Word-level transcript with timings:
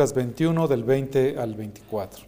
Lucas 0.00 0.14
21 0.14 0.66
del 0.66 0.82
20 0.82 1.38
al 1.38 1.54
24. 1.54 2.24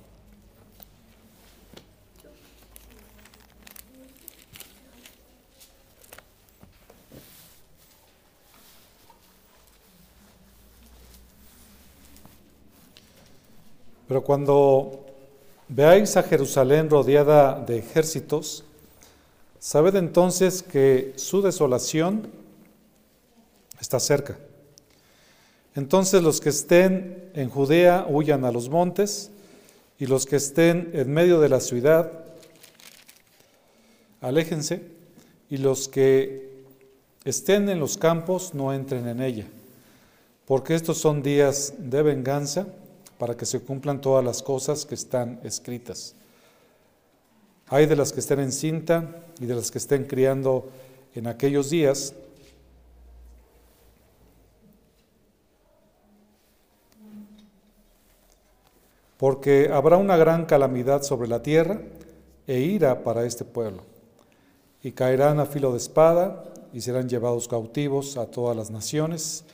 Pero 14.07 14.23
cuando 14.23 15.07
veáis 15.69 16.15
a 16.19 16.23
Jerusalén 16.25 16.91
rodeada 16.91 17.59
de 17.59 17.79
ejércitos, 17.79 18.65
sabed 19.59 19.97
entonces 19.97 20.63
que 20.63 21.15
su 21.17 21.41
desolación 21.41 22.31
está 23.81 23.99
cerca. 23.99 24.37
Entonces 25.75 26.23
los 26.23 26.41
que 26.41 26.51
estén 26.51 27.31
en 27.35 27.49
Judea 27.49 28.07
huyan 28.09 28.45
a 28.45 28.53
los 28.53 28.69
montes, 28.69 29.31
y 29.99 30.07
los 30.07 30.27
que 30.27 30.37
estén 30.37 30.91
en 30.95 31.13
medio 31.13 31.41
de 31.41 31.49
la 31.49 31.61
ciudad, 31.61 32.11
aléjense, 34.21 34.83
y 35.49 35.59
los 35.59 35.89
que 35.89 36.51
estén 37.25 37.69
en 37.69 37.79
los 37.79 37.97
campos 37.97 38.53
no 38.53 38.73
entren 38.73 39.07
en 39.07 39.23
ella, 39.23 39.47
porque 40.45 40.75
estos 40.75 40.99
son 40.99 41.23
días 41.23 41.75
de 41.79 42.03
venganza 42.03 42.67
para 43.19 43.37
que 43.37 43.47
se 43.47 43.61
cumplan 43.61 44.01
todas 44.01 44.25
las 44.25 44.43
cosas 44.43 44.85
que 44.85 44.97
están 44.97 45.39
escritas. 45.45 46.17
Hay 47.69 47.87
de 47.87 47.95
las 47.95 48.13
que 48.13 48.21
estén 48.21 48.41
en 48.41 48.51
cinta 48.51 49.09
y 49.41 49.47
de 49.47 49.55
las 49.55 49.71
que 49.71 49.79
estén 49.79 50.05
criando 50.05 50.69
en 51.15 51.27
aquellos 51.29 51.71
días. 51.71 52.13
Porque 59.23 59.71
habrá 59.73 59.99
una 59.99 60.17
gran 60.17 60.47
calamidad 60.47 61.05
sobre 61.05 61.29
la 61.29 61.45
tierra 61.45 61.81
e 62.49 62.59
ira 62.59 63.05
para 63.05 63.25
este 63.25 63.45
pueblo. 63.45 63.85
Y 64.83 64.91
caerán 64.91 65.39
a 65.39 65.47
filo 65.47 65.71
de 65.71 65.77
espada 65.77 66.43
y 66.73 66.81
serán 66.81 67.09
llevados 67.09 67.47
cautivos 67.47 68.17
a 68.17 68.27
todas 68.27 68.57
las 68.57 68.73
naciones. 68.73 69.45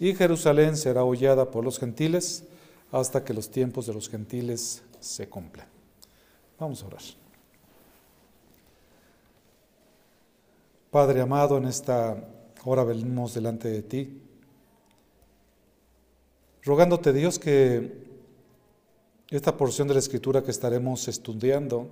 Y 0.00 0.14
Jerusalén 0.14 0.78
será 0.78 1.04
hollada 1.04 1.50
por 1.50 1.62
los 1.62 1.78
gentiles 1.78 2.44
hasta 2.90 3.22
que 3.22 3.34
los 3.34 3.50
tiempos 3.50 3.84
de 3.84 3.92
los 3.92 4.08
gentiles 4.08 4.82
se 4.98 5.28
cumplan. 5.28 5.66
Vamos 6.58 6.82
a 6.82 6.86
orar. 6.86 7.02
Padre 10.90 11.20
amado, 11.20 11.58
en 11.58 11.66
esta 11.66 12.16
hora 12.64 12.82
venimos 12.82 13.34
delante 13.34 13.68
de 13.68 13.82
ti, 13.82 14.22
rogándote 16.62 17.12
Dios 17.12 17.38
que 17.38 18.10
esta 19.36 19.56
porción 19.56 19.88
de 19.88 19.94
la 19.94 20.00
escritura 20.00 20.42
que 20.42 20.50
estaremos 20.50 21.08
estudiando 21.08 21.88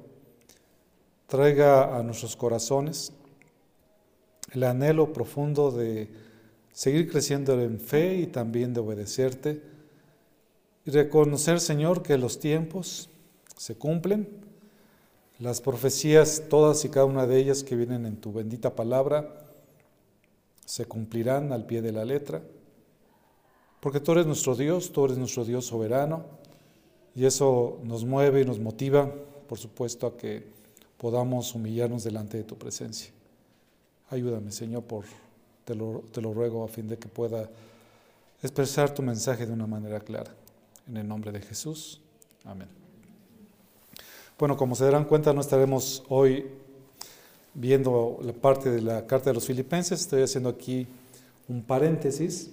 traiga 1.27 1.97
a 1.97 2.03
nuestros 2.03 2.37
corazones 2.37 3.13
el 4.53 4.65
anhelo 4.65 5.13
profundo 5.13 5.71
de 5.71 6.11
seguir 6.73 7.11
creciendo 7.11 7.59
en 7.61 7.81
fe 7.81 8.17
y 8.17 8.27
también 8.27 8.75
de 8.75 8.81
obedecerte 8.81 9.63
y 10.85 10.91
reconocer, 10.91 11.61
Señor, 11.61 12.03
que 12.03 12.19
los 12.19 12.41
tiempos 12.41 13.09
se 13.57 13.75
cumplen, 13.75 14.29
las 15.39 15.63
profecías, 15.63 16.45
todas 16.51 16.85
y 16.85 16.91
cada 16.91 17.07
una 17.07 17.27
de 17.27 17.39
ellas 17.39 17.65
que 17.65 17.77
vienen 17.77 18.05
en 18.05 18.17
tu 18.17 18.33
bendita 18.33 18.75
palabra, 18.75 19.47
se 20.67 20.85
cumplirán 20.85 21.53
al 21.53 21.65
pie 21.65 21.81
de 21.81 21.93
la 21.93 22.05
letra, 22.05 22.43
porque 23.81 24.01
tú 24.01 24.13
eres 24.13 24.27
nuestro 24.27 24.55
Dios, 24.57 24.93
tú 24.93 25.07
eres 25.07 25.17
nuestro 25.17 25.45
Dios 25.45 25.65
soberano, 25.65 26.40
y 27.15 27.25
eso 27.25 27.79
nos 27.85 28.05
mueve 28.05 28.43
y 28.43 28.45
nos 28.45 28.59
motiva, 28.59 29.13
por 29.49 29.59
supuesto, 29.59 30.07
a 30.07 30.17
que 30.17 30.45
podamos 30.97 31.55
humillarnos 31.55 32.05
delante 32.05 32.37
de 32.37 32.45
tu 32.45 32.57
presencia. 32.57 33.11
Ayúdame, 34.11 34.53
Señor, 34.53 34.85
por, 34.85 35.05
te, 35.65 35.75
lo, 35.75 36.05
te 36.13 36.21
lo 36.21 36.33
ruego 36.33 36.65
a 36.65 36.69
fin 36.69 36.89
de 36.89 36.99
que 36.99 37.09
pueda 37.09 37.49
expresar 38.43 38.95
tu 38.95 39.03
mensaje 39.03 39.47
de 39.47 39.53
una 39.53 39.67
manera 39.67 40.01
clara. 40.01 40.35
En 40.89 40.97
el 40.97 41.07
nombre 41.07 41.31
de 41.31 41.41
Jesús. 41.41 42.01
Amén. 42.45 42.69
Bueno, 44.39 44.57
como 44.57 44.75
se 44.75 44.85
darán 44.85 45.05
cuenta, 45.05 45.33
no 45.33 45.41
estaremos 45.41 46.03
hoy 46.09 46.47
viendo 47.55 48.19
la 48.23 48.33
parte 48.33 48.71
de 48.71 48.81
la 48.81 49.07
carta 49.07 49.31
de 49.31 49.35
los 49.35 49.47
filipenses. 49.47 50.01
Estoy 50.01 50.23
haciendo 50.23 50.49
aquí 50.49 50.87
un 51.49 51.63
paréntesis 51.63 52.51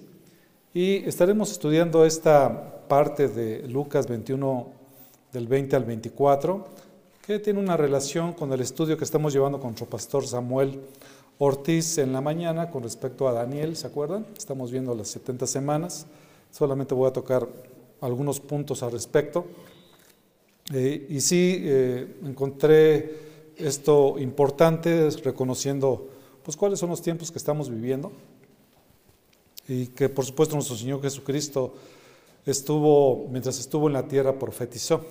y 0.78 1.02
estaremos 1.08 1.50
estudiando 1.50 2.04
esta 2.04 2.86
parte 2.86 3.26
de 3.26 3.66
Lucas 3.66 4.06
21 4.06 4.68
del 5.32 5.48
20 5.48 5.74
al 5.74 5.84
24 5.84 6.68
que 7.26 7.40
tiene 7.40 7.58
una 7.58 7.76
relación 7.76 8.32
con 8.32 8.52
el 8.52 8.60
estudio 8.60 8.96
que 8.96 9.02
estamos 9.02 9.32
llevando 9.32 9.58
con 9.58 9.70
nuestro 9.70 9.86
pastor 9.86 10.24
Samuel 10.24 10.80
Ortiz 11.38 11.98
en 11.98 12.12
la 12.12 12.20
mañana 12.20 12.70
con 12.70 12.84
respecto 12.84 13.26
a 13.26 13.32
Daniel, 13.32 13.74
¿se 13.74 13.88
acuerdan? 13.88 14.24
Estamos 14.36 14.70
viendo 14.70 14.94
las 14.94 15.08
70 15.08 15.48
semanas. 15.48 16.06
Solamente 16.52 16.94
voy 16.94 17.08
a 17.08 17.12
tocar 17.12 17.48
algunos 18.00 18.38
puntos 18.38 18.84
al 18.84 18.92
respecto. 18.92 19.46
Eh, 20.72 21.08
y 21.08 21.20
sí, 21.20 21.60
eh, 21.60 22.20
encontré 22.24 23.52
esto 23.56 24.16
importante, 24.16 25.10
reconociendo 25.24 26.08
pues, 26.44 26.56
cuáles 26.56 26.78
son 26.78 26.90
los 26.90 27.02
tiempos 27.02 27.32
que 27.32 27.38
estamos 27.38 27.68
viviendo 27.68 28.12
y 29.68 29.88
que 29.88 30.08
por 30.08 30.24
supuesto 30.24 30.54
nuestro 30.54 30.76
Señor 30.76 31.02
Jesucristo 31.02 31.74
estuvo, 32.46 33.28
mientras 33.30 33.60
estuvo 33.60 33.86
en 33.86 33.92
la 33.92 34.08
tierra, 34.08 34.38
profetizó. 34.38 35.04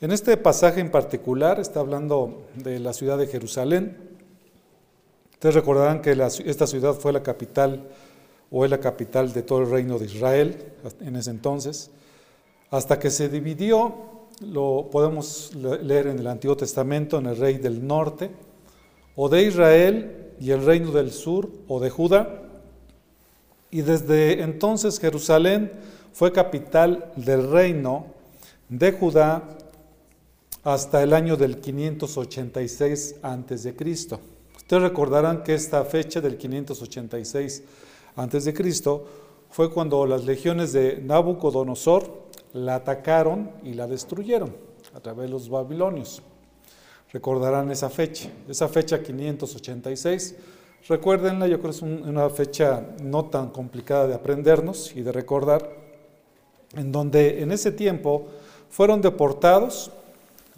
En 0.00 0.10
este 0.10 0.36
pasaje 0.36 0.80
en 0.80 0.90
particular 0.90 1.60
está 1.60 1.80
hablando 1.80 2.42
de 2.56 2.80
la 2.80 2.92
ciudad 2.92 3.16
de 3.16 3.28
Jerusalén. 3.28 3.96
Ustedes 5.32 5.54
recordarán 5.54 6.02
que 6.02 6.10
esta 6.44 6.66
ciudad 6.66 6.94
fue 6.94 7.12
la 7.12 7.22
capital 7.22 7.88
o 8.50 8.64
es 8.64 8.70
la 8.70 8.80
capital 8.80 9.32
de 9.32 9.42
todo 9.42 9.60
el 9.60 9.70
reino 9.70 9.98
de 9.98 10.06
Israel 10.06 10.72
en 11.00 11.16
ese 11.16 11.30
entonces, 11.30 11.90
hasta 12.70 12.98
que 12.98 13.10
se 13.10 13.28
dividió, 13.28 13.94
lo 14.40 14.88
podemos 14.90 15.52
leer 15.54 16.08
en 16.08 16.18
el 16.18 16.26
Antiguo 16.26 16.56
Testamento, 16.56 17.18
en 17.18 17.26
el 17.26 17.36
rey 17.36 17.58
del 17.58 17.86
norte, 17.86 18.30
o 19.14 19.28
de 19.28 19.42
Israel 19.42 20.32
y 20.40 20.50
el 20.50 20.64
reino 20.64 20.90
del 20.92 21.10
sur, 21.10 21.48
o 21.68 21.80
de 21.80 21.90
Judá, 21.90 22.45
y 23.76 23.82
desde 23.82 24.40
entonces 24.40 24.98
Jerusalén 24.98 25.70
fue 26.14 26.32
capital 26.32 27.12
del 27.14 27.50
reino 27.50 28.06
de 28.70 28.90
Judá 28.90 29.42
hasta 30.64 31.02
el 31.02 31.12
año 31.12 31.36
del 31.36 31.58
586 31.58 33.16
a.C. 33.20 33.74
Ustedes 34.56 34.82
recordarán 34.82 35.42
que 35.42 35.52
esta 35.52 35.84
fecha 35.84 36.22
del 36.22 36.38
586 36.38 37.64
antes 38.16 38.46
de 38.46 38.54
Cristo, 38.54 39.04
fue 39.50 39.70
cuando 39.70 40.06
las 40.06 40.24
legiones 40.24 40.72
de 40.72 41.02
Nabucodonosor 41.02 42.28
la 42.54 42.76
atacaron 42.76 43.50
y 43.62 43.74
la 43.74 43.86
destruyeron 43.86 44.56
a 44.94 45.00
través 45.00 45.26
de 45.26 45.32
los 45.32 45.50
babilonios. 45.50 46.22
Recordarán 47.12 47.70
esa 47.70 47.90
fecha, 47.90 48.30
esa 48.48 48.68
fecha 48.68 49.02
586. 49.02 50.34
Recuérdenla, 50.88 51.48
yo 51.48 51.58
creo 51.58 51.72
que 51.72 51.76
es 51.76 51.82
una 51.82 52.30
fecha 52.30 52.80
no 53.02 53.24
tan 53.24 53.50
complicada 53.50 54.06
de 54.06 54.14
aprendernos 54.14 54.94
y 54.94 55.02
de 55.02 55.10
recordar, 55.10 55.68
en 56.74 56.92
donde 56.92 57.42
en 57.42 57.50
ese 57.50 57.72
tiempo 57.72 58.26
fueron 58.70 59.00
deportados 59.00 59.90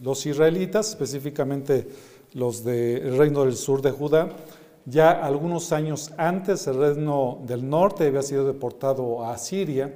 los 0.03 0.27
israelitas, 0.27 0.91
específicamente 0.91 1.89
los 2.35 2.63
del 2.63 3.17
reino 3.17 3.45
del 3.45 3.57
sur 3.57 3.81
de 3.81 3.91
Judá, 3.91 4.29
ya 4.85 5.13
algunos 5.13 5.73
años 5.73 6.13
antes 6.17 6.67
el 6.67 6.77
reino 6.77 7.39
del 7.47 7.69
norte 7.69 8.07
había 8.07 8.23
sido 8.23 8.47
deportado 8.47 9.25
a 9.25 9.37
Siria, 9.39 9.95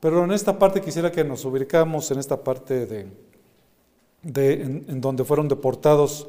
pero 0.00 0.24
en 0.24 0.32
esta 0.32 0.58
parte 0.58 0.80
quisiera 0.80 1.12
que 1.12 1.22
nos 1.22 1.44
ubicamos 1.44 2.10
en 2.10 2.18
esta 2.18 2.42
parte 2.42 2.86
de, 2.86 3.08
en, 4.22 5.00
donde 5.00 5.24
fueron 5.24 5.48
deportados 5.48 6.26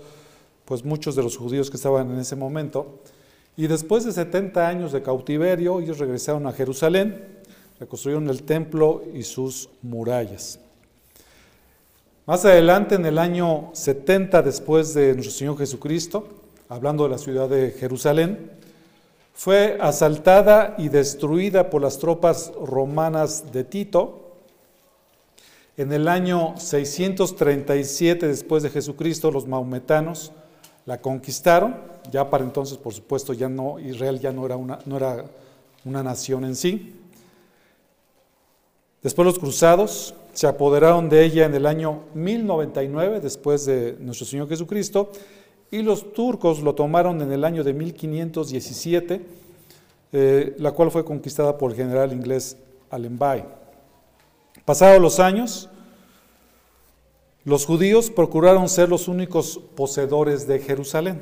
pues 0.66 0.84
muchos 0.84 1.16
de 1.16 1.24
los 1.24 1.38
judíos 1.38 1.70
que 1.70 1.78
estaban 1.78 2.12
en 2.12 2.20
ese 2.20 2.36
momento. 2.36 3.00
Y 3.58 3.68
después 3.68 4.06
de 4.06 4.12
70 4.12 4.68
años 4.68 4.92
de 4.92 5.02
cautiverio, 5.02 5.80
ellos 5.80 6.00
regresaron 6.00 6.48
a 6.48 6.54
Jerusalén, 6.54 7.40
reconstruyeron 7.80 8.30
el 8.30 8.44
templo 8.44 9.04
y 9.14 9.24
sus 9.24 9.70
murallas. 9.82 10.60
Más 12.26 12.46
adelante, 12.46 12.96
en 12.96 13.06
el 13.06 13.18
año 13.18 13.72
70 13.74 14.42
después 14.42 14.94
de 14.94 15.14
nuestro 15.14 15.34
Señor 15.34 15.58
Jesucristo, 15.58 16.28
hablando 16.70 17.04
de 17.04 17.10
la 17.10 17.18
ciudad 17.18 17.50
de 17.50 17.72
Jerusalén, 17.72 18.52
fue 19.34 19.78
asaltada 19.82 20.76
y 20.78 20.90
destruida 20.90 21.70
por 21.70 21.82
las 21.82 21.98
tropas 21.98 22.54
romanas 22.64 23.52
de 23.52 23.64
Tito. 23.64 24.38
En 25.78 25.92
el 25.92 26.08
año 26.08 26.54
637 26.58 28.28
después 28.28 28.62
de 28.64 28.70
Jesucristo, 28.70 29.32
los 29.32 29.48
maometanos 29.48 30.32
la 30.86 31.00
conquistaron. 31.00 31.76
Ya 32.12 32.30
para 32.30 32.44
entonces, 32.44 32.78
por 32.78 32.94
supuesto, 32.94 33.34
ya 33.34 33.50
no 33.50 33.80
Israel 33.80 34.20
ya 34.20 34.32
no 34.32 34.46
era 34.46 34.58
una, 34.58 34.80
no 34.86 34.98
era 34.98 35.26
una 35.86 36.04
nación 36.04 36.46
en 36.46 36.56
sí. 36.56 36.96
Después 39.02 39.26
los 39.26 39.40
cruzados 39.40 40.14
se 40.34 40.48
apoderaron 40.48 41.10
de 41.10 41.26
ella 41.26 41.46
en 41.46 41.56
el 41.56 41.66
año 41.66 42.04
1099 42.14 43.20
después 43.20 43.66
de 43.66 43.98
nuestro 44.00 44.26
Señor 44.26 44.48
Jesucristo 44.48 45.12
y 45.72 45.82
los 45.82 46.14
turcos 46.14 46.62
lo 46.62 46.76
tomaron 46.76 47.22
en 47.22 47.32
el 47.32 47.44
año 47.44 47.64
de 47.64 47.74
1517, 47.74 49.22
eh, 50.12 50.56
la 50.60 50.72
cual 50.72 50.92
fue 50.92 51.06
conquistada 51.06 51.58
por 51.58 51.72
el 51.72 51.78
general 51.78 52.12
inglés 52.12 52.58
Allenby. 52.90 53.44
Pasados 54.66 55.02
los 55.02 55.20
años, 55.20 55.70
los 57.44 57.66
judíos 57.66 58.12
procuraron 58.12 58.70
ser 58.70 58.90
los 58.90 59.08
únicos 59.08 59.60
poseedores 59.76 60.48
de 60.48 60.60
Jerusalén 60.60 61.22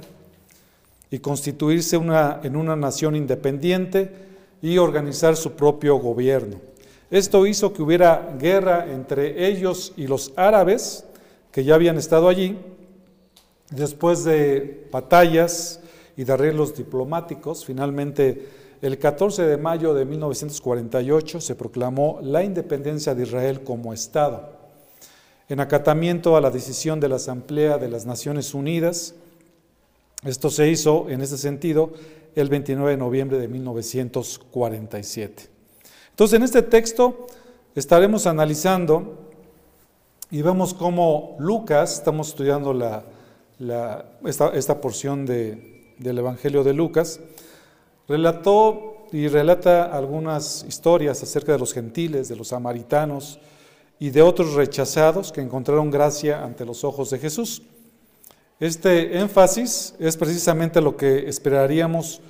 y 1.09 1.19
constituirse 1.19 1.95
en 1.95 2.55
una 2.55 2.75
nación 2.75 3.15
independiente 3.15 4.11
y 4.61 4.77
organizar 4.77 5.37
su 5.37 5.53
propio 5.53 5.95
gobierno. 5.97 6.57
Esto 7.09 7.47
hizo 7.47 7.73
que 7.73 7.81
hubiera 7.81 8.35
guerra 8.37 8.91
entre 8.91 9.47
ellos 9.47 9.93
y 9.95 10.07
los 10.07 10.33
árabes 10.35 11.05
que 11.51 11.63
ya 11.63 11.75
habían 11.75 11.97
estado 11.97 12.27
allí. 12.27 12.57
Después 13.71 14.23
de 14.23 14.87
batallas 14.91 15.79
y 16.17 16.25
de 16.25 16.33
arreglos 16.33 16.75
diplomáticos, 16.75 17.63
finalmente 17.63 18.47
el 18.81 18.99
14 18.99 19.43
de 19.43 19.57
mayo 19.57 19.93
de 19.93 20.05
1948 20.05 21.41
se 21.41 21.55
proclamó 21.55 22.19
la 22.21 22.43
independencia 22.43 23.15
de 23.15 23.23
Israel 23.23 23.63
como 23.63 23.93
Estado. 23.93 24.58
En 25.49 25.59
acatamiento 25.59 26.37
a 26.37 26.41
la 26.41 26.51
decisión 26.51 26.99
de 26.99 27.09
la 27.09 27.15
Asamblea 27.15 27.79
de 27.79 27.89
las 27.89 28.05
Naciones 28.05 28.53
Unidas, 28.53 29.15
esto 30.23 30.51
se 30.51 30.69
hizo 30.69 31.09
en 31.09 31.21
ese 31.21 31.39
sentido 31.39 31.93
el 32.35 32.49
29 32.49 32.91
de 32.91 32.97
noviembre 32.97 33.39
de 33.39 33.47
1947. 33.47 35.49
Entonces, 36.11 36.37
en 36.37 36.43
este 36.43 36.61
texto 36.61 37.25
estaremos 37.73 38.27
analizando 38.27 39.17
y 40.29 40.43
vemos 40.43 40.75
cómo 40.75 41.35
Lucas, 41.39 41.95
estamos 41.95 42.29
estudiando 42.29 43.03
esta, 44.25 44.81
porción 44.81 45.25
del 45.25 46.17
Evangelio 46.17 46.63
de 46.63 46.73
Lucas, 46.73 47.19
Relató 48.09 49.05
y 49.11 49.27
relata 49.27 49.85
algunas 49.85 50.65
historias 50.67 51.21
acerca 51.21 51.51
de 51.51 51.59
los 51.59 51.73
gentiles, 51.73 52.27
de 52.27 52.35
los 52.35 52.47
samaritanos 52.47 53.39
y 53.99 54.09
de 54.11 54.21
otros 54.21 54.53
rechazados 54.53 55.31
que 55.31 55.41
encontraron 55.41 55.91
gracia 55.91 56.43
ante 56.43 56.65
los 56.65 56.83
ojos 56.83 57.09
de 57.09 57.19
Jesús. 57.19 57.61
Este 58.59 59.19
énfasis 59.19 59.95
es 59.99 60.17
precisamente 60.17 60.81
lo 60.81 60.95
que 60.95 61.27
esperaríamos 61.27 62.21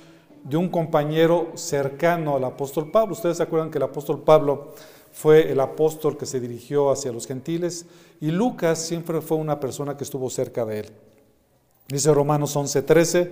de 0.44 0.56
un 0.56 0.68
compañero 0.68 1.52
cercano 1.54 2.36
al 2.36 2.44
apóstol 2.44 2.90
Pablo. 2.90 3.14
Ustedes 3.14 3.36
se 3.36 3.42
acuerdan 3.42 3.70
que 3.70 3.78
el 3.78 3.84
apóstol 3.84 4.22
Pablo 4.22 4.74
fue 5.12 5.50
el 5.50 5.60
apóstol 5.60 6.16
que 6.16 6.26
se 6.26 6.40
dirigió 6.40 6.90
hacia 6.90 7.12
los 7.12 7.26
gentiles 7.26 7.86
y 8.20 8.30
Lucas 8.30 8.78
siempre 8.78 9.20
fue 9.20 9.38
una 9.38 9.60
persona 9.60 9.96
que 9.96 10.04
estuvo 10.04 10.30
cerca 10.30 10.64
de 10.64 10.80
él. 10.80 10.86
Dice 11.88 12.12
Romanos 12.14 12.56
11:13, 12.56 13.30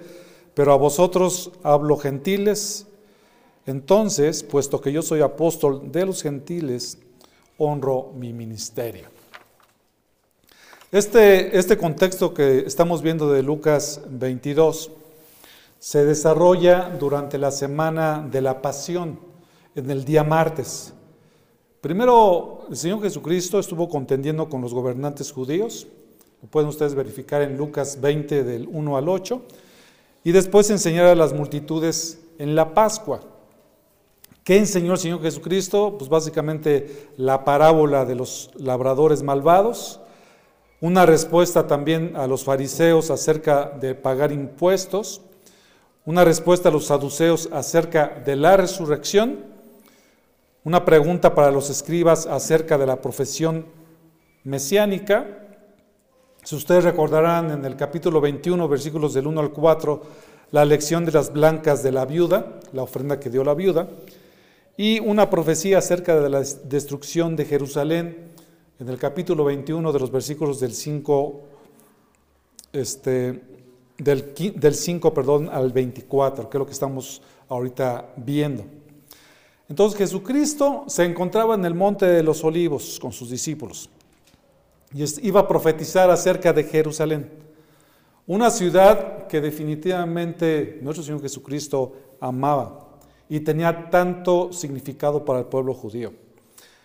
pero 0.54 0.72
a 0.72 0.76
vosotros 0.76 1.52
hablo 1.62 1.96
gentiles. 1.96 2.86
Entonces, 3.66 4.42
puesto 4.42 4.80
que 4.80 4.92
yo 4.92 5.02
soy 5.02 5.20
apóstol 5.20 5.92
de 5.92 6.06
los 6.06 6.22
gentiles, 6.22 6.98
honro 7.58 8.12
mi 8.14 8.32
ministerio. 8.32 9.08
Este, 10.90 11.58
este 11.58 11.76
contexto 11.76 12.32
que 12.32 12.60
estamos 12.60 13.02
viendo 13.02 13.30
de 13.30 13.42
Lucas 13.42 14.00
22 14.08 14.90
se 15.78 16.04
desarrolla 16.04 16.90
durante 16.98 17.36
la 17.36 17.50
semana 17.50 18.26
de 18.30 18.40
la 18.40 18.62
pasión, 18.62 19.20
en 19.74 19.90
el 19.90 20.04
día 20.04 20.24
martes. 20.24 20.94
Primero, 21.80 22.66
el 22.70 22.76
Señor 22.76 23.02
Jesucristo 23.02 23.58
estuvo 23.58 23.88
contendiendo 23.88 24.48
con 24.48 24.60
los 24.60 24.74
gobernantes 24.74 25.30
judíos, 25.30 25.86
lo 26.42 26.48
pueden 26.48 26.68
ustedes 26.68 26.94
verificar 26.94 27.42
en 27.42 27.56
Lucas 27.56 28.00
20 28.00 28.42
del 28.42 28.68
1 28.70 28.96
al 28.96 29.08
8 29.08 29.42
y 30.24 30.32
después 30.32 30.70
enseñar 30.70 31.06
a 31.06 31.14
las 31.14 31.32
multitudes 31.32 32.20
en 32.38 32.54
la 32.54 32.74
Pascua. 32.74 33.20
¿Qué 34.48 34.56
enseñó 34.56 34.94
el 34.94 34.98
Señor 34.98 35.20
Jesucristo? 35.20 35.96
Pues 35.98 36.08
básicamente 36.08 37.10
la 37.18 37.44
parábola 37.44 38.06
de 38.06 38.14
los 38.14 38.50
labradores 38.56 39.22
malvados, 39.22 40.00
una 40.80 41.04
respuesta 41.04 41.66
también 41.66 42.16
a 42.16 42.26
los 42.26 42.44
fariseos 42.44 43.10
acerca 43.10 43.66
de 43.78 43.94
pagar 43.94 44.32
impuestos, 44.32 45.20
una 46.06 46.24
respuesta 46.24 46.70
a 46.70 46.72
los 46.72 46.86
saduceos 46.86 47.50
acerca 47.52 48.22
de 48.24 48.36
la 48.36 48.56
resurrección, 48.56 49.44
una 50.64 50.86
pregunta 50.86 51.34
para 51.34 51.50
los 51.50 51.68
escribas 51.68 52.24
acerca 52.24 52.78
de 52.78 52.86
la 52.86 53.02
profesión 53.02 53.66
mesiánica, 54.44 55.26
si 56.42 56.56
ustedes 56.56 56.84
recordarán 56.84 57.50
en 57.50 57.66
el 57.66 57.76
capítulo 57.76 58.18
21, 58.22 58.66
versículos 58.66 59.12
del 59.12 59.26
1 59.26 59.40
al 59.42 59.50
4, 59.50 60.02
la 60.52 60.64
lección 60.64 61.04
de 61.04 61.12
las 61.12 61.34
blancas 61.34 61.82
de 61.82 61.92
la 61.92 62.06
viuda, 62.06 62.60
la 62.72 62.82
ofrenda 62.82 63.20
que 63.20 63.28
dio 63.28 63.44
la 63.44 63.52
viuda, 63.52 63.88
y 64.78 65.00
una 65.00 65.28
profecía 65.28 65.78
acerca 65.78 66.20
de 66.20 66.30
la 66.30 66.40
destrucción 66.40 67.34
de 67.34 67.44
Jerusalén 67.44 68.16
en 68.78 68.88
el 68.88 68.96
capítulo 68.96 69.44
21 69.44 69.92
de 69.92 69.98
los 69.98 70.12
versículos 70.12 70.60
del 70.60 70.72
5, 70.72 71.40
este, 72.72 73.42
del, 73.98 74.32
del 74.54 74.74
5 74.76 75.12
perdón, 75.12 75.48
al 75.52 75.72
24, 75.72 76.48
que 76.48 76.56
es 76.56 76.58
lo 76.60 76.64
que 76.64 76.72
estamos 76.72 77.20
ahorita 77.48 78.12
viendo. 78.18 78.64
Entonces 79.68 79.98
Jesucristo 79.98 80.84
se 80.86 81.04
encontraba 81.04 81.56
en 81.56 81.64
el 81.64 81.74
monte 81.74 82.06
de 82.06 82.22
los 82.22 82.44
olivos 82.44 83.00
con 83.00 83.10
sus 83.10 83.30
discípulos 83.30 83.90
y 84.94 85.26
iba 85.26 85.40
a 85.40 85.48
profetizar 85.48 86.08
acerca 86.08 86.52
de 86.52 86.62
Jerusalén, 86.62 87.28
una 88.28 88.48
ciudad 88.48 89.26
que 89.26 89.40
definitivamente 89.40 90.78
nuestro 90.82 91.02
Señor 91.02 91.20
Jesucristo 91.20 91.94
amaba 92.20 92.87
y 93.28 93.40
tenía 93.40 93.90
tanto 93.90 94.52
significado 94.52 95.24
para 95.24 95.40
el 95.40 95.46
pueblo 95.46 95.74
judío. 95.74 96.12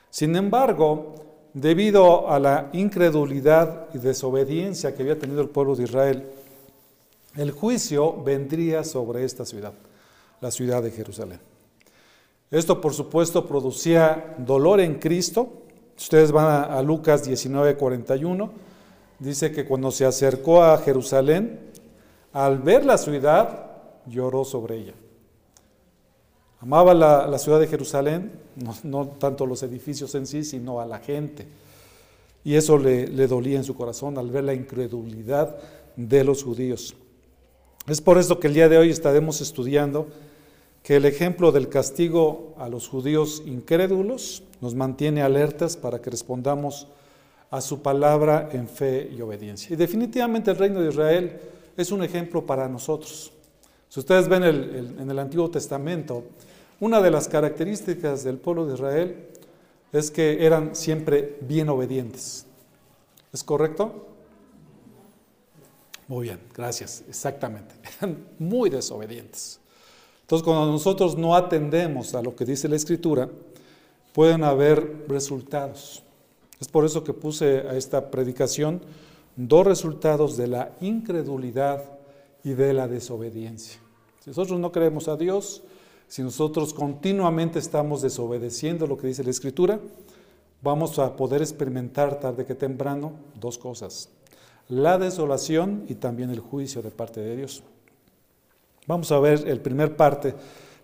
Sin 0.09 0.35
embargo, 0.35 1.15
debido 1.53 2.29
a 2.29 2.39
la 2.39 2.69
incredulidad 2.73 3.87
y 3.93 3.97
desobediencia 3.97 4.93
que 4.93 5.03
había 5.03 5.19
tenido 5.19 5.41
el 5.41 5.49
pueblo 5.49 5.75
de 5.75 5.83
Israel, 5.83 6.23
el 7.35 7.51
juicio 7.51 8.21
vendría 8.23 8.83
sobre 8.83 9.23
esta 9.23 9.45
ciudad, 9.45 9.73
la 10.41 10.51
ciudad 10.51 10.83
de 10.83 10.91
Jerusalén. 10.91 11.39
Esto, 12.51 12.79
por 12.79 12.93
supuesto, 12.93 13.47
producía 13.47 14.35
dolor 14.37 14.79
en 14.79 14.99
Cristo, 14.99 15.63
Ustedes 15.97 16.31
van 16.31 16.71
a, 16.71 16.81
Lucas 16.81 17.23
19, 17.23 17.77
41, 17.77 18.51
dice 19.19 19.51
que 19.51 19.65
cuando 19.65 19.91
se 19.91 20.05
acercó 20.05 20.63
a 20.63 20.77
Jerusalén, 20.79 21.71
al 22.33 22.59
ver 22.59 22.85
la 22.85 22.97
ciudad, 22.97 23.71
lloró 24.07 24.43
sobre 24.43 24.77
ella. 24.77 24.93
Amaba 26.63 26.93
la, 26.93 27.37
ciudad 27.39 27.59
de 27.59 27.67
Jerusalén, 27.67 28.31
no, 28.83 29.05
tanto 29.19 29.45
los 29.45 29.61
edificios 29.63 30.15
en 30.15 30.25
sí, 30.25 30.45
sino 30.45 30.79
a 30.79 30.85
la 30.85 30.99
gente. 30.99 31.45
Y 32.45 32.55
eso 32.55 32.77
le, 32.77 33.05
dolía 33.27 33.57
en 33.57 33.65
su 33.65 33.75
corazón 33.75 34.17
al 34.17 34.31
ver 34.31 34.45
la 34.45 34.53
incredulidad 34.53 35.57
de 35.97 36.23
los 36.23 36.41
judíos. 36.41 36.95
Es 37.85 37.99
por 37.99 38.17
eso 38.17 38.39
que 38.39 38.47
el 38.47 38.53
día 38.53 38.69
de 38.69 38.77
hoy 38.77 38.91
estaremos 38.91 39.41
estudiando 39.41 40.07
que 40.83 40.95
el 40.95 41.03
ejemplo 41.03 41.51
del 41.51 41.67
castigo 41.67 42.53
a 42.57 42.69
los 42.69 42.87
judíos 42.87 43.43
incrédulos 43.45 44.43
nos 44.61 44.73
mantiene 44.73 45.21
alertas 45.21 45.75
para 45.75 46.01
que 46.01 46.11
respondamos 46.11 46.87
a 47.51 47.59
su 47.59 47.81
palabra 47.81 48.47
en 48.53 48.69
fe 48.69 49.11
y 49.13 49.19
obediencia. 49.19 49.73
Y 49.73 49.75
definitivamente 49.75 50.51
el 50.51 50.57
reino 50.57 50.79
de 50.79 50.91
Israel 50.91 51.41
es 51.75 51.91
un 51.91 52.05
ejemplo 52.05 52.45
para 52.45 52.69
nosotros. 52.69 53.33
Si 53.89 53.99
ustedes 53.99 54.29
ven 54.29 54.43
en 54.43 55.09
el 55.11 55.19
Antiguo 55.19 55.51
Testamento, 55.51 56.23
una 56.79 57.01
de 57.01 57.11
las 57.11 57.27
características 57.27 58.23
del 58.23 58.37
pueblo 58.37 58.65
de 58.65 58.73
Israel 58.73 59.27
es 59.91 60.09
que 60.11 60.45
eran 60.45 60.75
siempre 60.75 61.37
bien 61.41 61.69
obedientes. 61.69 62.45
¿Es 63.31 63.43
correcto? 63.43 64.07
Muy 66.07 66.23
bien, 66.27 66.39
gracias, 66.53 67.03
exactamente. 67.07 67.75
Eran 67.97 68.25
muy 68.37 68.69
desobedientes. 68.69 69.59
Entonces, 70.21 70.43
cuando 70.43 70.71
nosotros 70.71 71.17
no 71.17 71.35
atendemos 71.35 72.13
a 72.15 72.21
lo 72.21 72.35
que 72.35 72.45
dice 72.45 72.67
la 72.67 72.75
Escritura, 72.75 73.29
pueden 74.13 74.43
haber 74.43 75.05
resultados. 75.07 76.03
Es 76.59 76.67
por 76.67 76.85
eso 76.85 77.03
que 77.03 77.13
puse 77.13 77.59
a 77.61 77.75
esta 77.75 78.09
predicación 78.11 78.81
dos 79.35 79.65
resultados 79.65 80.37
de 80.37 80.47
la 80.47 80.71
incredulidad 80.81 81.83
y 82.43 82.53
de 82.53 82.73
la 82.73 82.87
desobediencia. 82.87 83.79
Si 84.19 84.29
nosotros 84.29 84.59
no 84.59 84.71
creemos 84.71 85.07
a 85.07 85.17
Dios, 85.17 85.63
si 86.13 86.21
nosotros 86.21 86.75
continuamente 86.75 87.57
estamos 87.57 88.03
desobedeciendo 88.03 88.85
lo 88.85 88.99
que 88.99 89.07
dice 89.07 89.23
la 89.23 89.31
Escritura, 89.31 89.79
vamos 90.61 90.99
a 90.99 91.15
poder 91.15 91.41
experimentar 91.41 92.19
tarde 92.19 92.45
que 92.45 92.53
temprano 92.53 93.13
dos 93.33 93.57
cosas, 93.57 94.09
la 94.69 94.99
desolación 94.99 95.85
y 95.87 95.95
también 95.95 96.29
el 96.29 96.39
juicio 96.39 96.83
de 96.83 96.91
parte 96.91 97.19
de 97.19 97.35
Dios. 97.35 97.63
Vamos 98.85 99.11
a 99.11 99.17
ver 99.17 99.47
el 99.47 99.59
primer 99.59 99.95
parte 99.95 100.35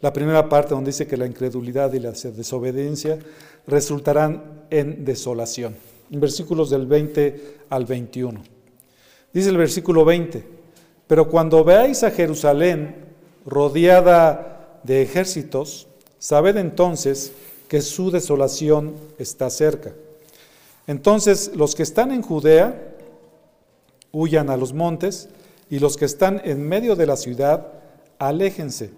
La 0.01 0.11
primera 0.11 0.49
parte 0.49 0.73
donde 0.73 0.89
dice 0.89 1.05
que 1.05 1.15
la 1.15 1.27
incredulidad 1.27 1.93
y 1.93 1.99
la 1.99 2.13
desobediencia 2.13 3.19
resultarán 3.67 4.63
en 4.71 5.05
desolación. 5.05 5.75
En 6.09 6.21
versículos 6.21 6.71
del 6.71 6.87
20 6.87 7.57
al 7.69 7.85
21. 7.85 8.41
Dice 9.31 9.49
el 9.49 9.57
versículo 9.57 10.05
20, 10.05 10.43
pero 11.05 11.29
cuando 11.29 11.63
veáis 11.63 12.01
a 12.01 12.09
Jerusalén 12.09 12.95
rodeada 13.45 14.55
de 14.83 15.01
ejércitos, 15.01 15.87
sabed 16.19 16.57
entonces 16.57 17.31
que 17.67 17.81
su 17.81 18.11
desolación 18.11 18.95
está 19.17 19.49
cerca. 19.49 19.93
Entonces 20.87 21.51
los 21.55 21.75
que 21.75 21.83
están 21.83 22.11
en 22.11 22.21
Judea 22.21 22.95
huyan 24.11 24.49
a 24.49 24.57
los 24.57 24.73
montes 24.73 25.29
y 25.69 25.79
los 25.79 25.97
que 25.97 26.05
están 26.05 26.41
en 26.43 26.67
medio 26.67 26.95
de 26.95 27.05
la 27.05 27.15
ciudad 27.15 27.67
aléjense. 28.17 28.91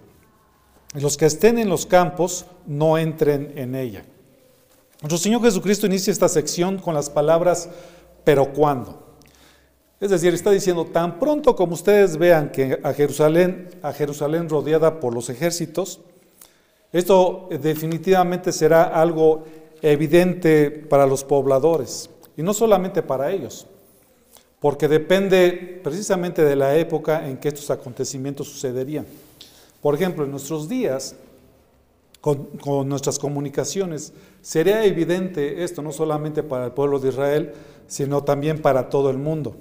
Los 0.93 1.17
que 1.17 1.25
estén 1.25 1.57
en 1.57 1.69
los 1.69 1.85
campos 1.85 2.45
no 2.65 2.97
entren 2.97 3.53
en 3.55 3.75
ella. 3.75 4.03
Nuestro 5.01 5.17
Señor 5.17 5.41
Jesucristo 5.41 5.87
inicia 5.87 6.11
esta 6.11 6.29
sección 6.29 6.77
con 6.77 6.93
las 6.93 7.09
palabras, 7.09 7.69
pero 8.23 8.53
¿cuándo? 8.53 9.10
Es 10.01 10.09
decir, 10.09 10.33
está 10.33 10.51
diciendo, 10.51 10.85
tan 10.85 11.19
pronto 11.19 11.55
como 11.55 11.75
ustedes 11.75 12.17
vean 12.17 12.51
que 12.51 12.79
a 12.83 12.91
Jerusalén, 12.91 13.69
a 13.83 13.93
Jerusalén 13.93 14.49
rodeada 14.49 14.99
por 14.99 15.13
los 15.13 15.29
ejércitos, 15.29 16.01
esto 16.91 17.47
definitivamente 17.61 18.51
será 18.51 18.83
algo 18.83 19.45
evidente 19.81 20.71
para 20.71 21.05
los 21.05 21.23
pobladores, 21.23 22.09
y 22.35 22.41
no 22.41 22.53
solamente 22.53 23.03
para 23.03 23.31
ellos, 23.31 23.67
porque 24.59 24.87
depende 24.87 25.79
precisamente 25.83 26.43
de 26.43 26.55
la 26.55 26.75
época 26.75 27.27
en 27.27 27.37
que 27.37 27.47
estos 27.47 27.69
acontecimientos 27.69 28.49
sucederían. 28.49 29.05
Por 29.81 29.95
ejemplo, 29.95 30.25
en 30.25 30.31
nuestros 30.31 30.67
días, 30.67 31.15
con, 32.21 32.87
nuestras 32.87 33.19
comunicaciones. 33.19 34.13
Sería 34.41 34.85
evidente 34.85 35.63
esto 35.63 35.81
no 35.81 35.91
solamente 35.91 36.43
para 36.43 36.65
el 36.65 36.71
pueblo 36.71 36.99
de 36.99 37.09
Israel, 37.09 37.53
sino 37.87 38.23
también 38.23 38.61
para 38.61 38.89
todo 38.89 39.09
el 39.09 39.17
mundo. 39.17 39.55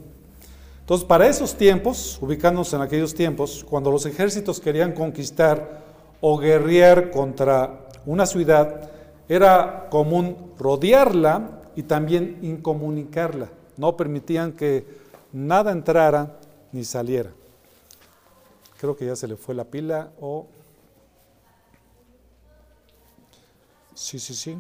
Entonces, 0.91 1.07
para 1.07 1.29
esos 1.29 1.55
tiempos, 1.55 2.19
ubicándonos 2.21 2.73
en 2.73 2.81
aquellos 2.81 3.15
tiempos, 3.15 3.65
cuando 3.71 3.93
los 3.93 4.07
ejércitos 4.07 4.59
querían 4.59 4.93
conquistar 4.93 5.85
o 6.21 6.37
guerrear 6.37 7.13
contra 7.13 7.87
una 8.07 8.27
ciudad, 8.27 8.91
era 9.29 9.87
común 9.89 10.53
rodearla 10.59 11.61
y 11.77 11.85
también 11.85 12.41
incomunicarla. 12.43 13.51
No 13.77 13.97
permitían 13.97 14.51
que 14.51 14.85
nada 15.33 15.71
entrara 15.71 16.41
ni 16.73 16.83
saliera. 16.83 17.31
Creo 18.81 18.97
que 18.97 19.07
ya 19.07 19.15
se 19.15 19.29
le 19.29 19.37
fue 19.37 19.55
la 19.55 19.63
pila 19.63 20.11
o... 20.21 20.49
Sí, 23.95 24.19
sí, 24.19 24.35
sí. 24.35 24.59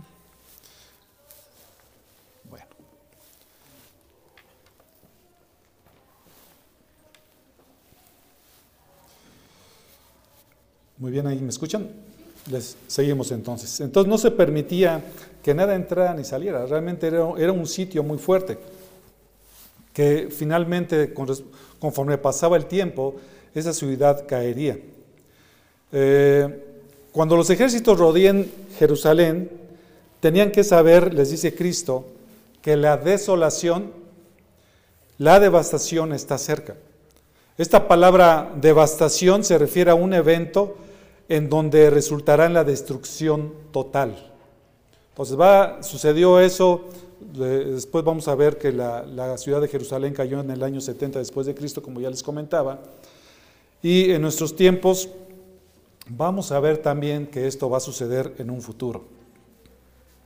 Muy 11.00 11.10
bien, 11.10 11.26
ahí 11.26 11.40
me 11.40 11.48
escuchan. 11.48 11.88
Les 12.50 12.76
seguimos 12.86 13.32
entonces. 13.32 13.80
Entonces 13.80 14.06
no 14.06 14.18
se 14.18 14.30
permitía 14.30 15.02
que 15.42 15.54
nada 15.54 15.74
entrara 15.74 16.12
ni 16.12 16.24
saliera. 16.24 16.66
Realmente 16.66 17.06
era, 17.06 17.52
un 17.52 17.66
sitio 17.66 18.02
muy 18.02 18.18
fuerte 18.18 18.58
que 19.94 20.28
finalmente, 20.30 21.14
conforme 21.78 22.18
pasaba 22.18 22.58
el 22.58 22.66
tiempo, 22.66 23.16
esa 23.54 23.72
ciudad 23.72 24.26
caería. 24.28 24.78
Eh, 25.90 26.64
cuando 27.12 27.34
los 27.34 27.48
ejércitos 27.48 27.98
rodeen 27.98 28.50
Jerusalén, 28.78 29.50
tenían 30.20 30.52
que 30.52 30.64
saber, 30.64 31.14
les 31.14 31.30
dice 31.30 31.54
Cristo, 31.54 32.04
que 32.60 32.76
la 32.76 32.98
desolación, 32.98 33.90
la 35.16 35.40
devastación 35.40 36.12
está 36.12 36.36
cerca. 36.36 36.76
Esta 37.56 37.88
palabra 37.88 38.52
devastación 38.60 39.44
se 39.44 39.56
refiere 39.56 39.90
a 39.90 39.94
un 39.94 40.12
evento 40.12 40.76
en 41.30 41.48
donde 41.48 41.90
resultará 41.90 42.48
la 42.48 42.64
destrucción 42.64 43.54
total. 43.70 44.16
Entonces 45.10 45.86
sucedió 45.86 46.40
eso, 46.40 46.86
después 47.20 48.04
vamos 48.04 48.26
a 48.26 48.34
ver 48.34 48.58
que 48.58 48.72
la, 48.72 49.04
la 49.06 49.38
ciudad 49.38 49.60
de 49.60 49.68
Jerusalén 49.68 50.12
cayó 50.12 50.40
en 50.40 50.50
el 50.50 50.60
año 50.64 50.80
70 50.80 51.20
después 51.20 51.46
de 51.46 51.54
Cristo, 51.54 51.82
como 51.82 52.00
ya 52.00 52.10
les 52.10 52.24
comentaba, 52.24 52.80
y 53.80 54.10
en 54.10 54.22
nuestros 54.22 54.56
tiempos 54.56 55.08
vamos 56.08 56.50
a 56.50 56.58
ver 56.58 56.78
también 56.78 57.28
que 57.28 57.46
esto 57.46 57.70
va 57.70 57.76
a 57.76 57.80
suceder 57.80 58.34
en 58.38 58.50
un 58.50 58.60
futuro. 58.60 59.04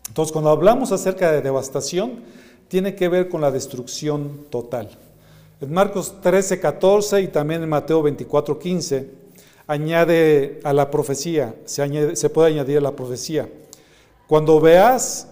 Entonces, 0.08 0.32
cuando 0.32 0.50
hablamos 0.50 0.90
acerca 0.90 1.30
de 1.30 1.42
devastación, 1.42 2.20
tiene 2.68 2.94
que 2.94 3.08
ver 3.08 3.28
con 3.28 3.42
la 3.42 3.50
destrucción 3.50 4.46
total. 4.48 4.88
En 5.60 5.70
Marcos 5.70 6.14
13, 6.22 6.60
14 6.60 7.20
y 7.20 7.28
también 7.28 7.62
en 7.62 7.68
Mateo 7.68 8.02
24, 8.02 8.58
15, 8.58 9.23
añade 9.66 10.60
a 10.64 10.72
la 10.72 10.90
profecía, 10.90 11.54
se, 11.64 12.30
puede 12.30 12.48
añadir 12.48 12.78
a 12.78 12.82
la 12.82 12.96
profecía. 12.96 13.48
Cuando, 14.26 14.60
veas, 14.60 15.28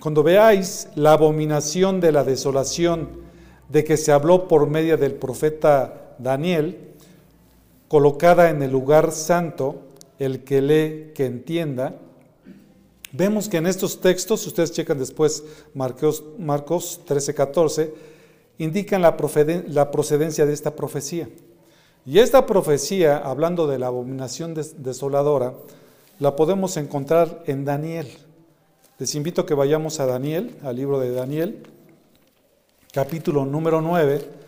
cuando 0.00 0.22
veáis 0.22 0.88
la 0.94 1.12
abominación 1.12 2.00
de 2.00 2.12
la 2.12 2.24
desolación 2.24 3.08
de 3.68 3.84
que 3.84 3.96
se 3.96 4.12
habló 4.12 4.48
por 4.48 4.68
medio 4.68 4.96
del 4.96 5.14
profeta 5.14 6.14
Daniel, 6.18 6.94
colocada 7.88 8.50
en 8.50 8.62
el 8.62 8.70
lugar 8.70 9.12
santo, 9.12 9.82
el 10.18 10.44
que 10.44 10.62
lee, 10.62 11.12
que 11.14 11.26
entienda. 11.26 11.96
Vemos 13.12 13.48
que 13.48 13.58
en 13.58 13.66
estos 13.66 14.00
textos, 14.00 14.46
ustedes 14.46 14.72
checan 14.72 14.98
después 14.98 15.44
Marcos, 15.74 16.24
Marcos 16.38 17.00
13, 17.06 17.34
14, 17.34 17.94
indican 18.58 19.02
la, 19.02 19.16
procedencia 19.16 20.46
de 20.46 20.52
esta 20.52 20.74
profecía. 20.74 21.28
Y 22.06 22.20
esta 22.20 22.46
profecía, 22.46 23.18
hablando 23.18 23.66
de 23.66 23.80
la 23.80 23.88
abominación 23.88 24.54
desoladora, 24.54 25.54
la 26.20 26.36
podemos 26.36 26.76
encontrar 26.76 27.42
en 27.46 27.64
Daniel. 27.64 28.06
Les 28.98 29.16
invito 29.16 29.40
a 29.40 29.46
que 29.46 29.54
vayamos 29.54 29.98
a 29.98 30.06
Daniel, 30.06 30.56
al 30.62 30.76
libro 30.76 31.00
de 31.00 31.10
Daniel, 31.10 31.64
capítulo 32.92 33.44
número 33.44 33.80
9, 33.80 34.46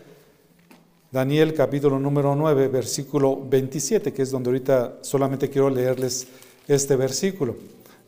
Daniel 1.11 1.53
capítulo 1.53 1.99
número 1.99 2.33
9, 2.33 2.69
versículo 2.69 3.37
27, 3.43 4.13
que 4.13 4.21
es 4.21 4.31
donde 4.31 4.51
ahorita 4.51 4.99
solamente 5.01 5.49
quiero 5.49 5.69
leerles 5.69 6.27
este 6.65 6.95
versículo. 6.95 7.57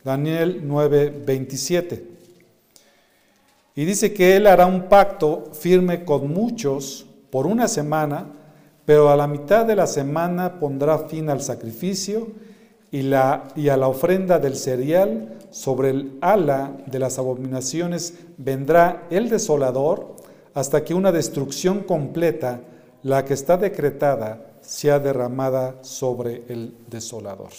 Daniel 0.04 0.62
9, 0.64 1.24
27. 1.26 2.08
Y 3.76 3.86
dice 3.86 4.14
que 4.14 4.38
él 4.38 4.48
hará 4.48 4.66
un 4.66 4.88
pacto 4.88 5.50
firme 5.52 6.06
con 6.06 6.32
muchos 6.32 7.06
por 7.30 7.48
una 7.48 7.68
semana, 7.68 8.28
pero 8.86 9.10
a 9.10 9.16
la 9.16 9.28
mitad 9.28 9.66
de 9.66 9.76
la 9.76 9.88
semana 9.88 10.60
pondrá 10.60 10.98
fin 11.00 11.30
al 11.30 11.42
sacrificio 11.42 12.28
y, 12.92 13.04
la, 13.04 13.48
y 13.56 13.70
a 13.70 13.78
la 13.78 13.88
ofrenda 13.88 14.40
del 14.40 14.56
cereal 14.56 15.38
sobre 15.52 15.92
el 15.92 16.18
ala 16.22 16.78
de 16.86 17.00
las 17.00 17.18
abominaciones 17.20 18.16
vendrá 18.38 19.08
el 19.10 19.30
desolador 19.30 20.16
hasta 20.54 20.84
que 20.84 20.94
una 20.94 21.12
destrucción 21.12 21.82
completa 21.82 22.62
la 23.04 23.26
que 23.26 23.34
está 23.34 23.58
decretada 23.58 24.46
sea 24.62 25.00
derramada 25.00 25.76
sobre 25.82 26.44
el 26.50 26.74
desolador. 26.88 27.50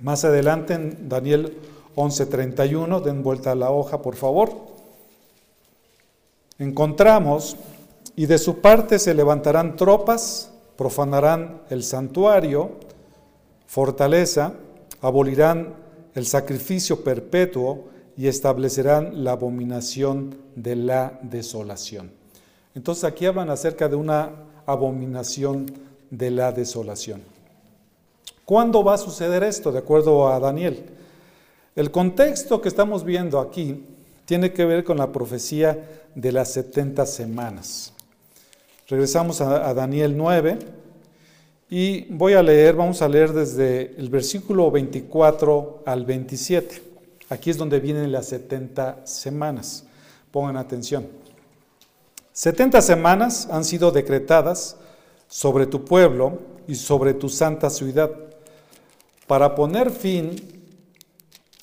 Más 0.00 0.24
adelante 0.24 0.74
en 0.74 1.08
Daniel 1.08 1.58
11:31, 1.96 3.00
den 3.00 3.22
vuelta 3.22 3.52
a 3.52 3.54
la 3.54 3.70
hoja 3.70 4.00
por 4.00 4.16
favor, 4.16 4.52
encontramos, 6.58 7.56
y 8.16 8.26
de 8.26 8.38
su 8.38 8.60
parte 8.60 8.98
se 8.98 9.14
levantarán 9.14 9.76
tropas, 9.76 10.52
profanarán 10.76 11.62
el 11.70 11.82
santuario, 11.82 12.72
fortaleza, 13.66 14.54
abolirán 15.00 15.74
el 16.14 16.26
sacrificio 16.26 17.02
perpetuo 17.02 17.88
y 18.16 18.26
establecerán 18.26 19.24
la 19.24 19.32
abominación 19.32 20.36
de 20.54 20.76
la 20.76 21.18
desolación. 21.22 22.10
Entonces 22.74 23.04
aquí 23.04 23.26
hablan 23.26 23.50
acerca 23.50 23.88
de 23.88 23.96
una 23.96 24.30
abominación 24.66 25.66
de 26.10 26.30
la 26.30 26.52
desolación. 26.52 27.22
¿Cuándo 28.44 28.84
va 28.84 28.94
a 28.94 28.98
suceder 28.98 29.42
esto? 29.42 29.72
De 29.72 29.78
acuerdo 29.78 30.28
a 30.28 30.38
Daniel. 30.38 30.84
El 31.74 31.90
contexto 31.90 32.60
que 32.60 32.68
estamos 32.68 33.04
viendo 33.04 33.40
aquí 33.40 33.86
tiene 34.26 34.52
que 34.52 34.64
ver 34.64 34.84
con 34.84 34.98
la 34.98 35.10
profecía 35.10 36.04
de 36.14 36.32
las 36.32 36.52
70 36.52 37.06
semanas. 37.06 37.94
Regresamos 38.92 39.40
a, 39.40 39.72
Daniel 39.72 40.14
9 40.14 40.58
y 41.70 42.02
voy 42.12 42.34
a 42.34 42.42
leer, 42.42 42.76
vamos 42.76 43.00
a 43.00 43.08
leer 43.08 43.32
desde 43.32 43.94
el 43.96 44.10
versículo 44.10 44.70
24 44.70 45.84
al 45.86 46.04
27. 46.04 46.82
Aquí 47.30 47.48
es 47.48 47.56
donde 47.56 47.80
vienen 47.80 48.12
las 48.12 48.26
70 48.26 49.06
semanas. 49.06 49.86
Pongan 50.30 50.58
atención. 50.58 51.08
70 52.34 52.82
semanas 52.82 53.48
han 53.50 53.64
sido 53.64 53.92
decretadas 53.92 54.76
sobre 55.26 55.64
tu 55.64 55.86
pueblo 55.86 56.40
y 56.68 56.74
sobre 56.74 57.14
tu 57.14 57.30
santa 57.30 57.70
ciudad, 57.70 58.10
para 59.26 59.54
poner 59.54 59.90
fin 59.90 60.36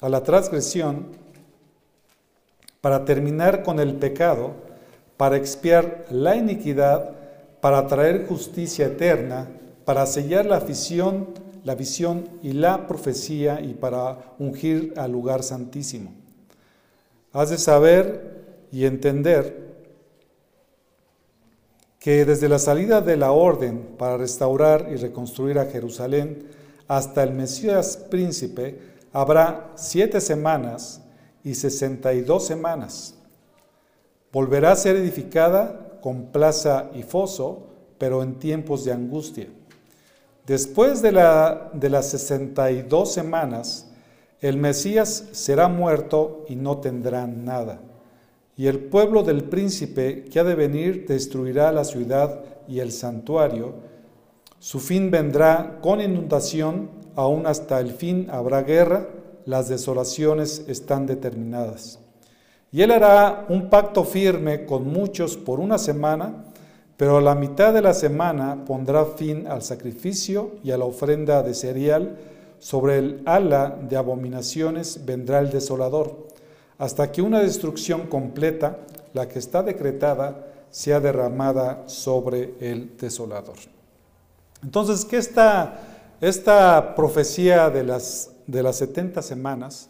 a 0.01 0.09
la 0.09 0.23
transgresión, 0.23 1.05
para 2.81 3.05
terminar 3.05 3.61
con 3.61 3.79
el 3.79 3.93
pecado, 3.93 4.53
para 5.15 5.37
expiar 5.37 6.07
la 6.09 6.35
iniquidad, 6.35 7.18
para 7.61 7.87
traer 7.87 8.27
justicia 8.27 8.87
eterna, 8.87 9.47
para 9.85 10.05
sellar 10.05 10.45
la 10.45 10.59
visión, 10.59 11.29
la 11.63 11.75
visión 11.75 12.29
y 12.41 12.53
la 12.53 12.87
profecía 12.87 13.61
y 13.61 13.73
para 13.73 14.33
ungir 14.39 14.93
al 14.97 15.11
lugar 15.11 15.43
santísimo. 15.43 16.13
Has 17.33 17.49
de 17.49 17.57
saber 17.57 18.67
y 18.71 18.85
entender 18.85 19.69
que 21.99 22.23
desde 22.23 22.47
la 22.47 22.59
salida 22.59 23.01
de 23.01 23.17
la 23.17 23.31
orden 23.31 23.95
para 23.97 24.17
restaurar 24.17 24.87
y 24.91 24.95
reconstruir 24.95 25.59
a 25.59 25.65
Jerusalén 25.65 26.47
hasta 26.87 27.23
el 27.23 27.33
Mesías 27.33 27.97
príncipe 27.97 28.79
habrá 29.11 29.71
siete 29.75 30.21
semanas 30.21 31.01
y 31.43 31.55
sesenta 31.55 32.13
y 32.13 32.21
dos 32.21 32.45
semanas. 32.45 33.15
Volverá 34.31 34.71
a 34.71 34.75
ser 34.75 34.95
edificada 34.95 35.88
con 36.01 36.27
plaza 36.27 36.89
y 36.93 37.03
foso, 37.03 37.67
pero 37.97 38.23
en 38.23 38.35
tiempos 38.39 38.85
de 38.85 38.93
angustia. 38.93 39.47
Después 40.45 41.01
de, 41.01 41.11
la, 41.11 41.69
de 41.73 41.89
las 41.89 42.09
sesenta 42.09 42.71
y 42.71 42.81
dos 42.81 43.13
semanas, 43.13 43.91
el 44.41 44.57
Mesías 44.57 45.25
será 45.31 45.67
muerto 45.67 46.45
y 46.47 46.55
no 46.55 46.77
tendrá 46.77 47.27
nada 47.27 47.81
y 48.59 48.67
el 48.67 48.77
pueblo 48.77 49.23
del 49.23 49.45
príncipe 49.45 50.25
que 50.25 50.37
ha 50.37 50.43
de 50.43 50.53
venir 50.53 51.05
destruirá 51.07 51.71
la 51.71 51.85
ciudad 51.85 52.43
y 52.67 52.81
el 52.81 52.91
santuario. 52.91 53.75
Su 54.59 54.81
fin 54.81 55.11
vendrá 55.11 55.79
con 55.81 56.01
inundación, 56.01 56.89
aún 57.15 57.47
hasta 57.47 57.79
el 57.79 57.91
fin 57.91 58.27
habrá 58.29 58.63
guerra, 58.63 59.07
las 59.45 59.69
desolaciones 59.69 60.65
están 60.67 61.05
determinadas. 61.05 61.99
Y 62.71 62.81
él 62.81 62.91
hará 62.91 63.45
un 63.49 63.69
pacto 63.69 64.03
firme 64.03 64.65
con 64.65 64.87
muchos 64.87 65.37
por 65.37 65.59
una 65.59 65.77
semana, 65.77 66.45
pero 66.97 67.17
a 67.17 67.21
la 67.21 67.35
mitad 67.35 67.73
de 67.73 67.81
la 67.81 67.93
semana 67.93 68.63
pondrá 68.65 69.05
fin 69.05 69.47
al 69.47 69.61
sacrificio 69.61 70.51
y 70.63 70.71
a 70.71 70.77
la 70.77 70.85
ofrenda 70.85 71.41
de 71.43 71.53
cereal. 71.53 72.17
Sobre 72.59 72.97
el 72.97 73.21
ala 73.25 73.77
de 73.89 73.95
abominaciones 73.95 75.05
vendrá 75.05 75.39
el 75.39 75.49
desolador 75.49 76.27
hasta 76.79 77.11
que 77.11 77.21
una 77.21 77.41
destrucción 77.41 78.07
completa, 78.07 78.79
la 79.13 79.27
que 79.27 79.37
está 79.37 79.61
decretada, 79.61 80.47
sea 80.71 80.99
derramada 80.99 81.83
sobre 81.87 82.53
el 82.59 82.95
desolador. 82.97 83.57
Entonces, 84.63 85.03
¿qué 85.05 85.17
está 85.17 85.79
esta 86.21 86.95
profecía 86.95 87.69
de 87.69 87.83
las, 87.83 88.31
de 88.47 88.63
las 88.63 88.77
70 88.77 89.21
semanas? 89.21 89.89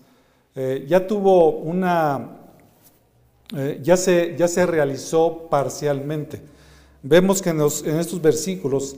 Eh, 0.56 0.86
ya 0.88 1.06
tuvo 1.06 1.52
una, 1.52 2.39
eh, 3.56 3.80
ya, 3.82 3.98
se, 3.98 4.36
ya 4.38 4.48
se 4.48 4.66
realizó 4.66 5.48
parcialmente. 5.50 6.42
Vemos 7.02 7.42
que 7.42 7.50
en, 7.50 7.62
estos 7.62 8.22
versículos 8.22 8.98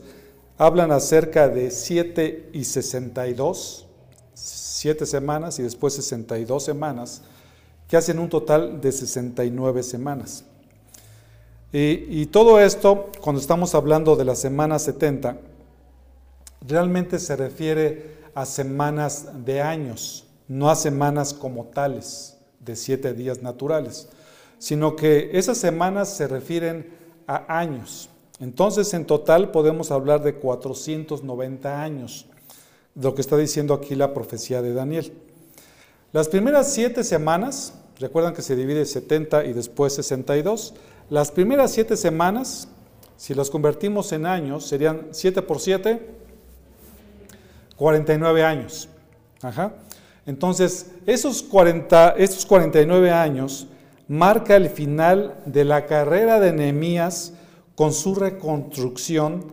hablan 0.58 0.92
acerca 0.92 1.48
de 1.48 1.72
7 1.72 2.50
y 2.54 2.64
62, 2.64 3.86
7 4.34 5.06
semanas 5.06 5.60
y 5.60 5.64
después 5.64 5.94
62 5.94 6.64
semanas 6.64 7.22
que 7.88 7.98
hacen 7.98 8.20
un 8.20 8.30
total 8.30 8.82
de 8.82 8.92
69 8.92 9.84
semanas. 9.84 10.46
Y, 11.74 12.26
todo 12.26 12.60
esto, 12.60 13.12
cuando 13.22 13.40
estamos 13.40 13.76
hablando 13.76 14.18
de 14.18 14.26
la 14.26 14.36
semana 14.36 14.78
70, 14.78 15.38
realmente 16.68 17.18
se 17.18 17.36
refiere 17.38 18.18
a 18.34 18.46
semanas 18.46 19.46
de 19.46 19.62
años, 19.62 20.26
no 20.50 20.70
a 20.70 20.76
semanas 20.76 21.34
como 21.34 21.66
tales, 21.66 22.38
de 22.60 22.76
siete 22.76 23.14
días 23.14 23.42
naturales, 23.42 24.10
sino 24.62 24.96
que 24.96 25.32
esas 25.34 25.58
semanas 25.58 26.16
se 26.16 26.28
refieren 26.28 26.94
a 27.26 27.58
años. 27.60 28.10
Entonces, 28.40 28.94
en 28.94 29.06
total 29.06 29.52
podemos 29.52 29.92
hablar 29.92 30.22
de 30.24 30.36
490 30.36 31.82
años, 31.82 32.28
lo 32.96 33.16
que 33.16 33.22
está 33.22 33.36
diciendo 33.36 33.74
aquí 33.74 33.96
la 33.96 34.14
profecía 34.14 34.62
de 34.62 34.74
Daniel. 34.74 35.12
Las 36.14 36.28
primeras 36.28 36.72
siete 36.74 37.04
semanas 37.04 37.74
Recuerdan 38.02 38.34
que 38.34 38.42
se 38.42 38.56
divide 38.56 38.84
70 38.84 39.46
y 39.46 39.54
después 39.54 39.94
62. 39.94 40.74
Las 41.12 41.30
primeras 41.30 41.72
siete 41.72 41.96
semanas, 41.96 42.68
si 43.16 43.36
las 43.36 43.52
convertimos 43.52 44.12
en 44.12 44.26
años, 44.26 44.66
serían 44.66 45.10
7 45.12 45.44
por 45.44 45.60
7, 45.60 46.10
49 47.76 48.44
años. 48.44 48.90
Entonces, 50.26 50.88
esos, 51.06 51.44
40, 51.44 52.16
esos 52.18 52.44
49 52.44 53.12
años 53.12 53.68
marca 54.12 54.56
el 54.56 54.70
final 54.70 55.42
de 55.46 55.64
la 55.64 55.86
carrera 55.86 56.40
de 56.40 56.52
Nehemías 56.52 57.34
con 57.76 57.94
su 57.94 58.14
reconstrucción 58.14 59.46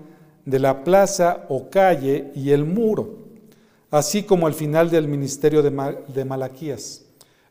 de 0.44 0.58
la 0.58 0.84
plaza 0.84 1.46
o 1.48 1.70
calle 1.70 2.32
y 2.34 2.50
el 2.50 2.64
muro, 2.64 3.18
así 3.90 4.24
como 4.24 4.48
el 4.48 4.54
final 4.54 4.90
del 4.90 5.06
ministerio 5.08 5.62
de 5.62 6.24
Malaquías 6.24 7.04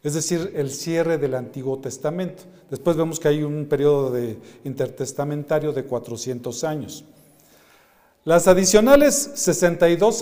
es 0.07 0.13
decir, 0.13 0.53
el 0.55 0.71
cierre 0.71 1.17
del 1.17 1.35
Antiguo 1.35 1.79
Testamento. 1.79 2.43
Después 2.69 2.95
vemos 2.95 3.19
que 3.19 3.27
hay 3.27 3.43
un 3.43 3.65
periodo 3.65 4.11
de 4.11 4.37
intertestamentario 4.63 5.73
de 5.73 5.83
400 5.83 6.63
años. 6.63 7.03
Las 8.23 8.47
adicionales 8.47 9.31
62 9.35 10.15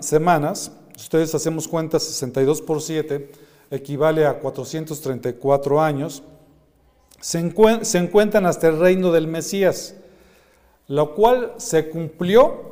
semanas, 0.00 0.72
ustedes 0.96 1.34
hacemos 1.34 1.68
cuenta, 1.68 1.98
62 1.98 2.62
por 2.62 2.80
7, 2.80 3.30
equivale 3.70 4.26
a 4.26 4.38
434 4.38 5.80
años, 5.80 6.22
se, 7.20 7.52
se 7.82 7.98
encuentran 7.98 8.46
hasta 8.46 8.68
el 8.68 8.78
reino 8.78 9.12
del 9.12 9.26
Mesías, 9.26 9.94
lo 10.86 11.14
cual 11.14 11.54
se 11.56 11.88
cumplió 11.90 12.68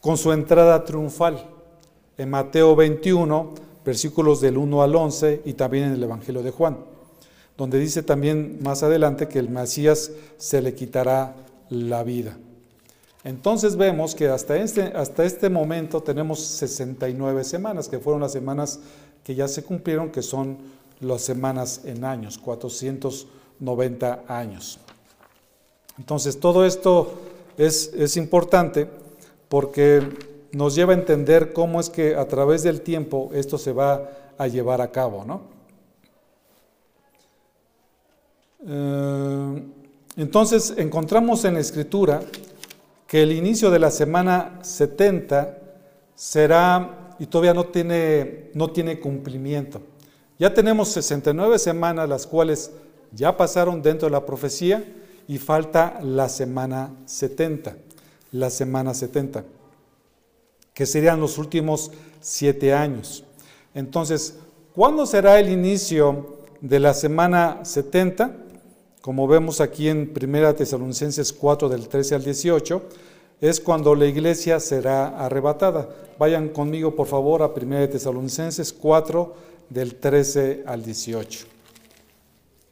con 0.00 0.16
su 0.16 0.32
entrada 0.32 0.84
triunfal. 0.84 1.46
En 2.16 2.30
Mateo 2.30 2.76
21, 2.76 3.54
versículos 3.84 4.40
del 4.40 4.58
1 4.58 4.82
al 4.82 4.94
11 4.94 5.42
y 5.44 5.54
también 5.54 5.84
en 5.84 5.92
el 5.94 6.02
Evangelio 6.02 6.42
de 6.42 6.50
Juan, 6.50 6.78
donde 7.56 7.78
dice 7.78 8.02
también 8.02 8.58
más 8.62 8.82
adelante 8.82 9.28
que 9.28 9.38
el 9.38 9.48
Mesías 9.48 10.10
se 10.36 10.60
le 10.60 10.74
quitará 10.74 11.36
la 11.70 12.02
vida. 12.02 12.36
Entonces 13.22 13.76
vemos 13.76 14.14
que 14.14 14.28
hasta 14.28 14.56
este, 14.56 14.82
hasta 14.94 15.24
este 15.24 15.50
momento 15.50 16.02
tenemos 16.02 16.40
69 16.40 17.44
semanas, 17.44 17.88
que 17.88 17.98
fueron 17.98 18.22
las 18.22 18.32
semanas 18.32 18.80
que 19.24 19.34
ya 19.34 19.46
se 19.46 19.62
cumplieron, 19.62 20.10
que 20.10 20.22
son 20.22 20.58
las 21.00 21.22
semanas 21.22 21.82
en 21.84 22.04
años, 22.04 22.38
490 22.38 24.24
años. 24.26 24.78
Entonces 25.98 26.40
todo 26.40 26.64
esto 26.64 27.12
es, 27.58 27.92
es 27.94 28.16
importante 28.16 28.88
porque 29.48 30.02
nos 30.52 30.74
lleva 30.74 30.92
a 30.94 30.96
entender 30.96 31.52
cómo 31.52 31.80
es 31.80 31.90
que 31.90 32.14
a 32.16 32.26
través 32.26 32.62
del 32.62 32.80
tiempo 32.80 33.30
esto 33.34 33.58
se 33.58 33.72
va 33.72 34.10
a 34.38 34.48
llevar 34.48 34.80
a 34.80 34.90
cabo. 34.90 35.24
¿no? 35.24 35.42
Eh, 38.66 39.62
entonces 40.16 40.74
encontramos 40.76 41.44
en 41.44 41.54
la 41.54 41.60
escritura 41.60 42.22
que 43.10 43.24
el 43.24 43.32
inicio 43.32 43.72
de 43.72 43.80
la 43.80 43.90
semana 43.90 44.60
70 44.62 45.58
será, 46.14 47.16
y 47.18 47.26
todavía 47.26 47.52
no 47.52 47.66
tiene, 47.66 48.52
no 48.54 48.70
tiene 48.70 49.00
cumplimiento. 49.00 49.82
Ya 50.38 50.54
tenemos 50.54 50.90
69 50.90 51.58
semanas, 51.58 52.08
las 52.08 52.24
cuales 52.24 52.70
ya 53.10 53.36
pasaron 53.36 53.82
dentro 53.82 54.06
de 54.06 54.12
la 54.12 54.24
profecía, 54.24 54.84
y 55.26 55.38
falta 55.38 55.98
la 56.04 56.28
semana 56.28 56.94
70, 57.06 57.76
la 58.30 58.48
semana 58.48 58.94
70 58.94 59.42
que 60.72 60.86
serían 60.86 61.20
los 61.20 61.36
últimos 61.36 61.90
siete 62.20 62.72
años. 62.72 63.24
Entonces, 63.74 64.36
¿cuándo 64.72 65.04
será 65.04 65.38
el 65.38 65.50
inicio 65.50 66.38
de 66.60 66.78
la 66.78 66.94
semana 66.94 67.64
70? 67.64 68.34
Como 69.00 69.26
vemos 69.26 69.62
aquí 69.62 69.88
en 69.88 70.12
1 70.14 70.54
Tesalonicenses 70.56 71.32
4 71.32 71.70
del 71.70 71.88
13 71.88 72.16
al 72.16 72.24
18, 72.24 72.82
es 73.40 73.58
cuando 73.58 73.94
la 73.94 74.04
iglesia 74.04 74.60
será 74.60 75.24
arrebatada. 75.24 75.88
Vayan 76.18 76.50
conmigo, 76.50 76.94
por 76.94 77.06
favor, 77.06 77.42
a 77.42 77.46
1 77.46 77.88
Tesalonicenses 77.88 78.74
4 78.74 79.34
del 79.70 79.94
13 79.94 80.64
al 80.66 80.82
18. 80.82 81.46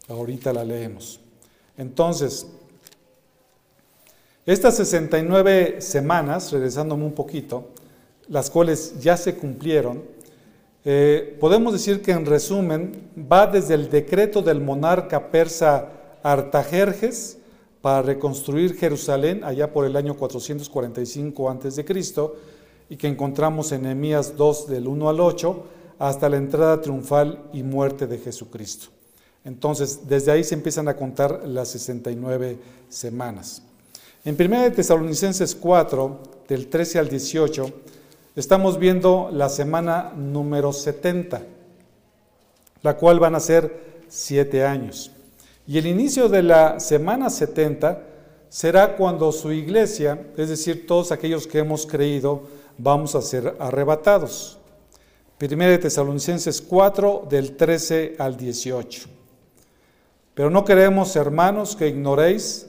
Ahorita 0.09 0.53
la 0.53 0.64
leemos. 0.64 1.19
Entonces, 1.79 2.47
estas 4.45 4.77
69 4.77 5.81
semanas, 5.81 6.53
regresándome 6.53 7.05
un 7.07 7.12
poquito, 7.12 7.69
las 8.29 8.51
cuales 8.51 9.01
ya 9.01 9.17
se 9.17 9.35
cumplieron, 9.35 10.03
eh, 10.85 11.37
podemos 11.41 11.73
decir 11.73 12.03
que 12.03 12.12
en 12.12 12.27
resumen 12.27 13.11
va 13.31 13.47
desde 13.47 13.73
el 13.75 13.88
decreto 13.88 14.43
del 14.43 14.61
monarca 14.61 15.31
persa 15.31 15.95
Artajerjes 16.31 17.38
para 17.81 18.03
reconstruir 18.03 18.77
Jerusalén 18.77 19.43
allá 19.45 19.73
por 19.73 19.87
el 19.87 19.97
año 19.97 20.14
445 20.14 21.49
a.C. 21.49 21.85
y 22.91 22.97
que 22.97 23.07
encontramos 23.07 23.73
en 23.73 23.85
Nehemías 23.85 24.37
2 24.37 24.69
del 24.69 24.88
1 24.88 25.09
al 25.09 25.21
8 25.21 25.64
hasta 25.99 26.29
la 26.29 26.37
entrada 26.37 26.83
triunfal 26.83 27.49
y 27.55 27.62
muerte 27.62 28.07
de 28.07 28.19
Jesucristo. 28.19 28.88
Entonces, 29.43 30.07
desde 30.07 30.31
ahí 30.31 30.45
se 30.45 30.55
empiezan 30.55 30.88
a 30.88 30.97
contar 30.97 31.45
las 31.47 31.69
69 31.69 32.59
semanas. 32.91 33.62
En 34.23 34.37
1 34.38 34.73
Tesalonicenses 34.73 35.55
4, 35.55 36.19
del 36.47 36.69
13 36.69 36.99
al 36.99 37.09
18, 37.09 37.73
estamos 38.37 38.79
viendo 38.79 39.31
la 39.33 39.49
semana 39.49 40.12
número 40.14 40.75
70, 40.75 41.41
la 42.83 42.99
cual 42.99 43.19
van 43.19 43.35
a 43.35 43.41
ser 43.41 44.03
siete 44.09 44.67
años. 44.67 45.12
Y 45.68 45.76
el 45.76 45.87
inicio 45.87 46.31
de 46.31 46.42
la 46.42 46.81
semana 46.81 47.28
70 47.28 48.02
será 48.48 48.96
cuando 48.96 49.31
su 49.33 49.52
iglesia, 49.52 50.18
es 50.38 50.48
decir, 50.48 50.87
todos 50.87 51.12
aquellos 51.12 51.46
que 51.46 51.59
hemos 51.59 51.85
creído, 51.85 52.44
vamos 52.78 53.14
a 53.14 53.20
ser 53.20 53.54
arrebatados. 53.59 54.57
1 55.38 55.78
Tesalonicenses 55.78 56.62
4, 56.62 57.26
del 57.28 57.54
13 57.54 58.16
al 58.18 58.38
18. 58.38 59.11
Pero 60.33 60.48
no 60.48 60.64
queremos, 60.64 61.14
hermanos, 61.16 61.76
que 61.76 61.88
ignoréis 61.88 62.66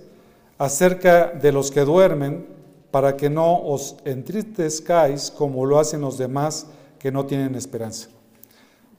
acerca 0.57 1.27
de 1.27 1.53
los 1.53 1.71
que 1.71 1.85
duermen, 1.85 2.47
para 2.91 3.15
que 3.15 3.29
no 3.29 3.63
os 3.63 3.95
entristezcáis 4.03 5.31
como 5.31 5.65
lo 5.65 5.79
hacen 5.79 6.01
los 6.01 6.17
demás 6.17 6.67
que 6.99 7.13
no 7.13 7.25
tienen 7.25 7.55
esperanza. 7.55 8.09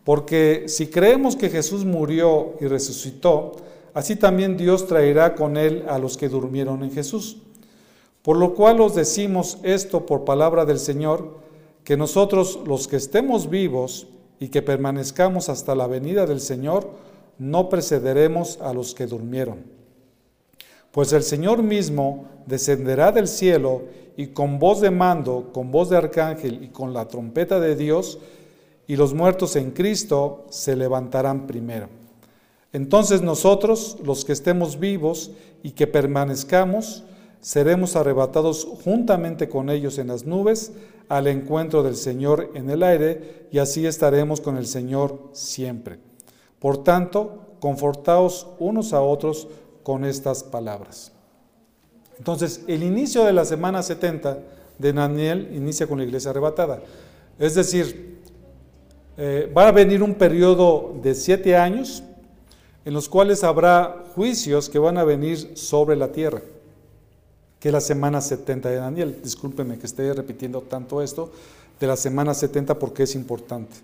Porque 0.05 0.65
si 0.69 0.87
creemos 0.87 1.37
que 1.37 1.51
Jesús 1.51 1.85
murió 1.85 2.55
y 2.63 2.67
resucitó, 2.67 3.57
así 3.95 4.17
también 4.17 4.57
Dios 4.57 4.87
traerá 4.87 5.35
con 5.35 5.57
él 5.57 5.85
a 5.89 5.99
los 5.99 6.17
que 6.17 6.29
durmieron 6.29 6.83
en 6.83 6.93
Jesús. 6.93 7.39
Por 8.23 8.37
lo 8.37 8.55
cual 8.55 8.81
os 8.81 8.95
decimos 8.95 9.59
esto 9.63 10.07
por 10.07 10.25
palabra 10.25 10.65
del 10.65 10.79
Señor, 10.79 11.39
que 11.85 11.97
nosotros 11.97 12.61
los 12.67 12.87
que 12.87 12.97
estemos 12.97 13.49
vivos 13.49 14.07
y 14.39 14.49
que 14.49 14.63
permanezcamos 14.63 15.49
hasta 15.49 15.75
la 15.75 15.87
venida 15.87 16.27
del 16.27 16.41
Señor, 16.41 16.91
no 17.39 17.69
precederemos 17.69 18.59
a 18.61 18.75
los 18.75 18.95
que 18.95 19.07
durmieron. 19.07 19.65
Pues 20.93 21.13
el 21.13 21.23
Señor 21.23 21.63
mismo 21.63 22.27
descenderá 22.47 23.13
del 23.13 23.29
cielo 23.29 23.83
y 24.17 24.29
con 24.29 24.59
voz 24.59 24.81
de 24.81 24.91
mando, 24.91 25.51
con 25.53 25.71
voz 25.71 25.89
de 25.89 25.97
arcángel 25.97 26.63
y 26.63 26.69
con 26.69 26.93
la 26.93 27.09
trompeta 27.09 27.61
de 27.61 27.77
Dios, 27.77 28.19
y 28.87 28.97
los 28.97 29.15
muertos 29.15 29.57
en 29.57 29.71
Cristo 29.71 30.47
se 30.51 30.77
levantarán 30.77 31.47
primero. 31.47 32.00
Entonces 32.73 33.23
nosotros, 33.23 33.97
los 34.05 34.25
que 34.25 34.33
estemos 34.33 34.79
vivos 34.79 35.33
y 35.63 35.73
que 35.73 35.87
permanezcamos, 35.87 37.05
seremos 37.41 37.97
arrebatados 37.97 38.67
juntamente 38.85 39.49
con 39.49 39.71
ellos 39.71 39.99
en 39.99 40.09
las 40.09 40.25
nubes 40.25 40.73
al 41.09 41.27
encuentro 41.27 41.83
del 41.83 41.97
Señor 41.97 42.53
en 42.55 42.71
el 42.71 42.85
aire, 42.85 43.49
y 43.51 43.59
así 43.59 43.85
estaremos 43.85 44.41
con 44.41 44.57
el 44.57 44.67
Señor 44.67 45.31
siempre. 45.33 45.99
Por 46.61 46.85
tanto, 46.85 47.57
confortaos 47.59 48.47
unos 48.61 48.93
a 48.93 49.01
otros 49.01 49.49
con 49.83 50.05
estas 50.05 50.45
palabras. 50.45 51.11
Entonces, 52.17 52.63
el 52.69 52.85
inicio 52.85 53.25
de 53.25 53.33
la 53.33 53.45
semana 53.45 53.83
70 53.83 54.39
de 54.79 54.93
Daniel 54.93 55.51
inicia 55.53 55.89
con 55.89 55.99
la 55.99 56.05
iglesia 56.05 56.31
arrebatada. 56.31 56.81
Es 57.41 57.57
decir, 57.57 58.21
eh, 59.17 59.53
va 59.57 59.67
a 59.67 59.73
venir 59.73 60.03
un 60.05 60.15
periodo 60.15 60.95
de 61.03 61.15
siete 61.15 61.57
años 61.57 62.05
en 62.85 62.95
los 62.95 63.09
cuales 63.09 63.45
habrá 63.45 64.05
juicios 64.15 64.69
que 64.69 64.79
van 64.79 64.99
a 64.99 65.05
venir 65.05 65.57
sobre 65.57 65.97
la 65.97 66.13
tierra, 66.13 66.41
que 67.59 67.69
es 67.69 67.73
la 67.73 67.81
semana 67.81 68.21
70 68.21 68.71
de 68.71 68.77
Daniel. 68.77 69.21
Discúlpeme 69.23 69.79
que 69.79 69.87
esté 69.87 70.13
repitiendo 70.15 70.63
tanto 70.63 71.03
esto 71.03 71.31
de 71.79 71.87
la 71.87 71.97
semana 71.97 72.35
70 72.35 72.79
porque 72.79 73.05
es 73.05 73.15
importante. 73.15 73.77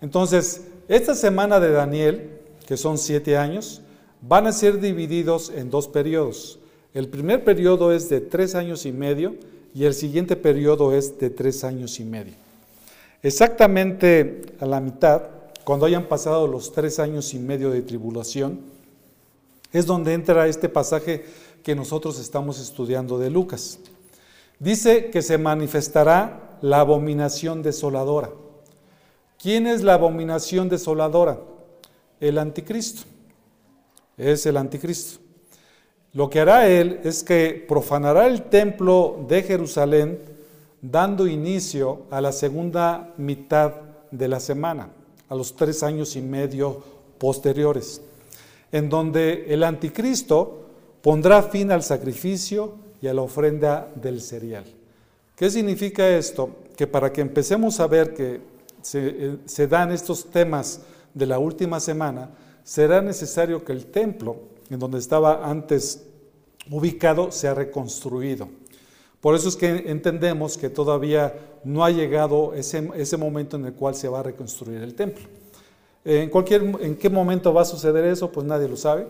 Entonces, 0.00 0.62
esta 0.88 1.14
semana 1.14 1.60
de 1.60 1.70
Daniel, 1.70 2.30
que 2.66 2.76
son 2.76 2.98
siete 2.98 3.36
años, 3.36 3.82
van 4.22 4.46
a 4.46 4.52
ser 4.52 4.80
divididos 4.80 5.50
en 5.54 5.70
dos 5.70 5.88
periodos. 5.88 6.58
El 6.92 7.08
primer 7.08 7.44
periodo 7.44 7.92
es 7.92 8.08
de 8.08 8.20
tres 8.20 8.54
años 8.54 8.84
y 8.86 8.92
medio 8.92 9.36
y 9.74 9.84
el 9.84 9.94
siguiente 9.94 10.36
periodo 10.36 10.92
es 10.92 11.18
de 11.18 11.30
tres 11.30 11.64
años 11.64 12.00
y 12.00 12.04
medio. 12.04 12.34
Exactamente 13.22 14.42
a 14.60 14.66
la 14.66 14.80
mitad, 14.80 15.22
cuando 15.70 15.86
hayan 15.86 16.06
pasado 16.06 16.48
los 16.48 16.72
tres 16.72 16.98
años 16.98 17.32
y 17.32 17.38
medio 17.38 17.70
de 17.70 17.82
tribulación, 17.82 18.58
es 19.70 19.86
donde 19.86 20.14
entra 20.14 20.48
este 20.48 20.68
pasaje 20.68 21.24
que 21.62 21.76
nosotros 21.76 22.18
estamos 22.18 22.58
estudiando 22.58 23.20
de 23.20 23.30
Lucas. 23.30 23.78
Dice 24.58 25.10
que 25.10 25.22
se 25.22 25.38
manifestará 25.38 26.58
la 26.60 26.80
abominación 26.80 27.62
desoladora. 27.62 28.30
¿Quién 29.40 29.68
es 29.68 29.84
la 29.84 29.94
abominación 29.94 30.68
desoladora? 30.68 31.38
El 32.18 32.38
anticristo. 32.38 33.02
Es 34.18 34.46
el 34.46 34.56
anticristo. 34.56 35.20
Lo 36.14 36.28
que 36.28 36.40
hará 36.40 36.68
él 36.68 36.98
es 37.04 37.22
que 37.22 37.64
profanará 37.68 38.26
el 38.26 38.42
templo 38.42 39.24
de 39.28 39.44
Jerusalén 39.44 40.18
dando 40.82 41.28
inicio 41.28 42.06
a 42.10 42.20
la 42.20 42.32
segunda 42.32 43.14
mitad 43.18 43.72
de 44.10 44.26
la 44.26 44.40
semana, 44.40 44.88
a 45.30 45.34
los 45.34 45.56
tres 45.56 45.82
años 45.82 46.16
y 46.16 46.20
medio 46.20 46.82
posteriores, 47.18 48.02
en 48.70 48.90
donde 48.90 49.46
el 49.48 49.62
anticristo 49.62 50.66
pondrá 51.00 51.42
fin 51.42 51.70
al 51.72 51.82
sacrificio 51.82 52.74
y 53.00 53.06
a 53.06 53.14
la 53.14 53.22
ofrenda 53.22 53.90
del 53.94 54.20
cereal. 54.20 54.64
¿Qué 55.36 55.48
significa 55.48 56.06
esto? 56.06 56.50
Que 56.76 56.86
para 56.86 57.12
que 57.12 57.22
empecemos 57.22 57.80
a 57.80 57.86
ver 57.86 58.12
que 58.12 58.40
eh, 58.94 59.38
se, 59.44 59.66
dan 59.66 59.92
estos 59.92 60.30
temas 60.30 60.80
de 61.14 61.26
la 61.26 61.38
última 61.38 61.80
semana, 61.80 62.30
será 62.64 63.00
necesario 63.00 63.64
que 63.64 63.72
el 63.72 63.86
templo, 63.86 64.36
en 64.68 64.78
donde 64.78 64.98
estaba 64.98 65.48
antes 65.48 66.02
ubicado, 66.70 67.30
sea 67.30 67.54
reconstruido. 67.54 68.48
Por 69.20 69.34
eso 69.34 69.48
es 69.48 69.56
que 69.56 69.84
entendemos 69.86 70.56
que 70.56 70.70
todavía 70.70 71.34
no 71.62 71.84
ha 71.84 71.90
llegado 71.90 72.54
ese, 72.54 72.90
ese 72.96 73.16
momento 73.16 73.56
en 73.56 73.66
el 73.66 73.74
cual 73.74 73.94
se 73.94 74.08
va 74.08 74.20
a 74.20 74.22
reconstruir 74.22 74.82
el 74.82 74.94
templo. 74.94 75.24
En, 76.04 76.30
cualquier, 76.30 76.62
¿En 76.80 76.96
qué 76.96 77.10
momento 77.10 77.52
va 77.52 77.62
a 77.62 77.66
suceder 77.66 78.04
eso? 78.06 78.32
Pues 78.32 78.46
nadie 78.46 78.68
lo 78.68 78.76
sabe. 78.76 79.06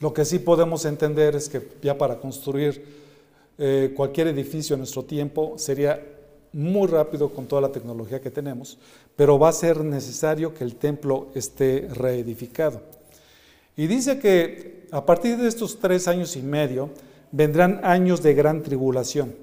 Lo 0.00 0.12
que 0.12 0.24
sí 0.24 0.38
podemos 0.38 0.84
entender 0.84 1.34
es 1.36 1.48
que 1.48 1.62
ya 1.80 1.96
para 1.96 2.18
construir 2.18 2.84
eh, 3.58 3.92
cualquier 3.96 4.28
edificio 4.28 4.74
en 4.74 4.80
nuestro 4.80 5.04
tiempo 5.04 5.54
sería 5.56 6.00
muy 6.52 6.86
rápido 6.86 7.30
con 7.30 7.46
toda 7.46 7.62
la 7.62 7.72
tecnología 7.72 8.20
que 8.20 8.30
tenemos, 8.30 8.78
pero 9.16 9.38
va 9.38 9.48
a 9.48 9.52
ser 9.52 9.82
necesario 9.82 10.52
que 10.52 10.64
el 10.64 10.76
templo 10.76 11.28
esté 11.34 11.88
reedificado. 11.94 12.82
Y 13.76 13.86
dice 13.86 14.18
que 14.18 14.86
a 14.90 15.06
partir 15.06 15.38
de 15.38 15.48
estos 15.48 15.78
tres 15.78 16.08
años 16.08 16.36
y 16.36 16.42
medio 16.42 16.90
vendrán 17.32 17.80
años 17.82 18.22
de 18.22 18.34
gran 18.34 18.62
tribulación. 18.62 19.34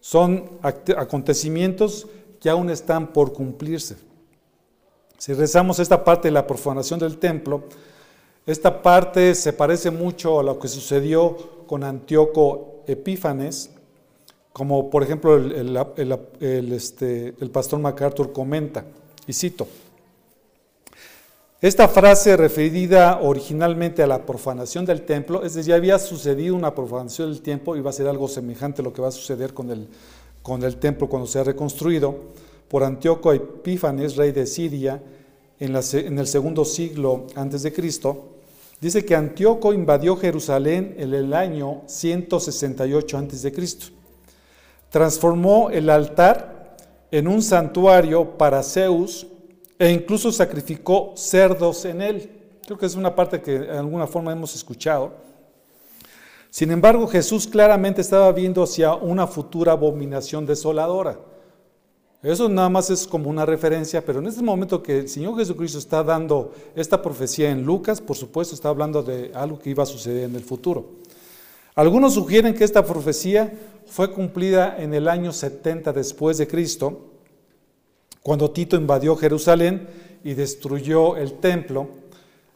Son 0.00 0.58
acontecimientos 0.62 2.06
que 2.40 2.48
aún 2.48 2.70
están 2.70 3.08
por 3.08 3.32
cumplirse. 3.32 3.96
Si 5.18 5.32
rezamos 5.32 5.78
esta 5.78 6.04
parte 6.04 6.28
de 6.28 6.32
la 6.32 6.46
profanación 6.46 7.00
del 7.00 7.18
templo, 7.18 7.64
esta 8.46 8.82
parte 8.82 9.34
se 9.34 9.52
parece 9.52 9.90
mucho 9.90 10.38
a 10.38 10.42
lo 10.42 10.58
que 10.58 10.68
sucedió 10.68 11.64
con 11.66 11.82
Antíoco 11.82 12.84
Epífanes, 12.86 13.70
como 14.52 14.88
por 14.88 15.02
ejemplo 15.02 15.36
el, 15.36 16.72
este, 16.72 17.34
el 17.40 17.50
pastor 17.50 17.80
MacArthur 17.80 18.32
comenta, 18.32 18.84
y 19.26 19.32
cito, 19.32 19.66
esta 21.62 21.88
frase 21.88 22.36
referida 22.36 23.20
originalmente 23.22 24.02
a 24.02 24.06
la 24.06 24.26
profanación 24.26 24.84
del 24.84 25.06
templo, 25.06 25.42
es 25.42 25.54
decir, 25.54 25.70
ya 25.70 25.76
había 25.76 25.98
sucedido 25.98 26.54
una 26.54 26.74
profanación 26.74 27.32
del 27.32 27.40
templo 27.40 27.74
y 27.76 27.80
va 27.80 27.88
a 27.88 27.94
ser 27.94 28.08
algo 28.08 28.28
semejante 28.28 28.82
a 28.82 28.84
lo 28.84 28.92
que 28.92 29.00
va 29.00 29.08
a 29.08 29.12
suceder 29.12 29.54
con 29.54 29.70
el, 29.70 29.88
con 30.42 30.62
el 30.62 30.76
templo 30.76 31.08
cuando 31.08 31.26
sea 31.26 31.44
reconstruido, 31.44 32.14
por 32.68 32.84
Antíoco 32.84 33.32
Epífanes, 33.32 34.16
rey 34.16 34.32
de 34.32 34.46
Siria, 34.46 35.02
en, 35.58 35.74
en 35.74 36.18
el 36.18 36.26
segundo 36.26 36.66
siglo 36.66 37.26
antes 37.34 37.62
de 37.62 37.72
Cristo, 37.72 38.36
dice 38.78 39.06
que 39.06 39.14
Antíoco 39.14 39.72
invadió 39.72 40.14
Jerusalén 40.16 40.94
en 40.98 41.14
el 41.14 41.32
año 41.32 41.84
168 41.86 43.16
antes 43.16 43.40
de 43.40 43.52
Cristo. 43.52 43.86
Transformó 44.90 45.70
el 45.70 45.88
altar 45.88 46.76
en 47.10 47.28
un 47.28 47.42
santuario 47.42 48.36
para 48.36 48.62
Zeus 48.62 49.26
e 49.78 49.90
incluso 49.90 50.32
sacrificó 50.32 51.12
cerdos 51.16 51.84
en 51.84 52.02
él. 52.02 52.30
Creo 52.64 52.78
que 52.78 52.86
es 52.86 52.94
una 52.94 53.14
parte 53.14 53.40
que 53.40 53.58
de 53.58 53.78
alguna 53.78 54.06
forma 54.06 54.32
hemos 54.32 54.54
escuchado. 54.54 55.12
Sin 56.50 56.70
embargo, 56.70 57.06
Jesús 57.06 57.46
claramente 57.46 58.00
estaba 58.00 58.32
viendo 58.32 58.62
hacia 58.62 58.94
una 58.94 59.26
futura 59.26 59.72
abominación 59.72 60.46
desoladora. 60.46 61.18
Eso 62.22 62.48
nada 62.48 62.68
más 62.68 62.90
es 62.90 63.06
como 63.06 63.28
una 63.28 63.44
referencia, 63.44 64.04
pero 64.04 64.18
en 64.18 64.26
este 64.26 64.42
momento 64.42 64.82
que 64.82 65.00
el 65.00 65.08
Señor 65.08 65.36
Jesucristo 65.36 65.78
está 65.78 66.02
dando 66.02 66.52
esta 66.74 67.00
profecía 67.02 67.50
en 67.50 67.64
Lucas, 67.64 68.00
por 68.00 68.16
supuesto 68.16 68.54
está 68.54 68.70
hablando 68.70 69.02
de 69.02 69.30
algo 69.34 69.58
que 69.58 69.70
iba 69.70 69.82
a 69.82 69.86
suceder 69.86 70.24
en 70.24 70.34
el 70.34 70.42
futuro. 70.42 70.94
Algunos 71.74 72.14
sugieren 72.14 72.54
que 72.54 72.64
esta 72.64 72.84
profecía 72.84 73.52
fue 73.86 74.10
cumplida 74.10 74.76
en 74.78 74.94
el 74.94 75.08
año 75.08 75.30
70 75.30 75.92
después 75.92 76.38
de 76.38 76.48
Cristo, 76.48 77.15
cuando 78.26 78.50
Tito 78.50 78.74
invadió 78.74 79.14
Jerusalén 79.14 79.86
y 80.24 80.34
destruyó 80.34 81.16
el 81.16 81.34
templo. 81.34 81.86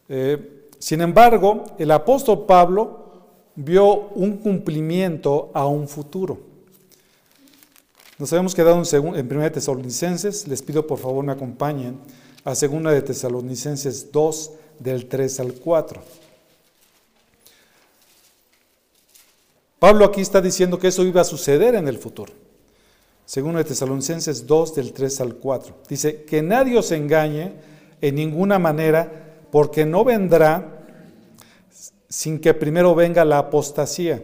Eh, 0.09 0.67
sin 0.79 0.99
embargo, 0.99 1.63
el 1.77 1.91
apóstol 1.91 2.45
Pablo 2.45 3.29
vio 3.55 4.09
un 4.09 4.35
cumplimiento 4.35 5.49
a 5.53 5.65
un 5.67 5.87
futuro. 5.87 6.41
Nos 8.17 8.33
habíamos 8.33 8.53
quedado 8.53 8.83
en, 8.83 9.15
en 9.15 9.25
1 9.25 9.43
de 9.43 9.49
Tesalonicenses, 9.49 10.45
les 10.45 10.61
pido 10.61 10.85
por 10.85 10.99
favor 10.99 11.23
me 11.23 11.31
acompañen 11.31 12.01
a 12.43 12.49
2 12.49 12.59
de 12.69 13.01
Tesalonicenses 13.01 14.11
2, 14.11 14.51
del 14.77 15.05
3 15.05 15.39
al 15.39 15.53
4. 15.53 16.01
Pablo 19.79 20.03
aquí 20.03 20.19
está 20.19 20.41
diciendo 20.41 20.77
que 20.77 20.89
eso 20.89 21.05
iba 21.05 21.21
a 21.21 21.23
suceder 21.23 21.75
en 21.75 21.87
el 21.87 21.97
futuro. 21.97 22.40
Según 23.31 23.55
de 23.55 23.63
Tesalonicenses 23.63 24.45
2, 24.45 24.75
del 24.75 24.91
3 24.91 25.21
al 25.21 25.35
4. 25.35 25.73
Dice, 25.87 26.23
que 26.25 26.41
nadie 26.41 26.77
os 26.77 26.91
engañe 26.91 27.53
en 28.01 28.15
ninguna 28.15 28.59
manera, 28.59 29.37
porque 29.49 29.85
no 29.85 30.03
vendrá 30.03 30.83
sin 32.09 32.41
que 32.41 32.53
primero 32.53 32.93
venga 32.93 33.23
la 33.23 33.37
apostasía 33.37 34.21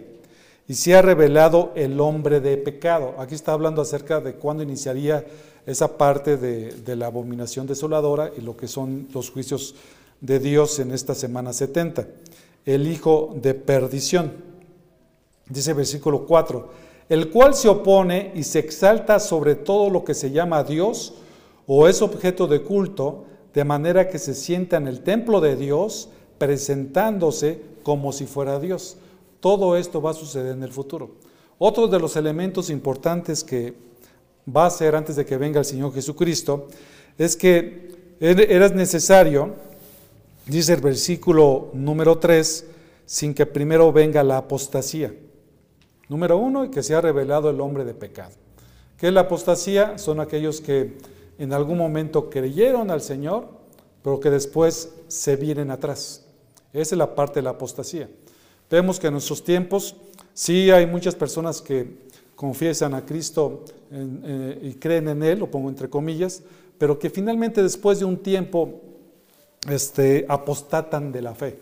y 0.68 0.74
se 0.74 0.94
ha 0.94 1.02
revelado 1.02 1.72
el 1.76 2.02
hombre 2.02 2.42
de 2.42 2.58
pecado. 2.58 3.16
Aquí 3.18 3.34
está 3.34 3.54
hablando 3.54 3.82
acerca 3.82 4.20
de 4.20 4.34
cuándo 4.34 4.62
iniciaría 4.62 5.26
esa 5.66 5.98
parte 5.98 6.36
de, 6.36 6.96
la 6.98 7.06
abominación 7.06 7.66
desoladora 7.66 8.34
y 8.38 8.42
lo 8.42 8.58
que 8.58 8.68
son 8.68 9.08
los 9.14 9.30
juicios 9.30 9.76
de 10.20 10.40
Dios 10.40 10.80
en 10.80 10.92
esta 10.92 11.16
semana 11.16 11.54
70. 11.54 12.06
El 12.66 12.86
hijo 12.86 13.34
de 13.42 13.54
perdición. 13.54 14.34
Dice 15.48 15.72
versículo 15.72 16.26
4, 16.26 16.87
el 17.10 17.30
cual 17.30 17.54
se 17.54 17.70
opone 17.70 18.32
y 18.36 18.44
se 18.44 18.60
exalta 18.60 19.20
sobre 19.20 19.56
todo 19.56 19.90
lo 19.90 20.04
que 20.04 20.14
se 20.14 20.32
llama 20.32 20.64
Dios 20.64 21.14
o 21.66 21.88
es 21.88 22.02
objeto 22.02 22.48
de 22.48 22.62
culto, 22.62 23.26
de 23.54 23.64
manera 23.64 24.10
que 24.10 24.20
se 24.20 24.34
sienta 24.34 24.78
en 24.78 24.88
el 24.88 25.02
templo 25.02 25.42
de 25.42 25.56
Dios 25.56 26.10
presentándose 26.38 27.62
como 27.84 28.12
si 28.12 28.26
fuera 28.26 28.60
Dios. 28.60 28.98
Todo 29.40 29.78
esto 29.78 30.02
va 30.02 30.12
a 30.12 30.14
suceder 30.14 30.54
en 30.54 30.64
el 30.64 30.72
futuro. 30.72 31.12
Otro 31.58 31.88
de 31.88 32.00
los 32.00 32.16
elementos 32.16 32.70
importantes 32.70 33.44
que 33.44 33.74
va 34.56 34.66
a 34.66 34.70
ser 34.70 34.96
antes 34.96 35.16
de 35.16 35.26
que 35.26 35.38
venga 35.38 35.60
el 35.60 35.66
Señor 35.66 35.94
Jesucristo 35.94 36.68
es 37.18 37.36
que 37.36 38.16
era 38.20 38.70
necesario, 38.70 39.56
dice 40.46 40.74
el 40.74 40.82
versículo 40.82 41.70
número 41.74 42.18
3, 42.18 42.66
sin 43.06 43.34
que 43.34 43.46
primero 43.46 43.92
venga 43.92 44.24
la 44.24 44.38
apostasía. 44.38 45.14
Número 46.10 46.38
uno, 46.38 46.66
y 46.66 46.70
que 46.70 46.84
se 46.84 46.96
ha 46.96 47.02
revelado 47.02 47.50
el 47.50 47.60
hombre 47.60 47.84
de 47.86 47.94
pecado. 47.94 48.32
¿Qué 48.98 49.08
es 49.08 49.14
la 49.14 49.22
apostasía? 49.22 49.98
Son 49.98 50.20
aquellos 50.20 50.62
que 50.62 50.98
en 51.38 51.54
algún 51.54 51.78
momento 51.78 52.30
creyeron 52.30 52.90
al 52.90 53.02
Señor, 53.02 53.48
pero 54.02 54.20
que 54.20 54.30
después 54.30 54.94
se 55.08 55.36
vienen 55.36 55.70
atrás. 55.70 56.26
Esa 56.74 56.96
es 56.96 56.98
la 56.98 57.14
parte 57.14 57.40
de 57.40 57.44
la 57.44 57.52
apostasía. 57.52 58.10
Vemos 58.70 59.00
que 59.00 59.08
en 59.08 59.14
nuestros 59.14 59.44
tiempos 59.44 59.96
sí 60.34 60.72
hay 60.72 60.88
muchas 60.88 61.16
personas 61.16 61.62
que 61.62 62.08
confiesan 62.36 62.94
a 62.94 63.06
Cristo 63.06 63.66
eh, 63.92 64.60
y 64.62 64.74
creen 64.76 65.08
en 65.10 65.24
Él, 65.24 65.40
lo 65.40 65.50
pongo 65.50 65.70
entre 65.70 65.90
comillas, 65.90 66.44
pero 66.78 67.00
que 67.00 67.10
finalmente 67.10 67.64
después 67.64 68.00
de 68.00 68.06
un 68.06 68.18
tiempo 68.18 68.82
este, 69.70 70.26
apostatan 70.30 71.12
de 71.12 71.22
la 71.22 71.34
fe. 71.34 71.58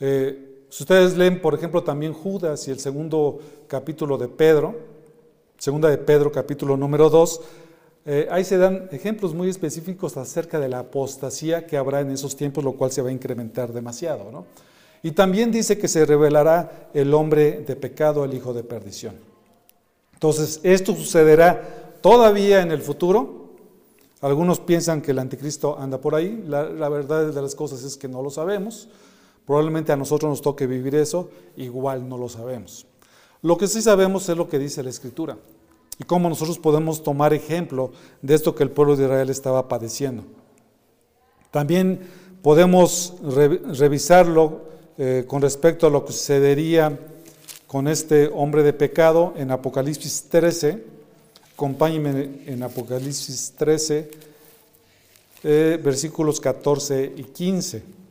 Eh, 0.00 0.51
si 0.72 0.84
ustedes 0.84 1.18
leen, 1.18 1.38
por 1.38 1.54
ejemplo, 1.54 1.82
también 1.82 2.14
Judas 2.14 2.66
y 2.66 2.70
el 2.70 2.80
segundo 2.80 3.40
capítulo 3.68 4.16
de 4.16 4.26
Pedro, 4.26 4.74
segunda 5.58 5.90
de 5.90 5.98
Pedro, 5.98 6.32
capítulo 6.32 6.78
número 6.78 7.10
2, 7.10 7.40
eh, 8.06 8.26
ahí 8.30 8.42
se 8.42 8.56
dan 8.56 8.88
ejemplos 8.90 9.34
muy 9.34 9.50
específicos 9.50 10.16
acerca 10.16 10.58
de 10.58 10.70
la 10.70 10.78
apostasía 10.78 11.66
que 11.66 11.76
habrá 11.76 12.00
en 12.00 12.10
esos 12.10 12.36
tiempos, 12.36 12.64
lo 12.64 12.72
cual 12.72 12.90
se 12.90 13.02
va 13.02 13.10
a 13.10 13.12
incrementar 13.12 13.70
demasiado. 13.70 14.32
¿no? 14.32 14.46
Y 15.02 15.10
también 15.10 15.52
dice 15.52 15.76
que 15.76 15.88
se 15.88 16.06
revelará 16.06 16.88
el 16.94 17.12
hombre 17.12 17.60
de 17.66 17.76
pecado, 17.76 18.24
el 18.24 18.32
hijo 18.32 18.54
de 18.54 18.64
perdición. 18.64 19.16
Entonces, 20.14 20.58
esto 20.62 20.96
sucederá 20.96 21.98
todavía 22.00 22.62
en 22.62 22.72
el 22.72 22.80
futuro. 22.80 23.50
Algunos 24.22 24.58
piensan 24.58 25.02
que 25.02 25.10
el 25.10 25.18
anticristo 25.18 25.78
anda 25.78 25.98
por 25.98 26.14
ahí. 26.14 26.42
La, 26.48 26.64
la 26.64 26.88
verdad 26.88 27.26
de 27.26 27.42
las 27.42 27.54
cosas 27.54 27.82
es 27.82 27.98
que 27.98 28.08
no 28.08 28.22
lo 28.22 28.30
sabemos. 28.30 28.88
Probablemente 29.46 29.92
a 29.92 29.96
nosotros 29.96 30.30
nos 30.30 30.42
toque 30.42 30.66
vivir 30.66 30.94
eso, 30.94 31.30
igual 31.56 32.08
no 32.08 32.16
lo 32.16 32.28
sabemos. 32.28 32.86
Lo 33.42 33.58
que 33.58 33.66
sí 33.66 33.82
sabemos 33.82 34.28
es 34.28 34.36
lo 34.36 34.48
que 34.48 34.58
dice 34.58 34.82
la 34.82 34.90
Escritura 34.90 35.36
y 35.98 36.04
cómo 36.04 36.28
nosotros 36.28 36.58
podemos 36.58 37.02
tomar 37.02 37.34
ejemplo 37.34 37.92
de 38.22 38.34
esto 38.34 38.54
que 38.54 38.62
el 38.62 38.70
pueblo 38.70 38.96
de 38.96 39.04
Israel 39.04 39.30
estaba 39.30 39.68
padeciendo. 39.68 40.24
También 41.50 42.00
podemos 42.40 43.14
revisarlo 43.78 44.62
eh, 44.96 45.24
con 45.26 45.42
respecto 45.42 45.86
a 45.86 45.90
lo 45.90 46.04
que 46.04 46.12
sucedería 46.12 46.98
con 47.66 47.88
este 47.88 48.28
hombre 48.28 48.62
de 48.62 48.72
pecado 48.72 49.34
en 49.36 49.50
Apocalipsis 49.50 50.26
13. 50.28 50.84
Acompáñenme 51.54 52.42
en 52.46 52.62
Apocalipsis 52.62 53.54
13, 53.56 54.10
eh, 55.44 55.80
versículos 55.82 56.40
14 56.40 57.12
y 57.16 57.24
15. 57.24 58.01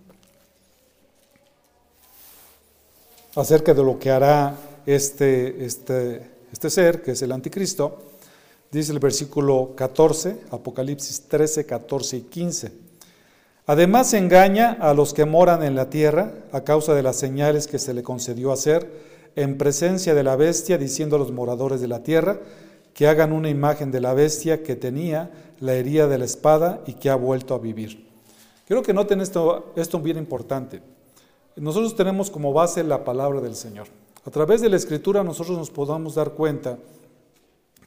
Acerca 3.36 3.74
de 3.74 3.84
lo 3.84 3.98
que 3.98 4.12
hará 4.12 4.56
este, 4.86 5.66
este 5.66 6.32
este 6.52 6.70
ser, 6.70 7.02
que 7.02 7.12
es 7.12 7.22
el 7.22 7.32
anticristo, 7.32 8.00
dice 8.72 8.92
el 8.92 9.00
versículo 9.00 9.72
14, 9.76 10.42
Apocalipsis 10.52 11.28
13, 11.28 11.66
14 11.66 12.18
y 12.18 12.22
15. 12.22 12.72
Además 13.68 14.14
engaña 14.14 14.78
a 14.80 14.94
los 14.94 15.14
que 15.14 15.26
moran 15.26 15.64
en 15.64 15.76
la 15.76 15.90
tierra 15.90 16.34
a 16.52 16.62
causa 16.62 16.94
de 16.94 17.04
las 17.04 17.16
señales 17.16 17.68
que 17.68 17.80
se 17.80 17.94
le 17.94 18.04
concedió 18.04 18.52
hacer 18.52 19.12
en 19.36 19.58
presencia 19.58 20.14
de 20.14 20.24
la 20.24 20.36
bestia, 20.36 20.78
diciendo 20.78 21.16
a 21.16 21.20
los 21.20 21.32
moradores 21.32 21.80
de 21.80 21.88
la 21.88 22.04
tierra 22.04 22.40
que 22.94 23.08
hagan 23.08 23.32
una 23.32 23.50
imagen 23.50 23.92
de 23.92 24.02
la 24.02 24.14
bestia 24.14 24.62
que 24.62 24.76
tenía 24.76 25.32
la 25.62 25.74
herida 25.74 26.08
de 26.08 26.18
la 26.18 26.26
espada 26.26 26.82
y 26.86 26.96
que 26.96 27.10
ha 27.10 27.16
vuelto 27.16 27.54
a 27.54 27.60
vivir. 27.60 28.10
Quiero 28.68 28.84
que 28.84 28.94
noten 28.94 29.22
esto, 29.22 29.72
esto 29.78 30.00
bien 30.00 30.18
importante. 30.18 30.82
Nosotros 31.56 31.96
tenemos 31.96 32.30
como 32.30 32.54
base 32.54 32.84
la 32.84 33.04
palabra 33.04 33.42
del 33.42 33.56
Señor. 33.56 33.88
A 34.26 34.30
través 34.32 34.62
de 34.62 34.70
la 34.70 34.78
escritura 34.78 35.24
nosotros 35.24 35.58
nos 35.58 35.70
podamos 35.70 36.16
dar 36.16 36.32
cuenta, 36.32 36.78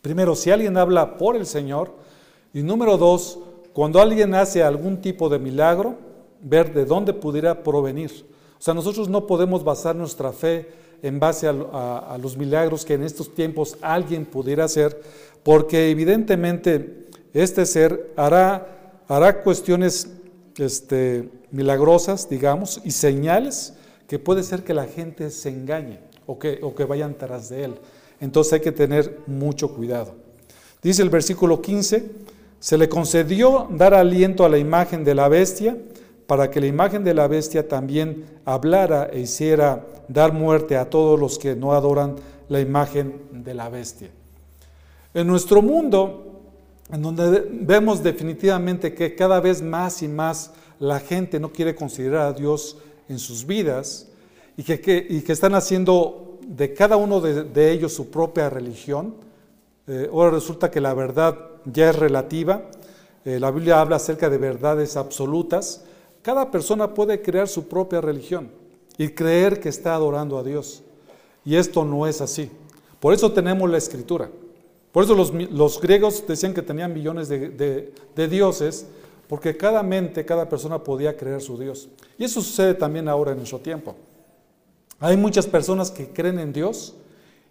primero, 0.02 0.34
si 0.34 0.50
alguien 0.50 0.76
habla 0.76 1.16
por 1.16 1.36
el 1.36 1.46
Señor, 1.46 1.92
y 2.52 2.62
número 2.62 2.98
dos, 2.98 3.38
cuando 3.72 4.00
alguien 4.00 4.34
hace 4.34 4.62
algún 4.62 5.00
tipo 5.00 5.28
de 5.28 5.38
milagro, 5.38 5.96
ver 6.40 6.72
de 6.74 6.84
dónde 6.84 7.12
pudiera 7.12 7.62
provenir. 7.62 8.26
O 8.58 8.62
sea, 8.62 8.74
nosotros 8.74 9.08
no 9.08 9.26
podemos 9.26 9.64
basar 9.64 9.96
nuestra 9.96 10.32
fe 10.32 10.68
en 11.02 11.18
base 11.18 11.48
a, 11.48 12.18
los 12.20 12.36
milagros 12.36 12.84
que 12.84 12.94
en 12.94 13.02
estos 13.02 13.34
tiempos 13.34 13.76
alguien 13.80 14.24
pudiera 14.24 14.64
hacer, 14.64 15.02
porque 15.42 15.90
evidentemente 15.90 17.08
este 17.32 17.66
ser 17.66 18.12
hará, 18.16 19.02
hará 19.08 19.42
cuestiones 19.42 20.08
este, 20.56 21.28
milagrosas, 21.54 22.28
digamos, 22.28 22.80
y 22.84 22.90
señales 22.90 23.74
que 24.08 24.18
puede 24.18 24.42
ser 24.42 24.64
que 24.64 24.74
la 24.74 24.86
gente 24.86 25.30
se 25.30 25.50
engañe 25.50 26.00
o 26.26 26.38
que, 26.38 26.58
o 26.62 26.74
que 26.74 26.84
vayan 26.84 27.14
tras 27.14 27.48
de 27.48 27.64
él. 27.64 27.74
Entonces 28.20 28.54
hay 28.54 28.60
que 28.60 28.72
tener 28.72 29.20
mucho 29.28 29.72
cuidado. 29.72 30.14
Dice 30.82 31.02
el 31.02 31.10
versículo 31.10 31.62
15, 31.62 32.10
se 32.58 32.76
le 32.76 32.88
concedió 32.88 33.68
dar 33.70 33.94
aliento 33.94 34.44
a 34.44 34.48
la 34.48 34.58
imagen 34.58 35.04
de 35.04 35.14
la 35.14 35.28
bestia 35.28 35.76
para 36.26 36.50
que 36.50 36.60
la 36.60 36.66
imagen 36.66 37.04
de 37.04 37.14
la 37.14 37.28
bestia 37.28 37.68
también 37.68 38.24
hablara 38.44 39.08
e 39.12 39.20
hiciera 39.20 39.86
dar 40.08 40.32
muerte 40.32 40.76
a 40.76 40.90
todos 40.90 41.20
los 41.20 41.38
que 41.38 41.54
no 41.54 41.72
adoran 41.72 42.16
la 42.48 42.60
imagen 42.60 43.20
de 43.30 43.54
la 43.54 43.68
bestia. 43.68 44.08
En 45.12 45.28
nuestro 45.28 45.62
mundo, 45.62 46.40
en 46.90 47.00
donde 47.00 47.46
vemos 47.52 48.02
definitivamente 48.02 48.92
que 48.92 49.14
cada 49.14 49.40
vez 49.40 49.62
más 49.62 50.02
y 50.02 50.08
más 50.08 50.50
la 50.78 51.00
gente 51.00 51.40
no 51.40 51.52
quiere 51.52 51.74
considerar 51.74 52.26
a 52.26 52.32
Dios 52.32 52.76
en 53.08 53.18
sus 53.18 53.46
vidas, 53.46 54.08
y 54.56 54.62
que, 54.62 55.22
están 55.28 55.54
haciendo 55.54 56.38
de 56.46 56.74
cada 56.74 56.96
uno 56.96 57.20
de, 57.20 57.72
ellos 57.72 57.92
su 57.92 58.10
propia 58.10 58.48
religión. 58.48 59.14
Eh, 59.86 60.08
ahora 60.12 60.30
resulta 60.30 60.70
que 60.70 60.80
la 60.80 60.94
verdad 60.94 61.36
ya 61.64 61.90
es 61.90 61.96
relativa. 61.96 62.70
Eh, 63.24 63.40
la 63.40 63.50
Biblia 63.50 63.80
habla 63.80 63.96
acerca 63.96 64.30
de 64.30 64.38
verdades 64.38 64.96
absolutas. 64.96 65.84
Cada 66.22 66.50
persona 66.50 66.94
puede 66.94 67.20
crear 67.20 67.48
su 67.48 67.66
propia 67.68 68.00
religión 68.00 68.50
y 68.96 69.08
creer 69.08 69.60
que 69.60 69.68
está 69.68 69.94
adorando 69.94 70.38
a 70.38 70.44
Dios. 70.44 70.82
Y 71.44 71.56
esto 71.56 71.84
no 71.84 72.06
es 72.06 72.20
así. 72.20 72.50
Por 73.00 73.12
eso 73.12 73.32
tenemos 73.32 73.68
la 73.68 73.78
escritura. 73.78 74.30
Por 74.92 75.02
eso 75.02 75.14
los, 75.14 75.80
griegos 75.80 76.24
decían 76.26 76.54
que 76.54 76.62
tenían 76.62 76.94
millones 76.94 77.28
de, 77.28 77.92
dioses, 78.30 78.86
porque 79.28 79.56
cada 79.56 79.82
mente, 79.82 80.24
cada 80.24 80.48
persona 80.48 80.82
podía 80.82 81.16
creer 81.16 81.40
su 81.40 81.58
Dios. 81.58 81.88
Y 82.18 82.24
eso 82.24 82.40
sucede 82.40 82.74
también 82.74 83.08
ahora 83.08 83.32
en 83.32 83.38
nuestro 83.38 83.58
tiempo. 83.58 83.94
Hay 85.00 85.16
muchas 85.16 85.46
personas 85.46 85.90
que 85.90 86.08
creen 86.08 86.38
en 86.38 86.52
Dios 86.52 86.94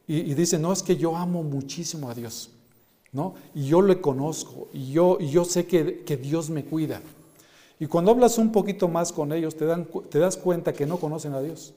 y, 0.08 0.34
dicen, 0.34 0.62
no, 0.62 0.74
es 0.74 0.84
que 0.84 0.98
yo 0.98 1.16
amo 1.16 1.44
muchísimo 1.44 2.10
a 2.10 2.14
Dios, 2.14 2.50
¿no? 3.12 3.36
Y 3.56 3.66
yo 3.68 3.82
le 3.82 4.02
conozco 4.02 4.68
y 4.74 4.92
yo, 4.92 5.18
y 5.20 5.30
yo 5.30 5.46
sé 5.46 5.66
que, 5.66 6.04
que 6.04 6.18
Dios 6.18 6.50
me 6.50 6.66
cuida. 6.66 7.02
Y 7.80 7.88
cuando 7.88 8.12
hablas 8.12 8.38
un 8.38 8.52
poquito 8.52 8.88
más 8.88 9.12
con 9.12 9.32
ellos, 9.32 9.56
te, 9.56 9.66
dan, 9.66 9.88
te 10.10 10.20
das 10.20 10.38
cuenta 10.38 10.74
que 10.74 10.86
no 10.86 10.98
conocen 10.98 11.34
a 11.34 11.42
Dios. 11.42 11.74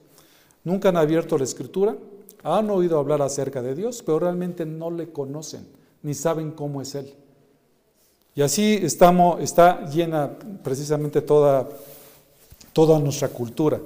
Nunca 0.63 0.89
han 0.89 0.97
abierto 0.97 1.37
la 1.37 1.43
escritura, 1.43 1.97
han 2.43 2.69
oído 2.69 2.99
hablar 2.99 3.21
acerca 3.21 3.61
de 3.61 3.75
Dios, 3.75 4.03
pero 4.05 4.19
realmente 4.19 4.65
no 4.65 4.91
le 4.91 5.11
conocen, 5.11 5.67
ni 6.03 6.13
saben 6.13 6.51
cómo 6.51 6.81
es 6.81 6.95
Él. 6.95 7.13
Y 8.37 8.43
así 8.43 8.79
está 8.83 9.89
llena 9.89 10.29
precisamente 10.63 11.21
toda, 11.23 11.67
nuestra 13.01 13.29
cultura. 13.29 13.79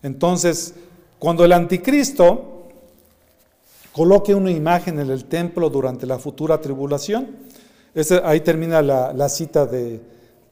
Entonces, 0.00 0.74
cuando 1.18 1.44
el 1.44 1.50
anticristo 1.50 2.68
coloque 3.90 4.32
una 4.32 4.52
imagen 4.52 5.00
en 5.00 5.10
el 5.10 5.24
templo 5.24 5.68
durante 5.70 6.06
la 6.06 6.20
futura 6.20 6.60
tribulación, 6.60 7.34
ahí 8.22 8.42
termina 8.42 8.80
la, 8.80 9.28
cita 9.28 9.66
de, 9.66 10.02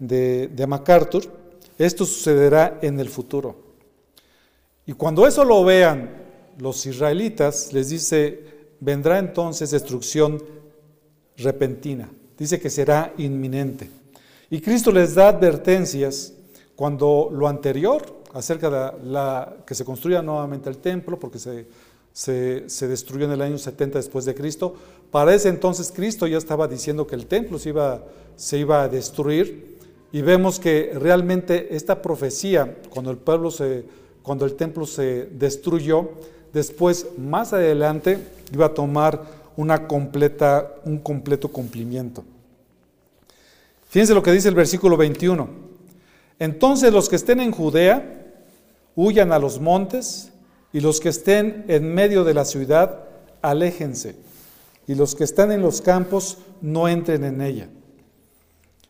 de 0.01 0.67
MacArthur, 0.67 1.31
esto 1.79 2.05
sucederá 2.05 2.81
en 2.83 2.99
el 2.99 3.09
futuro. 3.09 3.55
Y 4.85 4.95
cuando 4.95 5.29
eso 5.29 5.45
lo 5.45 5.63
vean 5.63 6.11
los 6.59 6.85
israelitas, 6.87 7.73
les 7.73 7.89
dice, 7.91 8.67
vendrá 8.81 9.21
entonces 9.21 9.71
destrucción 9.71 10.43
repentina. 11.37 12.11
Dice 12.39 12.61
que 12.61 12.71
será 12.71 13.13
inminente. 13.19 13.91
Y 14.51 14.61
Cristo 14.61 14.93
les 14.93 15.15
da 15.15 15.29
advertencias 15.29 16.33
cuando 16.75 17.31
lo 17.33 17.49
anterior, 17.49 18.05
acerca 18.33 18.71
de 18.71 19.65
que 19.67 19.75
se 19.75 19.85
construya 19.85 20.23
nuevamente 20.23 20.69
el 20.69 20.79
templo, 20.79 21.19
porque 21.19 21.39
se, 21.39 21.67
se, 22.13 22.89
destruyó 22.89 23.27
en 23.27 23.33
el 23.33 23.43
año 23.43 23.59
70 23.59 23.99
después 23.99 24.25
de 24.25 24.35
Cristo, 24.35 24.75
para 25.11 25.35
ese 25.35 25.49
entonces 25.49 25.93
Cristo 25.95 26.27
ya 26.27 26.39
estaba 26.39 26.69
diciendo 26.69 27.07
que 27.07 27.15
el 27.15 27.27
templo 27.27 27.59
se 27.59 27.71
iba, 27.71 28.05
se 28.37 28.59
iba 28.59 28.83
a 28.83 28.89
destruir. 28.89 29.77
Y 30.13 30.23
vemos 30.23 30.61
que 30.61 30.93
realmente 30.95 31.75
esta 31.75 32.01
profecía, 32.01 32.77
cuando 32.91 33.11
el 33.11 33.17
pueblo 33.19 33.51
se, 33.51 33.85
cuando 34.23 34.45
el 34.45 34.55
templo 34.55 34.87
se 34.87 35.27
destruyó, 35.27 36.11
después, 36.53 37.07
más 37.19 37.53
adelante, 37.53 38.19
iba 38.53 38.67
a 38.67 38.75
tomar 38.75 39.25
una 39.57 39.87
completa, 39.87 40.75
un 40.85 40.99
completo 40.99 41.49
cumplimiento. 41.49 42.25
Fíjense 43.89 44.15
lo 44.15 44.23
que 44.23 44.33
dice 44.33 44.49
el 44.49 44.55
versículo 44.55 44.97
21. 44.97 45.49
Entonces 46.39 46.93
los 46.93 47.09
que 47.09 47.17
estén 47.17 47.41
en 47.41 47.53
Judea 47.53 48.25
huyan 48.95 49.33
a 49.33 49.39
los 49.39 49.61
montes 49.61 50.33
y 50.73 50.81
los 50.81 51.01
que 51.01 51.09
estén 51.09 51.65
en 51.69 51.95
medio 51.95 52.25
de 52.25 52.35
la 52.35 52.45
ciudad, 52.45 53.05
aléjense. 53.41 54.17
Y 54.87 54.95
los 54.95 55.15
que 55.15 55.25
están 55.25 55.51
en 55.51 55.63
los 55.63 55.81
campos, 55.81 56.39
no 56.61 56.89
entren 56.89 57.25
en 57.25 57.41
ella. 57.41 57.69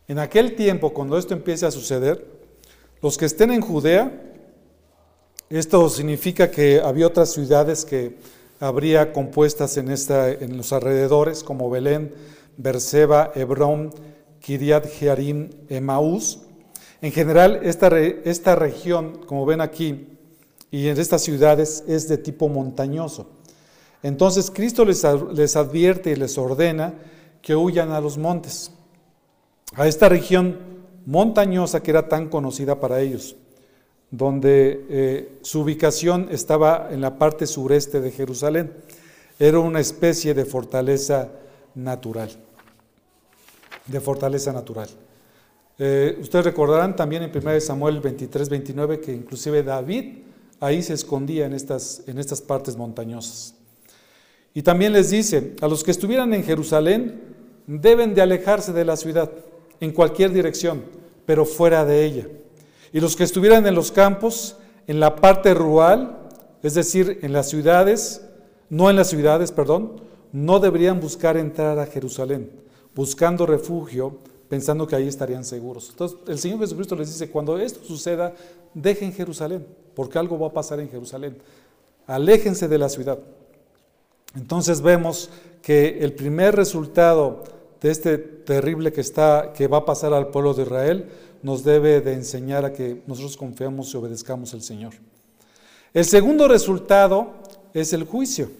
En 0.09 0.19
aquel 0.19 0.55
tiempo, 0.55 0.93
cuando 0.93 1.19
esto 1.19 1.35
empiece 1.35 1.67
a 1.67 1.71
suceder, 1.71 2.25
los 3.03 3.17
que 3.17 3.27
estén 3.27 3.51
en 3.51 3.61
Judea, 3.61 4.23
esto 5.49 5.89
significa 5.89 6.51
que 6.51 6.81
había 6.81 7.07
otras 7.07 7.33
ciudades 7.33 7.85
que 7.85 8.17
habría 8.61 9.13
compuestas 9.13 9.77
en, 9.77 9.91
esta, 9.91 10.31
en 10.31 10.57
los 10.57 10.73
alrededores, 10.73 11.43
como 11.43 11.71
Belén, 11.71 12.15
Berseba, 12.57 13.33
Hebrón, 13.35 13.93
Kiriat 14.41 14.87
Jearim, 14.87 15.51
Emaús. 15.69 16.41
En 17.03 17.13
general, 17.13 17.61
esta, 17.63 17.89
esta 17.99 18.57
región, 18.57 19.21
como 19.27 19.45
ven 19.47 19.61
aquí, 19.61 20.09
y 20.71 20.89
en 20.89 20.99
estas 20.99 21.23
ciudades 21.23 21.85
es 21.87 22.09
de 22.09 22.19
tipo 22.19 22.49
montañoso. 22.49 23.31
Entonces 24.03 24.51
Cristo 24.51 24.85
les, 24.85 25.05
les 25.33 25.57
advierte 25.57 26.11
y 26.11 26.17
les 26.17 26.37
ordena 26.39 26.95
que 27.43 27.55
huyan 27.57 27.93
a 27.93 28.01
los 28.01 28.19
montes, 28.19 28.73
a 29.75 29.87
esta 29.87 30.09
región 30.09 30.59
montañosa 31.07 31.83
que 31.83 31.91
era 31.91 32.09
tan 32.09 32.29
conocida 32.29 32.81
para 32.81 33.01
ellos 33.01 33.37
donde 34.11 34.87
eh, 34.89 35.39
su 35.43 35.61
ubicación 35.61 36.29
estaba 36.31 36.89
en 36.91 37.01
la 37.01 37.19
parte 37.19 37.47
sureste 37.47 38.01
de 38.01 38.11
Jerusalén. 38.11 38.73
Era 39.39 39.59
una 39.59 39.81
especie 39.81 40.33
de 40.35 40.45
fortaleza 40.45 41.29
natural, 41.75 42.31
de 43.87 44.01
fortaleza 44.01 44.53
natural. 44.53 44.89
Eh, 45.79 46.17
ustedes 46.21 46.45
recordarán 46.45 46.97
también 46.97 47.23
en 47.23 47.37
1 47.37 47.61
Samuel 47.61 48.01
23, 48.01 48.49
29 48.49 49.01
que 49.01 49.13
inclusive 49.13 49.63
David 49.63 50.19
ahí 50.61 50.83
se 50.83 50.95
escondía 50.95 51.45
en 51.45 51.53
estas, 51.53 52.03
en 52.07 52.19
estas 52.19 52.41
partes 52.41 52.77
montañosas. 52.77 53.55
Y 54.55 54.63
también 54.63 54.95
les 54.95 55.11
dice, 55.11 55.55
a 55.61 55.69
los 55.69 55.85
que 55.85 55.91
estuvieran 55.91 56.33
en 56.33 56.45
Jerusalén 56.45 57.21
deben 57.67 58.15
de 58.15 58.23
alejarse 58.23 58.73
de 58.73 58.87
la 58.87 58.97
ciudad 58.97 59.31
en 59.81 59.93
cualquier 59.93 60.33
dirección, 60.33 60.83
pero 61.27 61.45
fuera 61.45 61.85
de 61.85 62.05
ella 62.07 62.27
y 62.97 63.01
los 63.01 63.15
que 63.15 63.25
estuvieran 63.25 63.67
en 63.67 63.75
los 63.75 63.93
campos, 63.93 64.57
en 64.87 65.01
la 65.01 65.17
parte 65.17 65.53
rural, 65.53 66.17
es 66.63 66.73
decir, 66.73 67.19
en 67.21 67.35
las 67.35 67.51
ciudades, 67.51 68.27
no 68.71 68.89
en 68.89 68.97
las 68.97 69.11
ciudades, 69.11 69.53
perdón, 69.53 70.01
no 70.33 70.61
deberían 70.61 70.99
buscar 70.99 71.37
entrar 71.37 71.79
a 71.79 71.85
Jerusalén, 71.85 72.51
buscando 72.95 73.45
refugio, 73.45 74.17
pensando 74.49 74.87
que 74.87 74.97
ahí 74.97 75.09
estarían 75.09 75.45
seguros. 75.45 75.91
Entonces, 75.91 76.17
el 76.27 76.39
Señor 76.39 76.61
Jesucristo 76.61 76.97
les 76.97 77.09
dice, 77.09 77.31
cuando 77.31 77.59
esto 77.59 77.85
suceda, 77.85 78.33
dejen 78.73 79.13
Jerusalén, 79.13 79.67
porque 79.95 80.19
algo 80.19 80.39
va 80.39 80.47
a 80.47 80.55
pasar 80.55 80.81
en 80.81 80.89
Jerusalén. 80.89 81.37
Aléjense 82.07 82.67
de 82.67 82.79
la 82.79 82.89
ciudad. 82.89 83.19
Entonces 84.35 84.81
vemos 84.81 85.29
que 85.61 85.99
el 85.99 86.15
primer 86.15 86.57
resultado 86.57 87.45
de 87.79 87.91
este 87.91 88.17
terrible 88.17 88.91
que, 88.91 89.03
está, 89.03 89.53
que 89.55 89.69
va 89.69 89.79
a 89.79 89.85
pasar 89.85 90.15
al 90.15 90.29
pueblo 90.29 90.55
de 90.55 90.63
Israel 90.63 91.11
nos 91.43 91.65
debe 91.65 92.01
de 92.01 92.13
enseñar 92.13 92.65
a 92.65 92.73
que 92.73 93.03
nosotros 93.07 93.37
confiamos 93.37 93.93
y 93.93 93.97
obedezcamos 93.97 94.55
al 94.55 94.63
Señor. 94.63 94.95
El 95.95 96.05
segundo 96.05 96.49
resultado 96.49 97.35
es 97.73 97.93
el 97.93 98.05
juicio. 98.05 98.51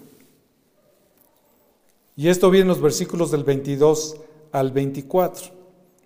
Y 2.17 2.29
esto 2.29 2.51
viene 2.51 2.63
en 2.63 2.69
los 2.69 2.81
versículos 2.81 3.31
del 3.31 3.45
22 3.45 4.17
al 4.53 4.73
24. 4.73 5.49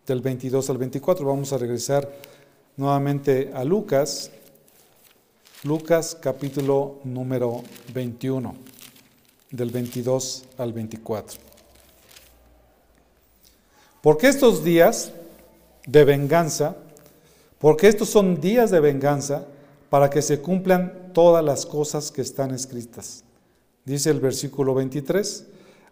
Del 0.06 0.20
22 0.20 0.70
al 0.70 0.78
24 0.78 1.24
vamos 1.24 1.52
a 1.52 1.58
regresar 1.58 2.10
nuevamente 2.76 3.52
a 3.54 3.62
Lucas. 3.62 4.32
Lucas 5.62 6.16
capítulo 6.20 6.98
número 7.04 7.62
21, 7.94 8.54
del 9.50 9.70
22 9.70 10.44
al 10.58 10.72
24. 10.72 11.38
Porque 14.02 14.28
estos 14.28 14.64
días 14.64 15.12
de 15.90 16.04
venganza, 16.04 16.76
porque 17.58 17.88
estos 17.88 18.08
son 18.08 18.40
días 18.40 18.70
de 18.70 18.80
venganza 18.80 19.46
para 19.88 20.08
que 20.08 20.22
se 20.22 20.40
cumplan 20.40 21.10
todas 21.12 21.44
las 21.44 21.66
cosas 21.66 22.10
que 22.10 22.22
están 22.22 22.54
escritas. 22.54 23.24
Dice 23.84 24.10
el 24.10 24.20
versículo 24.20 24.74
23, 24.74 25.46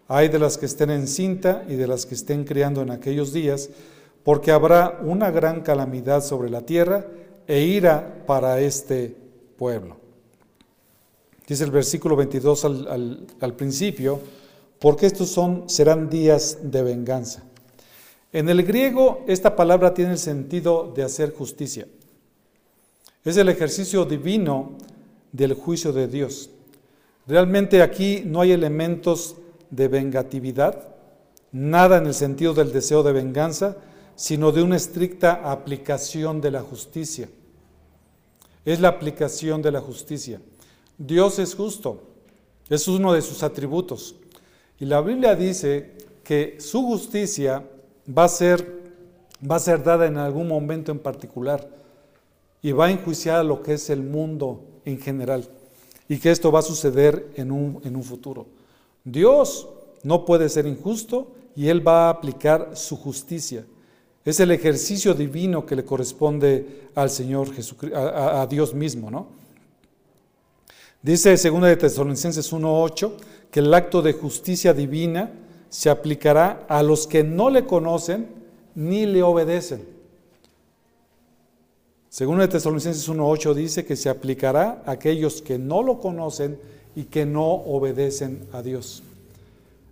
hay 0.07 0.29
de 0.29 0.39
las 0.39 0.57
que 0.57 0.67
estén 0.67 0.89
en 0.89 1.07
cinta 1.07 1.65
y 1.67 1.75
de 1.75 1.87
las 1.87 2.05
que 2.05 2.15
estén 2.15 2.45
criando 2.45 2.81
en 2.81 2.91
aquellos 2.91 3.33
días, 3.33 3.69
porque 4.23 4.51
habrá 4.51 4.99
una 5.03 5.31
gran 5.31 5.61
calamidad 5.61 6.23
sobre 6.23 6.49
la 6.49 6.61
tierra 6.61 7.05
e 7.47 7.61
ira 7.61 8.23
para 8.25 8.61
este 8.61 9.15
pueblo. 9.57 9.97
Dice 11.45 11.63
el 11.63 11.71
versículo 11.71 12.15
22 12.15 12.65
al, 12.65 13.27
al 13.41 13.53
principio, 13.55 14.19
porque 14.79 15.07
estos 15.07 15.29
son, 15.29 15.67
serán 15.67 16.09
días 16.09 16.59
de 16.61 16.83
venganza. 16.83 17.43
En 18.31 18.47
el 18.47 18.63
griego 18.63 19.23
esta 19.27 19.55
palabra 19.55 19.93
tiene 19.93 20.11
el 20.11 20.19
sentido 20.19 20.91
de 20.95 21.03
hacer 21.03 21.33
justicia. 21.33 21.87
Es 23.25 23.37
el 23.37 23.49
ejercicio 23.49 24.05
divino 24.05 24.77
del 25.31 25.53
juicio 25.53 25.91
de 25.91 26.07
Dios. 26.07 26.49
Realmente 27.27 27.81
aquí 27.81 28.23
no 28.25 28.41
hay 28.41 28.51
elementos 28.51 29.35
de 29.71 29.87
vengatividad, 29.87 30.95
nada 31.51 31.97
en 31.97 32.07
el 32.07 32.13
sentido 32.13 32.53
del 32.53 32.71
deseo 32.71 33.03
de 33.03 33.13
venganza, 33.13 33.77
sino 34.15 34.51
de 34.51 34.61
una 34.61 34.75
estricta 34.75 35.51
aplicación 35.51 36.39
de 36.39 36.51
la 36.51 36.61
justicia. 36.61 37.29
Es 38.63 38.79
la 38.79 38.89
aplicación 38.89 39.61
de 39.61 39.71
la 39.71 39.81
justicia. 39.81 40.39
Dios 40.97 41.39
es 41.39 41.55
justo, 41.55 42.03
es 42.69 42.87
uno 42.87 43.13
de 43.13 43.21
sus 43.21 43.41
atributos. 43.41 44.15
Y 44.79 44.85
la 44.85 45.01
Biblia 45.01 45.35
dice 45.35 45.93
que 46.23 46.57
su 46.59 46.83
justicia 46.83 47.63
va 48.09 48.23
a 48.25 48.29
ser, 48.29 48.65
va 49.49 49.57
a 49.57 49.59
ser 49.59 49.83
dada 49.83 50.07
en 50.07 50.17
algún 50.17 50.47
momento 50.47 50.91
en 50.91 50.99
particular 50.99 51.67
y 52.61 52.71
va 52.71 52.87
a 52.87 52.91
enjuiciar 52.91 53.45
lo 53.45 53.61
que 53.61 53.73
es 53.73 53.89
el 53.89 54.01
mundo 54.01 54.63
en 54.85 54.99
general 54.99 55.45
y 56.07 56.17
que 56.17 56.31
esto 56.31 56.51
va 56.51 56.59
a 56.59 56.63
suceder 56.63 57.31
en 57.35 57.51
un, 57.51 57.81
en 57.83 57.95
un 57.95 58.03
futuro. 58.03 58.47
Dios 59.03 59.67
no 60.03 60.25
puede 60.25 60.49
ser 60.49 60.65
injusto 60.65 61.31
y 61.55 61.67
Él 61.67 61.87
va 61.87 62.07
a 62.07 62.09
aplicar 62.09 62.71
su 62.73 62.97
justicia. 62.97 63.65
Es 64.25 64.39
el 64.39 64.51
ejercicio 64.51 65.13
divino 65.13 65.65
que 65.65 65.75
le 65.75 65.85
corresponde 65.85 66.89
al 66.95 67.09
Señor 67.09 67.53
Jesucristo, 67.53 67.97
a, 67.97 68.41
a 68.41 68.47
Dios 68.47 68.73
mismo, 68.73 69.09
¿no? 69.09 69.27
Dice 71.01 71.29
2 71.29 71.61
de 71.61 71.77
Tesalonicenses 71.77 72.51
1.8 72.51 73.13
que 73.49 73.61
el 73.61 73.73
acto 73.73 74.01
de 74.01 74.11
justicia 74.13 74.73
divina 74.73 75.31
se 75.69 75.89
aplicará 75.89 76.65
a 76.67 76.83
los 76.83 77.07
que 77.07 77.23
no 77.23 77.49
le 77.49 77.65
conocen 77.65 78.27
ni 78.75 79.05
le 79.05 79.23
obedecen. 79.23 79.87
Según 82.09 82.39
de 82.39 82.47
Tesalonicenses 82.47 83.07
1.8 83.07 83.53
dice 83.53 83.85
que 83.85 83.95
se 83.95 84.09
aplicará 84.09 84.81
a 84.85 84.91
aquellos 84.91 85.41
que 85.41 85.59
no 85.59 85.83
lo 85.83 85.99
conocen 85.99 86.59
y 86.95 87.03
que 87.03 87.25
no 87.25 87.45
obedecen 87.45 88.47
a 88.51 88.63
Dios. 88.63 89.03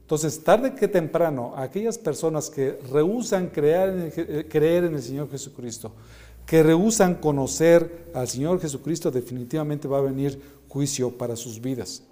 Entonces, 0.02 0.44
tarde 0.44 0.74
que 0.74 0.88
temprano, 0.88 1.54
aquellas 1.58 1.98
personas 1.98 2.50
que 2.50 2.80
rehusan 2.92 3.48
creer 3.50 3.90
en, 3.90 4.00
el, 4.00 4.14
eh, 4.16 4.48
creer 4.50 4.86
en 4.86 4.96
el 4.96 5.04
Señor 5.04 5.30
Jesucristo, 5.30 5.92
que 6.46 6.64
rehusan 6.64 7.16
conocer 7.16 8.06
al 8.16 8.28
Señor 8.28 8.60
Jesucristo, 8.62 9.12
definitivamente 9.12 9.88
va 9.88 9.98
a 9.98 10.02
venir 10.02 10.42
juicio 10.70 11.12
para 11.12 11.36
sus 11.36 11.62
vidas. 11.62 12.04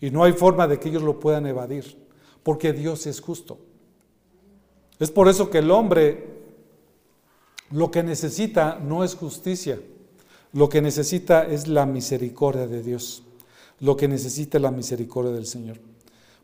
Y 0.00 0.10
no 0.10 0.24
hay 0.24 0.32
forma 0.32 0.66
de 0.66 0.80
que 0.80 0.88
ellos 0.88 1.02
lo 1.02 1.20
puedan 1.20 1.46
evadir, 1.46 1.96
porque 2.42 2.72
Dios 2.72 3.06
es 3.06 3.20
justo. 3.20 3.58
Es 4.98 5.10
por 5.10 5.28
eso 5.28 5.50
que 5.50 5.58
el 5.58 5.70
hombre 5.70 6.32
lo 7.70 7.90
que 7.90 8.02
necesita 8.02 8.78
no 8.78 9.02
es 9.02 9.14
justicia, 9.14 9.80
lo 10.52 10.68
que 10.68 10.82
necesita 10.82 11.46
es 11.46 11.66
la 11.66 11.86
misericordia 11.86 12.66
de 12.66 12.82
Dios, 12.82 13.22
lo 13.80 13.96
que 13.96 14.08
necesita 14.08 14.58
es 14.58 14.62
la 14.62 14.70
misericordia 14.70 15.32
del 15.32 15.46
Señor. 15.46 15.78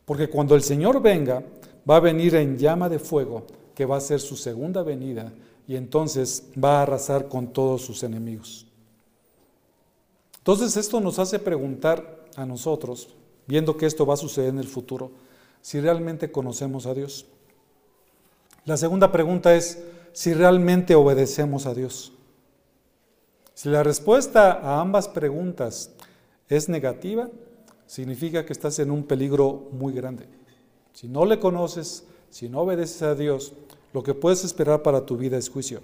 Porque 0.05 0.28
cuando 0.28 0.55
el 0.55 0.62
Señor 0.62 1.03
venga, 1.03 1.44
va 1.88 1.96
a 1.96 2.01
venir 2.01 2.34
en 2.34 2.57
llama 2.57 2.88
de 2.88 2.99
fuego, 2.99 3.44
que 3.74 3.84
va 3.84 3.99
a 3.99 4.01
ser 4.01 4.20
su 4.20 4.36
segunda 4.36 4.82
venida, 4.82 5.32
y 5.66 5.76
entonces 5.76 6.44
va 6.62 6.78
a 6.78 6.82
arrasar 6.82 7.28
con 7.28 7.49
todos 7.53 7.82
sus 7.82 8.03
enemigos. 8.03 8.66
Entonces 10.38 10.78
esto 10.78 10.99
nos 10.99 11.18
hace 11.18 11.38
preguntar 11.38 12.24
a 12.36 12.46
nosotros, 12.46 13.09
viendo 13.46 13.76
que 13.76 13.84
esto 13.84 14.07
va 14.07 14.14
a 14.14 14.16
suceder 14.16 14.49
en 14.49 14.59
el 14.59 14.66
futuro, 14.66 15.11
si 15.61 15.80
realmente 15.80 16.30
conocemos 16.30 16.86
a 16.86 16.94
Dios. 16.94 17.26
La 18.64 18.76
segunda 18.76 19.12
pregunta 19.12 19.54
es 19.54 19.82
si 20.12 20.34
realmente 20.34 20.94
obedecemos 20.94 21.66
a 21.66 21.74
Dios. 21.74 22.12
Si 23.54 23.68
la 23.68 23.82
respuesta 23.82 24.52
a 24.52 24.80
ambas 24.80 25.09
preguntas 25.09 25.90
es 26.48 26.68
negativa, 26.68 27.28
significa 27.86 28.44
que 28.46 28.52
estás 28.52 28.78
en 28.78 28.90
un 28.90 29.04
peligro 29.04 29.68
muy 29.72 29.92
grande. 29.92 30.26
Si 30.92 31.09
no 31.09 31.24
le 31.24 31.40
conoces, 31.40 32.04
si 32.30 32.48
no 32.48 32.61
obedeces 32.61 33.02
a 33.02 33.14
Dios, 33.14 33.52
lo 33.92 34.02
que 34.02 34.14
puedes 34.14 34.44
esperar 34.44 34.82
para 34.82 35.06
tu 35.06 35.16
vida 35.16 35.38
es 35.38 35.48
juicio. 35.48 35.80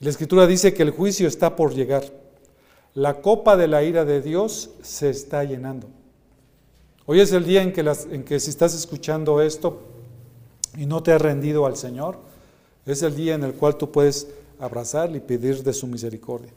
La 0.00 0.10
escritura 0.10 0.46
dice 0.46 0.72
que 0.74 0.82
el 0.82 0.90
juicio 0.90 1.26
está 1.26 1.56
por 1.56 1.74
llegar. 1.74 2.04
La 2.94 3.20
copa 3.20 3.56
de 3.56 3.68
la 3.68 3.82
ira 3.82 4.04
de 4.04 4.22
Dios 4.22 4.70
se 4.82 5.10
está 5.10 5.42
llenando. 5.44 5.88
Hoy 7.10 7.20
es 7.20 7.32
el 7.32 7.46
día 7.46 7.62
en 7.62 7.72
que, 7.72 7.80
en 7.80 8.22
que 8.22 8.38
si 8.38 8.50
estás 8.50 8.74
escuchando 8.74 9.40
esto 9.40 9.80
y 10.76 10.84
no 10.84 11.02
te 11.02 11.10
has 11.10 11.22
rendido 11.22 11.64
al 11.64 11.74
Señor, 11.74 12.18
es 12.84 13.00
el 13.00 13.16
día 13.16 13.34
en 13.34 13.44
el 13.44 13.54
cual 13.54 13.78
tú 13.78 13.90
puedes 13.90 14.28
abrazarle 14.58 15.16
y 15.16 15.20
pedir 15.22 15.62
de 15.62 15.72
su 15.72 15.86
misericordia. 15.86 16.52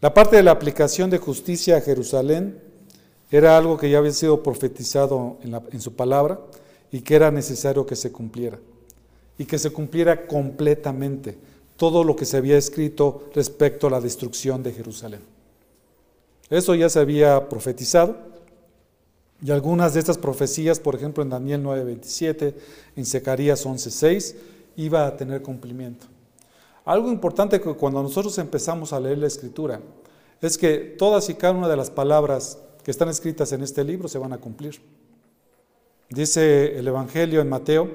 La 0.00 0.12
parte 0.12 0.34
de 0.34 0.42
la 0.42 0.50
aplicación 0.50 1.08
de 1.08 1.18
justicia 1.18 1.76
a 1.76 1.80
Jerusalén 1.80 2.60
era 3.30 3.56
algo 3.56 3.78
que 3.78 3.88
ya 3.88 3.98
había 3.98 4.10
sido 4.10 4.42
profetizado 4.42 5.38
en 5.44 5.80
su 5.80 5.94
palabra 5.94 6.40
y 6.90 7.02
que 7.02 7.14
era 7.14 7.30
necesario 7.30 7.86
que 7.86 7.94
se 7.94 8.10
cumpliera 8.10 8.58
y 9.38 9.44
que 9.44 9.56
se 9.56 9.70
cumpliera 9.70 10.26
completamente 10.26 11.38
todo 11.76 12.02
lo 12.02 12.16
que 12.16 12.24
se 12.24 12.38
había 12.38 12.58
escrito 12.58 13.30
respecto 13.36 13.86
a 13.86 13.90
la 13.90 14.00
destrucción 14.00 14.64
de 14.64 14.72
Jerusalén. 14.72 15.39
Eso 16.50 16.74
ya 16.74 16.88
se 16.88 16.98
había 16.98 17.48
profetizado 17.48 18.16
y 19.42 19.50
algunas 19.50 19.94
de 19.94 20.00
estas 20.00 20.18
profecías, 20.18 20.78
por 20.80 20.94
ejemplo 20.94 21.22
en 21.22 21.30
Daniel 21.30 21.62
9:27, 21.62 22.54
en 22.96 23.06
Zacarías 23.06 23.64
11:6, 23.64 24.36
iba 24.76 25.06
a 25.06 25.16
tener 25.16 25.42
cumplimiento. 25.42 26.06
Algo 26.84 27.10
importante 27.10 27.60
que 27.60 27.74
cuando 27.74 28.02
nosotros 28.02 28.36
empezamos 28.38 28.92
a 28.92 29.00
leer 29.00 29.18
la 29.18 29.26
escritura 29.26 29.80
es 30.40 30.58
que 30.58 30.78
todas 30.98 31.28
y 31.28 31.34
cada 31.34 31.54
una 31.54 31.68
de 31.68 31.76
las 31.76 31.90
palabras 31.90 32.58
que 32.82 32.90
están 32.90 33.08
escritas 33.08 33.52
en 33.52 33.62
este 33.62 33.84
libro 33.84 34.08
se 34.08 34.18
van 34.18 34.32
a 34.32 34.38
cumplir. 34.38 34.80
Dice 36.08 36.78
el 36.78 36.88
Evangelio 36.88 37.40
en 37.40 37.48
Mateo 37.48 37.88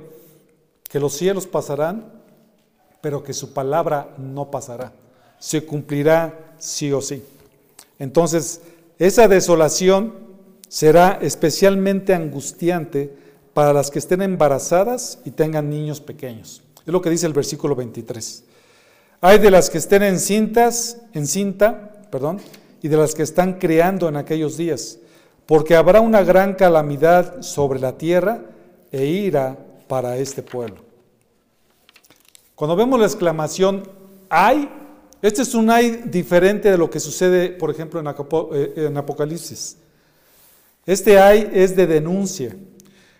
que 0.83 0.99
los 0.99 1.13
cielos 1.13 1.47
pasarán, 1.47 2.11
pero 3.01 3.23
que 3.23 3.33
su 3.33 3.53
palabra 3.53 4.15
no 4.17 4.49
pasará. 4.49 4.93
Se 5.37 5.65
cumplirá 5.65 6.55
sí 6.57 6.91
o 6.91 7.01
sí. 7.01 7.23
Entonces, 7.99 8.61
esa 8.99 9.27
desolación 9.27 10.13
será 10.67 11.19
especialmente 11.21 12.13
angustiante 12.13 13.13
para 13.53 13.73
las 13.73 13.91
que 13.91 13.99
estén 13.99 14.21
embarazadas 14.21 15.19
y 15.25 15.31
tengan 15.31 15.69
niños 15.69 16.01
pequeños. 16.01 16.61
Es 16.85 16.91
lo 16.91 17.01
que 17.01 17.09
dice 17.09 17.25
el 17.25 17.33
versículo 17.33 17.75
23. 17.75 18.43
Hay 19.21 19.39
de 19.39 19.49
las 19.49 19.69
que 19.69 19.77
estén 19.77 20.03
encintas, 20.03 20.97
encinta, 21.13 22.03
perdón, 22.11 22.39
y 22.81 22.87
de 22.87 22.97
las 22.97 23.15
que 23.15 23.23
están 23.23 23.59
criando 23.59 24.07
en 24.07 24.17
aquellos 24.17 24.57
días, 24.57 24.99
porque 25.45 25.75
habrá 25.75 26.01
una 26.01 26.23
gran 26.23 26.53
calamidad 26.53 27.41
sobre 27.41 27.79
la 27.79 27.97
tierra 27.97 28.41
e 28.91 29.05
ira 29.05 29.57
para 29.87 30.17
este 30.17 30.43
pueblo. 30.43 30.77
Cuando 32.55 32.75
vemos 32.75 32.99
la 32.99 33.05
exclamación 33.05 33.83
hay, 34.29 34.69
este 35.25 35.41
es 35.41 35.55
un 35.55 35.71
hay 35.71 36.03
diferente 36.05 36.69
de 36.69 36.77
lo 36.77 36.87
que 36.87 36.99
sucede, 36.99 37.49
por 37.49 37.71
ejemplo, 37.71 37.99
eh, 38.53 38.73
en 38.75 38.95
Apocalipsis. 38.95 39.77
Este 40.85 41.19
hay 41.19 41.49
es 41.51 41.75
de 41.75 41.87
denuncia. 41.87 42.55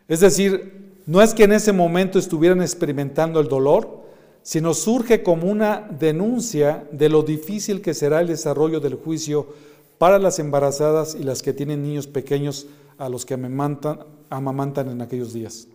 Es 0.08 0.20
decir, 0.20 1.00
no 1.08 1.20
es 1.24 1.34
que 1.34 1.46
en 1.46 1.54
ese 1.54 1.72
momento 1.72 2.20
estuvieran 2.20 2.62
experimentando 2.62 3.40
el 3.40 3.48
dolor, 3.48 4.04
sino 4.44 4.76
surge 4.76 5.24
como 5.24 5.50
una 5.50 5.88
denuncia 6.00 6.88
de 6.92 7.10
lo 7.10 7.24
difícil 7.24 7.82
que 7.82 7.96
será 7.96 8.22
el 8.22 8.28
desarrollo 8.28 8.80
del 8.80 8.94
juicio 8.94 9.48
para 9.98 10.20
las 10.20 10.38
embarazadas 10.38 11.18
y 11.20 11.24
las 11.24 11.42
que 11.42 11.54
tienen 11.54 11.82
niños 11.82 12.06
pequeños 12.06 12.68
a 13.00 13.10
los 13.10 13.26
que 13.26 13.34
amamantan 13.34 14.90
en 14.92 15.02
aquellos 15.02 15.34
días. 15.34 15.68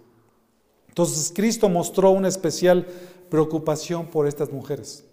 Entonces 0.87 1.33
Cristo 1.35 1.69
mostró 1.69 2.13
una 2.13 2.29
especial 2.29 2.87
preocupación 3.29 4.07
por 4.07 4.29
estas 4.29 4.53
mujeres. 4.53 5.10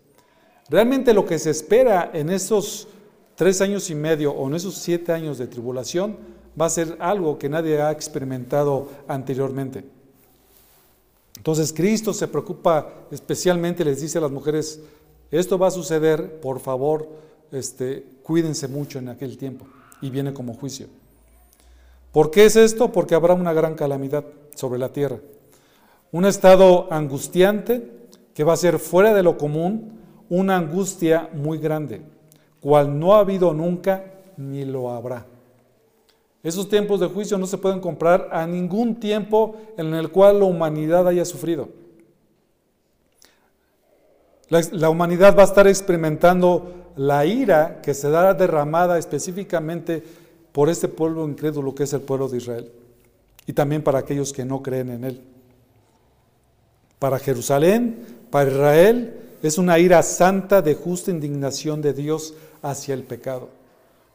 Realmente 0.69 1.13
lo 1.13 1.25
que 1.25 1.39
se 1.39 1.49
espera 1.49 2.11
en 2.13 2.29
esos 2.29 2.87
tres 3.35 3.61
años 3.61 3.89
y 3.89 3.95
medio 3.95 4.31
o 4.31 4.47
en 4.47 4.55
esos 4.55 4.75
siete 4.75 5.13
años 5.13 5.37
de 5.37 5.47
tribulación 5.47 6.17
va 6.59 6.65
a 6.65 6.69
ser 6.69 6.97
algo 6.99 7.37
que 7.37 7.49
nadie 7.49 7.81
ha 7.81 7.91
experimentado 7.91 8.89
anteriormente. 9.07 9.85
Entonces 11.37 11.71
Cristo 11.71 12.13
se 12.13 12.27
preocupa 12.27 12.89
especialmente, 13.11 13.85
les 13.85 14.01
dice 14.01 14.17
a 14.17 14.21
las 14.21 14.31
mujeres, 14.31 14.81
esto 15.31 15.57
va 15.57 15.67
a 15.67 15.71
suceder, 15.71 16.41
por 16.41 16.59
favor, 16.59 17.07
este, 17.51 18.03
cuídense 18.23 18.67
mucho 18.67 18.99
en 18.99 19.09
aquel 19.09 19.37
tiempo. 19.37 19.65
Y 20.01 20.09
viene 20.09 20.33
como 20.33 20.53
juicio. 20.53 20.87
¿Por 22.11 22.31
qué 22.31 22.45
es 22.45 22.55
esto? 22.55 22.91
Porque 22.91 23.15
habrá 23.15 23.33
una 23.33 23.53
gran 23.53 23.75
calamidad 23.75 24.25
sobre 24.55 24.79
la 24.79 24.89
tierra. 24.89 25.19
Un 26.11 26.25
estado 26.25 26.91
angustiante 26.91 27.91
que 28.33 28.43
va 28.43 28.53
a 28.53 28.57
ser 28.57 28.79
fuera 28.79 29.13
de 29.13 29.23
lo 29.23 29.37
común 29.37 29.97
una 30.29 30.57
angustia 30.57 31.29
muy 31.33 31.57
grande, 31.57 32.01
cual 32.59 32.97
no 32.97 33.15
ha 33.15 33.19
habido 33.19 33.53
nunca 33.53 34.03
ni 34.37 34.65
lo 34.65 34.91
habrá. 34.91 35.25
Esos 36.43 36.69
tiempos 36.69 36.99
de 36.99 37.07
juicio 37.07 37.37
no 37.37 37.47
se 37.47 37.57
pueden 37.57 37.79
comprar 37.79 38.29
a 38.31 38.45
ningún 38.45 38.95
tiempo 38.95 39.55
en 39.77 39.93
el 39.93 40.09
cual 40.09 40.39
la 40.39 40.45
humanidad 40.45 41.07
haya 41.07 41.25
sufrido. 41.25 41.69
La, 44.49 44.61
la, 44.71 44.89
humanidad 44.89 45.35
va 45.35 45.41
a 45.41 45.45
estar 45.45 45.67
experimentando 45.67 46.91
la 46.95 47.25
ira 47.25 47.81
que 47.81 47.93
se 47.93 48.09
dará 48.09 48.33
derramada 48.33 48.97
específicamente 48.97 50.01
por 50.53 50.69
este 50.69 50.87
pueblo 50.87 51.27
incrédulo 51.27 51.75
que 51.75 51.83
es 51.83 51.91
el 51.91 51.99
pueblo 51.99 52.29
de 52.29 52.37
Israel 52.37 52.71
y 53.45 53.53
también 53.53 53.83
para 53.83 53.99
aquellos 53.99 54.31
que 54.31 54.45
no 54.45 54.63
creen 54.63 54.89
en 54.89 55.03
él. 55.03 55.21
Para 56.97 57.19
Jerusalén 57.19 58.05
para 58.29 58.49
Israel 58.49 59.26
es 59.41 59.57
una 59.57 59.79
ira 59.79 60.01
santa 60.03 60.61
de 60.61 60.75
justa 60.75 61.11
indignación 61.11 61.81
de 61.81 61.93
Dios 61.93 62.33
hacia 62.61 62.93
el 62.93 63.03
pecado. 63.03 63.49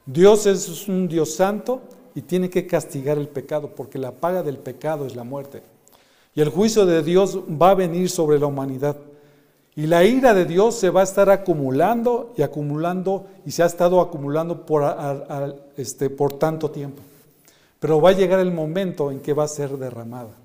Dios 0.07 0.47
es 0.47 0.89
un 0.89 1.09
Dios 1.09 1.35
santo 1.35 1.81
y 2.15 2.23
tiene 2.23 2.51
que 2.51 2.67
castigar 2.67 3.19
el 3.19 3.29
pecado 3.29 3.69
porque 3.75 3.99
la 3.99 4.13
paga 4.13 4.43
del 4.43 4.59
pecado 4.59 5.07
es 5.07 5.15
la 5.15 5.25
muerte. 5.25 5.63
Y 6.35 6.41
el 6.41 6.49
juicio 6.49 6.87
de 6.87 7.03
Dios 7.03 7.39
va 7.61 7.71
a 7.71 7.75
venir 7.75 8.11
sobre 8.11 8.39
la 8.39 8.47
humanidad. 8.47 8.97
Y 9.75 9.87
la 9.87 10.05
ira 10.05 10.35
de 10.35 10.45
Dios 10.45 10.75
se 10.75 10.91
va 10.91 11.01
a 11.01 11.05
estar 11.05 11.31
acumulando 11.31 12.35
y 12.37 12.43
acumulando 12.43 13.27
y 13.47 13.53
se 13.53 13.63
ha 13.63 13.67
estado 13.67 14.01
acumulando 14.01 14.67
por, 14.67 14.85
este, 15.77 16.11
por 16.11 16.35
tanto 16.35 16.71
tiempo. 16.71 17.03
Pero 17.81 18.01
va 18.01 18.11
a 18.11 18.13
llegar 18.13 18.41
el 18.41 18.53
momento 18.53 19.11
en 19.11 19.21
que 19.21 19.33
va 19.33 19.45
a 19.45 19.49
ser 19.49 19.71
derramada. 19.79 20.42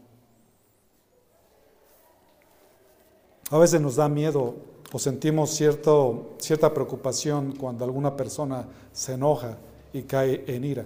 A 3.49 3.57
veces 3.57 3.79
nos 3.79 3.95
da 3.95 4.09
miedo 4.09 4.55
o 4.91 4.99
sentimos 4.99 5.51
cierto, 5.51 6.35
cierta 6.37 6.73
preocupación 6.73 7.53
cuando 7.55 7.85
alguna 7.85 8.15
persona 8.15 8.65
se 8.91 9.13
enoja 9.13 9.57
y 9.93 10.03
cae 10.03 10.43
en 10.47 10.63
ira. 10.63 10.85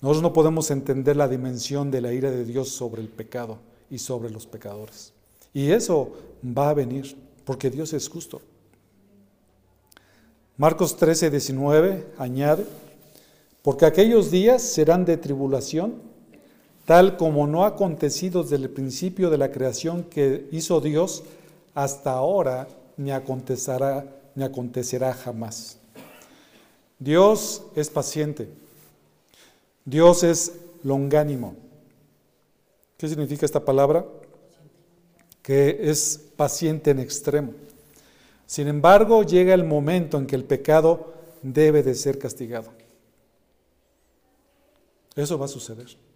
Nosotros 0.00 0.22
no 0.22 0.32
podemos 0.32 0.70
entender 0.70 1.16
la 1.16 1.28
dimensión 1.28 1.90
de 1.90 2.00
la 2.00 2.12
ira 2.12 2.30
de 2.30 2.44
Dios 2.44 2.68
sobre 2.68 3.02
el 3.02 3.08
pecado 3.08 3.58
y 3.90 3.98
sobre 3.98 4.30
los 4.30 4.46
pecadores. 4.46 5.12
Y 5.52 5.70
eso 5.70 6.12
va 6.44 6.70
a 6.70 6.74
venir, 6.74 7.16
porque 7.44 7.70
Dios 7.70 7.92
es 7.92 8.08
justo. 8.08 8.40
Marcos 10.56 10.96
13, 10.96 11.30
19 11.30 12.06
añade, 12.18 12.64
porque 13.62 13.86
aquellos 13.86 14.30
días 14.30 14.62
serán 14.62 15.04
de 15.04 15.16
tribulación, 15.16 16.07
tal 16.88 17.18
como 17.18 17.46
no 17.46 17.64
ha 17.64 17.68
acontecido 17.68 18.42
desde 18.42 18.56
el 18.56 18.70
principio 18.70 19.28
de 19.28 19.36
la 19.36 19.52
creación 19.52 20.04
que 20.04 20.48
hizo 20.52 20.80
Dios 20.80 21.22
hasta 21.74 22.12
ahora, 22.12 22.66
ni 22.96 23.10
acontecerá, 23.10 24.06
ni 24.34 24.42
acontecerá 24.42 25.12
jamás. 25.12 25.76
Dios 26.98 27.62
es 27.76 27.90
paciente. 27.90 28.48
Dios 29.84 30.22
es 30.22 30.54
longánimo. 30.82 31.56
¿Qué 32.96 33.06
significa 33.06 33.44
esta 33.44 33.66
palabra? 33.66 34.06
Que 35.42 35.90
es 35.90 36.18
paciente 36.36 36.92
en 36.92 37.00
extremo. 37.00 37.52
Sin 38.46 38.66
embargo, 38.66 39.24
llega 39.24 39.52
el 39.52 39.64
momento 39.64 40.16
en 40.16 40.26
que 40.26 40.36
el 40.36 40.44
pecado 40.44 41.12
debe 41.42 41.82
de 41.82 41.94
ser 41.94 42.18
castigado. 42.18 42.70
Eso 45.14 45.38
va 45.38 45.44
a 45.44 45.48
suceder. 45.48 46.07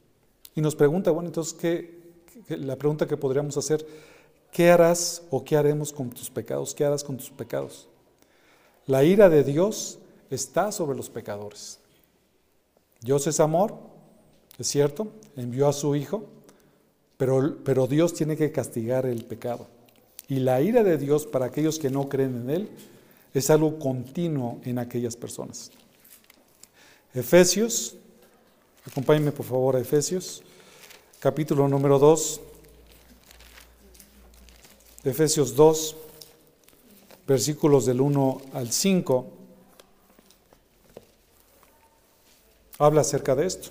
Y 0.54 0.60
nos 0.60 0.74
pregunta, 0.74 1.10
bueno, 1.10 1.28
entonces, 1.28 1.54
¿qué, 1.54 2.02
la 2.48 2.76
pregunta 2.76 3.06
que 3.06 3.16
podríamos 3.16 3.56
hacer, 3.56 3.86
¿qué 4.50 4.70
harás 4.70 5.22
o 5.30 5.44
qué 5.44 5.56
haremos 5.56 5.92
con 5.92 6.10
tus 6.10 6.30
pecados? 6.30 6.74
¿Qué 6.74 6.84
harás 6.84 7.04
con 7.04 7.16
tus 7.16 7.30
pecados? 7.30 7.88
La 8.86 9.04
ira 9.04 9.28
de 9.28 9.44
Dios 9.44 9.98
está 10.30 10.72
sobre 10.72 10.96
los 10.96 11.08
pecadores. 11.08 11.78
Dios 13.00 13.26
es 13.26 13.40
amor, 13.40 13.74
es 14.58 14.66
cierto, 14.68 15.12
envió 15.36 15.68
a 15.68 15.72
su 15.72 15.94
Hijo, 15.96 16.24
pero, 17.16 17.58
pero 17.64 17.86
Dios 17.86 18.14
tiene 18.14 18.36
que 18.36 18.52
castigar 18.52 19.06
el 19.06 19.24
pecado. 19.24 19.68
Y 20.28 20.40
la 20.40 20.60
ira 20.60 20.82
de 20.82 20.98
Dios 20.98 21.26
para 21.26 21.46
aquellos 21.46 21.78
que 21.78 21.90
no 21.90 22.08
creen 22.08 22.42
en 22.42 22.50
Él 22.50 22.70
es 23.34 23.50
algo 23.50 23.78
continuo 23.78 24.60
en 24.64 24.78
aquellas 24.78 25.16
personas. 25.16 25.70
Efesios, 27.14 27.96
acompáñenme 28.86 29.32
por 29.32 29.46
favor 29.46 29.76
a 29.76 29.80
Efesios, 29.80 30.42
capítulo 31.20 31.68
número 31.68 31.98
2. 31.98 32.40
Efesios 35.04 35.56
2, 35.56 35.96
versículos 37.26 37.86
del 37.86 38.00
1 38.00 38.42
al 38.52 38.70
5, 38.70 39.26
habla 42.78 43.00
acerca 43.00 43.34
de 43.34 43.46
esto. 43.46 43.70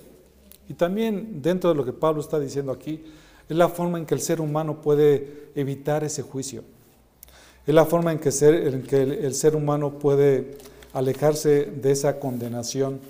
Y 0.68 0.74
también 0.74 1.40
dentro 1.42 1.70
de 1.70 1.76
lo 1.76 1.84
que 1.84 1.92
Pablo 1.92 2.20
está 2.20 2.38
diciendo 2.38 2.72
aquí, 2.72 3.04
es 3.48 3.56
la 3.56 3.68
forma 3.68 3.98
en 3.98 4.06
que 4.06 4.14
el 4.14 4.20
ser 4.20 4.40
humano 4.40 4.80
puede 4.80 5.50
evitar 5.54 6.04
ese 6.04 6.22
juicio. 6.22 6.64
Es 7.66 7.74
la 7.74 7.84
forma 7.84 8.12
en 8.12 8.18
que, 8.18 8.28
el, 8.28 9.34
ser 9.34 9.54
humano 9.54 9.98
puede 9.98 10.58
alejarse 10.92 11.66
de 11.66 11.92
esa 11.92 12.18
condenación 12.18 13.00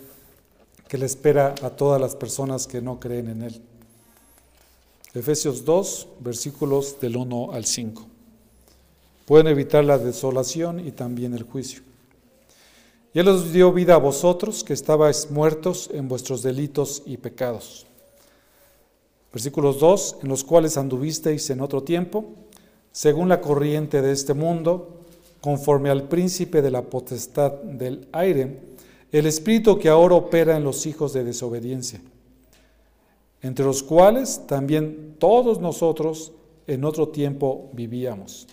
que 0.92 0.98
le 0.98 1.06
espera 1.06 1.54
a 1.62 1.70
todas 1.70 1.98
las 1.98 2.14
personas 2.14 2.66
que 2.66 2.82
no 2.82 3.00
creen 3.00 3.30
en 3.30 3.40
Él. 3.40 3.62
Efesios 5.14 5.64
2, 5.64 6.08
versículos 6.20 7.00
del 7.00 7.16
1 7.16 7.52
al 7.54 7.64
5. 7.64 8.06
Pueden 9.24 9.46
evitar 9.46 9.86
la 9.86 9.96
desolación 9.96 10.86
y 10.86 10.90
también 10.90 11.32
el 11.32 11.44
juicio. 11.44 11.80
Y 13.14 13.20
Él 13.20 13.28
os 13.28 13.54
dio 13.54 13.72
vida 13.72 13.94
a 13.94 13.96
vosotros 13.96 14.62
que 14.62 14.74
estabais 14.74 15.30
muertos 15.30 15.88
en 15.94 16.08
vuestros 16.08 16.42
delitos 16.42 17.02
y 17.06 17.16
pecados 17.16 17.86
Versículos 19.32 19.80
2, 19.80 20.18
en 20.24 20.28
los 20.28 20.44
cuales 20.44 20.76
anduvisteis 20.76 21.48
en 21.48 21.62
otro 21.62 21.82
tiempo, 21.82 22.26
según 22.92 23.30
la 23.30 23.40
corriente 23.40 24.02
de 24.02 24.12
este 24.12 24.34
mundo, 24.34 25.00
conforme 25.40 25.88
al 25.88 26.02
príncipe 26.02 26.60
de 26.60 26.70
la 26.70 26.82
potestad 26.82 27.52
del 27.62 28.06
aire, 28.12 28.71
el 29.12 29.26
espíritu 29.26 29.78
que 29.78 29.90
ahora 29.90 30.14
opera 30.14 30.56
en 30.56 30.64
los 30.64 30.86
hijos 30.86 31.12
de 31.12 31.22
desobediencia, 31.22 32.00
entre 33.42 33.64
los 33.64 33.82
cuales 33.82 34.46
también 34.46 35.16
todos 35.18 35.60
nosotros 35.60 36.32
en 36.66 36.84
otro 36.84 37.08
tiempo 37.08 37.68
vivíamos, 37.74 38.48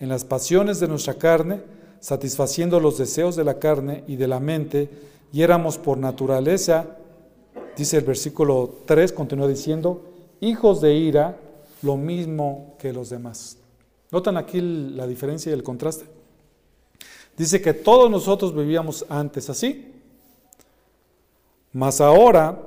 en 0.00 0.08
las 0.08 0.24
pasiones 0.24 0.80
de 0.80 0.88
nuestra 0.88 1.14
carne, 1.14 1.60
satisfaciendo 2.00 2.80
los 2.80 2.96
deseos 2.96 3.36
de 3.36 3.44
la 3.44 3.58
carne 3.58 4.04
y 4.06 4.16
de 4.16 4.28
la 4.28 4.40
mente, 4.40 4.88
y 5.30 5.42
éramos 5.42 5.76
por 5.76 5.98
naturaleza, 5.98 6.96
dice 7.76 7.98
el 7.98 8.04
versículo 8.04 8.76
3, 8.86 9.12
continúa 9.12 9.46
diciendo, 9.46 10.04
hijos 10.40 10.80
de 10.80 10.94
ira, 10.94 11.38
lo 11.82 11.96
mismo 11.96 12.76
que 12.78 12.94
los 12.94 13.10
demás. 13.10 13.58
¿Notan 14.10 14.38
aquí 14.38 14.60
la 14.60 15.06
diferencia 15.06 15.50
y 15.50 15.52
el 15.52 15.62
contraste? 15.62 16.06
Dice 17.36 17.60
que 17.60 17.74
todos 17.74 18.10
nosotros 18.10 18.56
vivíamos 18.56 19.04
antes 19.08 19.50
así, 19.50 19.97
mas 21.72 22.00
ahora, 22.00 22.60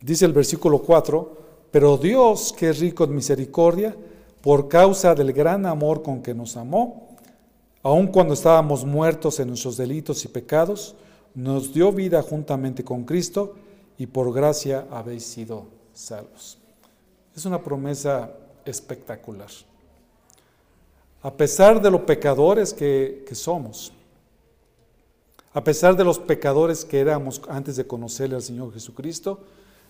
dice 0.00 0.24
el 0.24 0.32
versículo 0.32 0.80
4, 0.80 1.38
pero 1.70 1.96
Dios, 1.96 2.52
que 2.52 2.70
es 2.70 2.80
rico 2.80 3.04
en 3.04 3.14
misericordia, 3.14 3.96
por 4.40 4.68
causa 4.68 5.14
del 5.14 5.32
gran 5.32 5.66
amor 5.66 6.02
con 6.02 6.22
que 6.22 6.34
nos 6.34 6.56
amó, 6.56 7.16
aun 7.82 8.08
cuando 8.08 8.34
estábamos 8.34 8.84
muertos 8.84 9.40
en 9.40 9.48
nuestros 9.48 9.76
delitos 9.76 10.24
y 10.24 10.28
pecados, 10.28 10.94
nos 11.34 11.72
dio 11.72 11.92
vida 11.92 12.22
juntamente 12.22 12.82
con 12.82 13.04
Cristo 13.04 13.54
y 13.98 14.06
por 14.06 14.32
gracia 14.32 14.86
habéis 14.90 15.24
sido 15.24 15.66
salvos. 15.92 16.58
Es 17.34 17.44
una 17.44 17.62
promesa 17.62 18.32
espectacular. 18.64 19.50
A 21.22 21.32
pesar 21.32 21.80
de 21.80 21.90
los 21.90 22.02
pecadores 22.02 22.72
que, 22.72 23.24
somos, 23.32 23.92
a 25.52 25.64
pesar 25.64 25.96
de 25.96 26.04
los 26.04 26.18
pecadores 26.18 26.84
que 26.84 27.00
éramos 27.00 27.42
antes 27.48 27.76
de 27.76 27.86
conocerle 27.86 28.36
al 28.36 28.42
Señor 28.42 28.72
Jesucristo, 28.72 29.40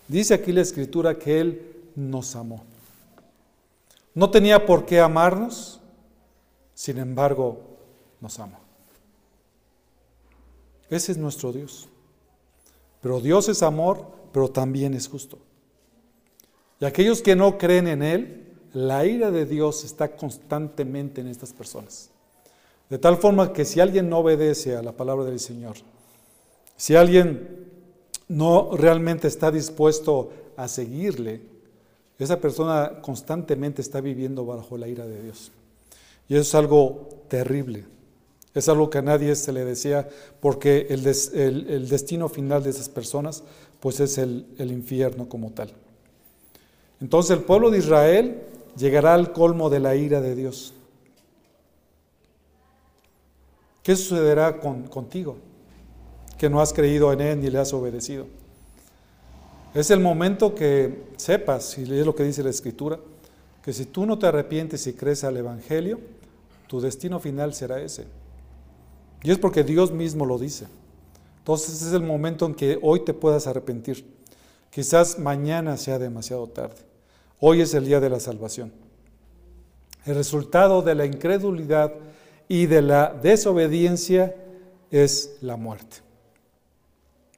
dice 0.09 0.35
aquí 0.35 0.53
la 0.53 0.63
Escritura 0.63 1.19
que 1.19 1.41
Él 1.41 1.77
nos 1.95 2.35
amó. 2.35 2.65
No 4.15 4.31
tenía 4.31 4.65
por 4.67 4.87
qué 4.87 5.01
amarnos, 5.01 5.81
sin 6.75 6.99
embargo, 6.99 7.61
nos 8.21 8.39
amó. 8.39 8.59
Ese 10.89 11.13
es 11.13 11.19
nuestro 11.19 11.53
Dios. 11.53 11.89
Pero 13.01 13.21
Dios 13.21 13.49
es 13.49 13.63
amor, 13.63 14.07
pero 14.33 14.49
también 14.49 14.95
es 14.95 15.09
justo. 15.09 15.39
Y 16.81 16.85
aquellos 16.85 17.23
que 17.23 17.37
no 17.37 17.59
creen 17.59 17.87
en 17.87 18.03
Él, 18.03 18.57
la 18.73 19.07
ira 19.07 19.31
de 19.31 19.47
Dios 19.47 19.85
está 19.85 20.17
constantemente 20.17 21.21
en 21.21 21.29
estas 21.29 21.53
personas. 21.53 22.11
De 22.91 22.99
tal 22.99 23.17
forma 23.17 23.53
que 23.53 23.65
si 23.65 23.81
alguien 23.81 24.11
no 24.11 24.19
obedece 24.19 24.77
a 24.77 24.83
la 24.83 24.93
palabra 24.93 25.25
del 25.25 25.39
Señor, 25.39 25.77
si 26.77 26.97
alguien 26.97 27.69
no 28.29 28.77
realmente 28.77 29.29
está 29.29 29.51
dispuesto 29.51 30.31
a 30.57 30.67
seguirle, 30.67 31.41
esa 32.19 32.41
persona 32.41 33.01
constantemente 33.01 33.81
está 33.81 34.01
viviendo 34.01 34.45
bajo 34.45 34.77
la 34.77 34.89
ira 34.89 35.07
de 35.07 35.23
Dios. 35.23 35.53
Y 36.29 36.35
eso 36.35 36.43
es 36.43 36.55
algo 36.55 37.09
terrible. 37.29 37.87
Es 38.55 38.69
algo 38.69 38.91
que 38.91 38.99
a 38.99 39.03
nadie 39.03 39.35
se 39.37 39.53
le 39.53 39.65
desea 39.65 40.09
porque 40.41 40.89
el, 40.91 41.03
destino 41.89 42.29
final 42.29 42.65
de 42.65 42.71
esas 42.71 42.89
personas 42.89 43.45
pues 43.79 44.01
es 44.01 44.19
el 44.19 44.45
infierno 44.59 45.29
como 45.29 45.53
tal. 45.53 45.73
Entonces 47.01 47.37
el 47.37 47.45
pueblo 47.45 47.71
de 47.71 47.79
Israel 47.79 48.43
llegará 48.77 49.15
al 49.15 49.33
colmo 49.33 49.71
de 49.71 49.81
la 49.81 49.95
ira 49.95 50.21
de 50.21 50.35
Dios. 50.35 50.75
¿Qué 53.83 53.97
sucederá 53.97 54.61
con, 54.61 54.85
contigo? 54.85 55.37
Que 56.39 56.51
no 56.51 56.61
has 56.61 56.73
creído 56.73 57.13
en 57.13 57.21
Él 57.21 57.41
ni 57.41 57.51
le 57.51 57.59
has 57.59 57.73
obedecido. 57.73 58.27
Es 59.75 59.91
el 59.91 60.01
momento 60.01 60.55
que 60.55 61.05
sepas, 61.17 61.79
y 61.79 61.83
es 61.83 62.05
lo 62.05 62.15
que 62.15 62.25
dice 62.25 62.43
la 62.43 62.51
Escritura, 62.51 62.99
que 63.63 63.73
si 63.73 63.85
tú 63.85 64.07
no 64.07 64.19
te 64.19 64.27
arrepientes 64.27 64.87
y 64.87 64.95
crees 64.95 65.23
al 65.23 65.37
Evangelio, 65.37 66.01
tu 66.67 66.81
destino 66.81 67.21
final 67.21 67.55
será 67.55 67.81
ese. 67.81 68.07
Y 69.23 69.31
es 69.31 69.39
porque 69.39 69.65
Dios 69.65 69.93
mismo 69.93 70.25
lo 70.27 70.39
dice. 70.39 70.67
Entonces 71.39 71.83
es 71.83 71.93
el 71.93 72.03
momento 72.03 72.47
en 72.47 72.55
que 72.55 72.79
hoy 72.83 73.01
te 73.05 73.15
puedas 73.15 73.47
arrepentir. 73.47 74.05
Quizás 74.71 75.19
mañana 75.19 75.77
sea 75.77 75.99
demasiado 75.99 76.47
tarde. 76.47 76.77
Hoy 77.39 77.61
es 77.61 77.75
el 77.75 77.87
día 77.87 78.01
de 78.01 78.11
la 78.11 78.21
salvación. 78.21 78.73
El 80.07 80.15
resultado 80.15 80.83
de 80.83 80.95
la 80.95 81.07
incredulidad 81.07 81.93
y 82.51 82.67
de 82.67 82.83
la 82.83 83.17
desobediencia 83.23 84.35
es 84.91 85.37
la 85.41 85.57
muerte. 85.57 85.99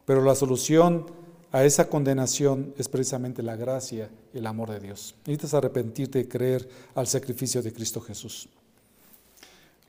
Pero 0.06 0.24
la 0.24 0.34
solución 0.34 1.04
a 1.52 1.64
esa 1.64 1.90
condenación 1.90 2.72
es 2.78 2.88
precisamente 2.88 3.42
la 3.42 3.54
gracia 3.54 4.08
y 4.32 4.38
el 4.38 4.46
amor 4.46 4.70
de 4.70 4.80
Dios. 4.80 5.14
Necesitas 5.26 5.52
arrepentirte 5.52 6.20
y 6.20 6.24
creer 6.24 6.66
al 6.94 7.06
sacrificio 7.06 7.60
de 7.62 7.74
Cristo 7.74 8.00
Jesús. 8.00 8.48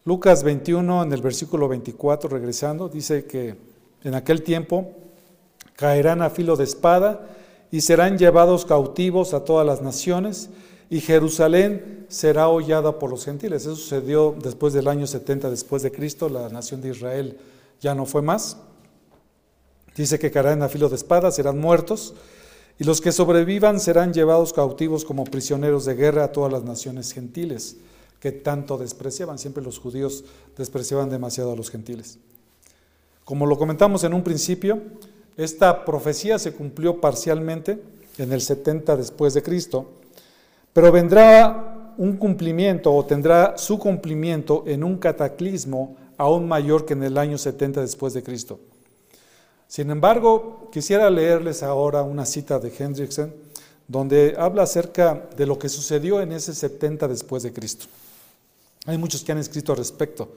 Lucas 0.04 0.44
21, 0.44 1.04
en 1.04 1.14
el 1.14 1.22
versículo 1.22 1.70
24, 1.70 2.30
regresando, 2.30 2.90
dice 2.90 3.24
que 3.24 3.56
en 4.04 4.16
aquel 4.16 4.44
tiempo 4.44 4.92
caerán 5.78 6.22
a 6.22 6.32
filo 6.32 6.58
de 6.58 6.66
espada 6.66 7.30
y 7.72 7.80
serán 7.80 8.18
llevados 8.18 8.66
cautivos 8.66 9.34
a 9.34 9.46
todas 9.46 9.66
las 9.66 9.82
naciones 9.82 10.50
y 10.90 11.02
Jerusalén 11.02 12.06
será 12.10 12.50
hollada 12.50 13.00
por 13.00 13.10
los 13.10 13.26
gentiles. 13.26 13.64
Eso 13.64 13.76
sucedió 13.76 14.36
después 14.42 14.74
del 14.74 14.88
año 14.88 15.08
70 15.08 15.50
después 15.50 15.84
de 15.84 15.92
Cristo, 15.92 16.30
la 16.30 16.50
nación 16.50 16.82
de 16.82 16.90
Israel 16.90 17.38
ya 17.82 17.96
no 17.96 18.06
fue 18.06 18.22
más. 18.22 18.58
Dice 19.96 20.18
que 20.20 20.32
caerán 20.32 20.64
a 20.64 20.70
filo 20.70 20.90
de 20.90 20.96
espada, 20.96 21.32
serán 21.32 21.60
muertos 21.60 22.14
y 22.80 22.84
los 22.84 23.02
que 23.02 23.12
sobrevivan 23.12 23.80
serán 23.80 24.14
llevados 24.14 24.54
cautivos 24.54 25.06
como 25.06 25.24
prisioneros 25.24 25.86
de 25.86 25.96
guerra 25.96 26.26
a 26.26 26.32
todas 26.32 26.52
las 26.52 26.64
naciones 26.64 27.12
gentiles 27.12 27.78
que 28.20 28.32
tanto 28.32 28.78
despreciaban. 28.78 29.38
Siempre 29.38 29.64
los 29.64 29.80
judíos 29.80 30.24
despreciaban 30.58 31.10
demasiado 31.10 31.52
a 31.52 31.56
los 31.56 31.70
gentiles. 31.70 32.18
Como 33.26 33.46
lo 33.46 33.58
comentamos 33.58 34.04
en 34.04 34.14
un 34.14 34.24
principio, 34.24 34.82
esta 35.38 35.86
profecía 35.86 36.40
se 36.40 36.54
cumplió 36.54 37.00
parcialmente 37.00 37.82
en 38.18 38.32
el 38.32 38.42
70 38.42 38.98
después 38.98 39.34
de 39.34 39.44
Cristo, 39.44 39.92
pero 40.74 40.92
vendrá 40.92 41.94
un 41.98 42.18
cumplimiento 42.18 42.94
o 42.94 43.06
tendrá 43.06 43.58
su 43.58 43.78
cumplimiento 43.78 44.64
en 44.66 44.84
un 44.84 44.98
cataclismo 44.98 45.96
aún 46.18 46.48
mayor 46.48 46.86
que 46.86 46.94
en 46.94 47.04
el 47.04 47.18
año 47.18 47.38
70 47.38 47.82
después 47.82 48.14
de 48.14 48.24
Cristo. 48.24 48.60
Sin 49.68 49.90
embargo, 49.90 50.70
quisiera 50.72 51.10
leerles 51.10 51.64
ahora 51.64 52.04
una 52.04 52.26
cita 52.26 52.60
de 52.60 52.74
Hendrickson 52.78 53.34
donde 53.88 54.36
habla 54.38 54.64
acerca 54.64 55.30
de 55.36 55.46
lo 55.46 55.60
que 55.60 55.70
sucedió 55.70 56.22
en 56.22 56.32
ese 56.32 56.54
70 56.54 57.08
después 57.08 57.44
de 57.44 57.54
Cristo. 57.54 57.86
Hay 58.86 58.98
muchos 58.98 59.24
que 59.24 59.32
han 59.32 59.38
escrito 59.38 59.72
al 59.72 59.78
respecto 59.78 60.30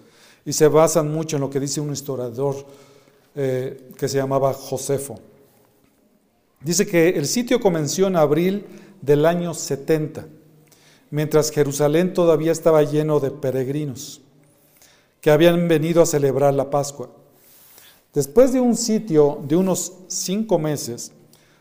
y 0.45 0.53
se 0.53 0.69
basan 0.69 1.13
mucho 1.13 1.37
en 1.37 1.43
lo 1.43 1.51
que 1.51 1.61
dice 1.61 1.81
un 1.81 1.93
historiador 1.93 2.57
eh, 3.35 3.91
que 3.97 4.09
se 4.09 4.19
llamaba 4.19 4.53
Josefo. 4.53 5.19
Dice 6.61 6.87
que 6.87 7.11
el 7.11 7.27
sitio 7.27 7.61
comenzó 7.61 8.07
en 8.07 8.17
abril 8.17 8.65
del 9.03 9.27
año 9.27 9.55
70, 9.55 10.27
mientras 11.11 11.51
Jerusalén 11.51 12.13
todavía 12.13 12.53
estaba 12.53 12.83
lleno 12.83 13.21
de 13.21 13.31
peregrinos 13.31 14.21
que 15.21 15.31
habían 15.31 15.67
venido 15.67 16.03
a 16.03 16.07
celebrar 16.07 16.55
la 16.55 16.71
Pascua. 16.71 17.11
Después 18.15 18.53
de 18.53 18.61
un 18.61 18.77
sitio 18.77 19.41
de 19.43 19.57
unos 19.57 19.93
cinco 20.07 20.59
meses, 20.59 21.13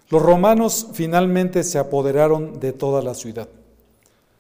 los 0.10 0.22
romanos 0.22 0.90
finalmente 0.94 1.64
se 1.64 1.80
apoderaron 1.80 2.60
de 2.60 2.74
toda 2.74 3.02
la 3.02 3.16
ciudad. 3.16 3.50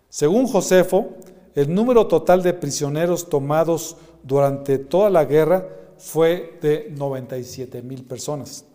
Según 0.09 0.47
Josefo, 0.47 1.15
el 1.55 1.73
número 1.73 2.07
total 2.07 2.43
de 2.43 2.53
prisioneros 2.53 3.29
tomados 3.29 3.97
durante 4.23 4.77
toda 4.77 5.09
la 5.09 5.25
guerra 5.25 5.67
fue 5.97 6.59
de 6.61 6.93
97 6.95 7.81
mil 7.81 8.03
personas, 8.03 8.65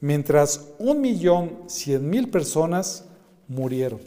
mientras 0.00 0.68
un 0.78 1.00
millón 1.00 1.64
cien 1.66 2.08
mil 2.08 2.30
personas 2.30 3.06
murieron. 3.50 4.00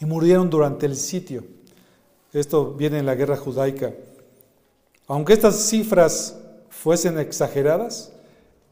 Y 0.00 0.06
murieron 0.06 0.48
durante 0.48 0.86
el 0.86 0.96
sitio. 0.96 1.44
Esto 2.32 2.72
viene 2.72 2.98
en 2.98 3.06
la 3.06 3.16
guerra 3.16 3.36
judaica. 3.36 3.92
Aunque 5.08 5.34
estas 5.34 5.56
cifras 5.68 6.36
fuesen 6.70 7.18
exageradas, 7.18 8.12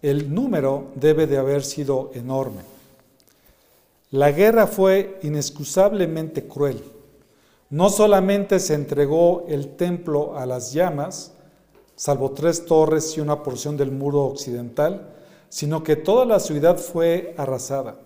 el 0.00 0.32
número 0.32 0.92
debe 0.94 1.26
de 1.26 1.36
haber 1.36 1.64
sido 1.64 2.12
enorme. 2.14 2.62
La 4.10 4.30
guerra 4.30 4.66
fue 4.68 5.18
inexcusablemente 5.22 6.46
cruel. 6.46 6.82
No 7.70 7.90
solamente 7.90 8.60
se 8.60 8.74
entregó 8.74 9.44
el 9.48 9.76
templo 9.76 10.38
a 10.38 10.46
las 10.46 10.72
llamas, 10.72 11.32
salvo 11.96 12.30
tres 12.30 12.64
torres 12.64 13.16
y 13.16 13.20
una 13.20 13.42
porción 13.42 13.76
del 13.76 13.90
muro 13.90 14.22
occidental, 14.22 15.12
sino 15.48 15.82
que 15.82 15.96
toda 15.96 16.24
la 16.24 16.38
ciudad 16.38 16.78
fue 16.78 17.34
arrasada. 17.36 17.98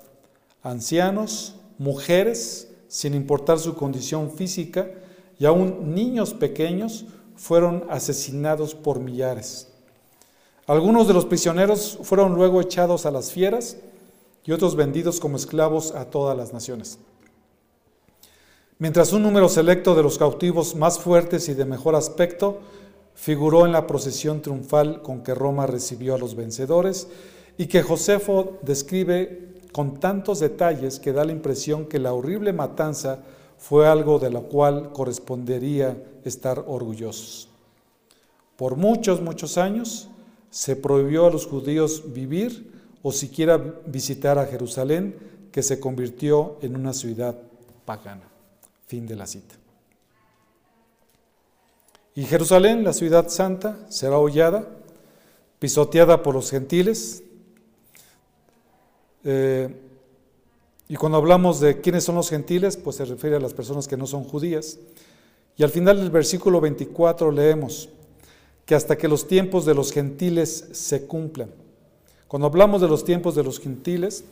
Ancianos, 0.63 1.57
mujeres, 1.79 2.69
sin 2.89 3.15
importar 3.15 3.59
su 3.59 3.75
condición 3.75 4.31
física, 4.31 4.91
y 5.39 5.45
aún 5.45 5.95
niños 5.95 6.35
pequeños 6.35 7.07
fueron 7.35 7.85
asesinados 7.91 8.75
por 8.75 9.01
millares. 9.01 9.69
Algunos 10.67 11.09
de 11.09 11.15
los 11.15 11.27
prisioneros 11.27 11.99
fueron 12.03 12.35
luego 12.35 12.61
echados 12.61 13.05
a 13.07 13.11
las 13.11 13.33
fieras 13.33 13.77
y 14.45 14.53
otros 14.53 14.77
vendidos 14.77 15.19
como 15.19 15.37
esclavos 15.37 15.93
a 15.93 16.05
todas 16.05 16.37
las 16.37 16.53
naciones. 16.53 16.99
Mientras 18.79 19.13
un 19.13 19.23
número 19.23 19.49
selecto 19.49 19.95
de 19.95 20.03
los 20.03 20.19
cautivos 20.19 20.75
más 20.77 20.99
fuertes 20.99 21.49
y 21.49 21.55
de 21.55 21.65
mejor 21.65 21.97
aspecto 21.97 22.61
figuró 23.15 23.67
en 23.67 23.73
la 23.73 23.87
procesión 23.87 24.43
triunfal 24.43 25.03
con 25.03 25.23
que 25.23 25.35
Roma 25.35 25.67
recibió 25.67 26.15
a 26.15 26.19
los 26.19 26.35
vencedores 26.35 27.09
y 27.59 27.67
que 27.67 27.83
Josefo 27.83 28.59
describe 28.63 29.52
con 29.73 29.99
tantos 29.99 30.41
detalles 30.41 31.01
que 31.01 31.13
da 31.13 31.25
la 31.25 31.33
impresión 31.33 31.87
que 31.87 31.99
la 31.99 32.13
horrible 32.13 32.53
matanza 32.53 33.21
fue 33.59 33.89
algo 33.89 34.19
de 34.19 34.31
lo 34.31 34.43
cual 34.45 34.93
correspondería 34.93 35.97
estar 36.25 36.65
orgullosos. 36.67 37.49
Por 38.57 38.77
muchos, 38.77 39.21
muchos 39.23 39.59
años 39.59 40.09
se 40.51 40.77
prohibió 40.77 41.27
a 41.27 41.31
los 41.31 41.47
judíos 41.47 42.13
vivir 42.13 42.71
o 43.03 43.11
siquiera 43.11 43.57
visitar 43.87 44.39
a 44.39 44.47
Jerusalén, 44.47 45.17
que 45.51 45.63
se 45.63 45.81
convirtió 45.81 46.59
en 46.63 46.77
una 46.77 46.93
ciudad 46.93 47.37
pagana. 47.85 48.29
Fin 48.87 49.07
de 49.07 49.17
la 49.17 49.27
cita. 49.27 49.55
Y 52.15 52.25
Jerusalén, 52.25 52.85
la 52.85 52.93
ciudad 52.93 53.29
santa, 53.29 53.79
será 53.89 54.19
hollada, 54.19 54.67
pisoteada 55.59 56.23
por 56.23 56.35
los 56.35 56.51
gentiles. 56.51 57.23
Eh, 59.25 59.69
y 60.89 60.97
cuando 60.97 61.19
hablamos 61.19 61.61
de 61.61 61.81
quiénes 61.81 62.05
son 62.05 62.17
los 62.17 62.29
gentiles, 62.29 62.77
pues 62.77 62.97
se 62.97 63.05
refiere 63.05 63.37
a 63.37 63.41
las 63.41 63.55
personas 63.55 63.89
que 63.89 63.97
no 63.97 64.07
son 64.07 64.25
judías. 64.25 64.79
Y 65.57 65.63
al 65.63 65.71
final 65.71 65.99
del 65.99 66.11
versículo 66.11 66.61
24 66.61 67.31
leemos 67.31 67.89
que 68.67 68.75
hasta 68.75 68.97
que 68.97 69.09
los 69.09 69.27
tiempos 69.27 69.65
de 69.65 69.75
los 69.75 69.93
gentiles 69.93 70.69
se 70.73 71.07
cumplan. 71.07 71.51
Cuando 72.29 72.47
hablamos 72.47 72.81
de 72.81 72.89
los 72.89 73.05
tiempos 73.05 73.35
de 73.35 73.45
los 73.45 73.61
gentiles, 73.61 74.25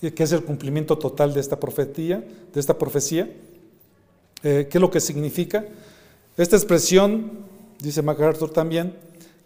que 0.00 0.22
es 0.22 0.32
el 0.32 0.44
cumplimiento 0.44 0.98
total 0.98 1.34
de 1.34 1.40
esta 1.40 1.58
profecía, 1.58 2.24
de 2.52 2.60
esta 2.60 2.78
profecía, 2.78 3.30
eh, 4.42 4.68
¿qué 4.70 4.78
es 4.78 4.80
lo 4.80 4.90
que 4.90 5.00
significa? 5.00 5.64
Esta 6.36 6.56
expresión, 6.56 7.30
dice 7.80 8.02
MacArthur 8.02 8.50
también, 8.50 8.94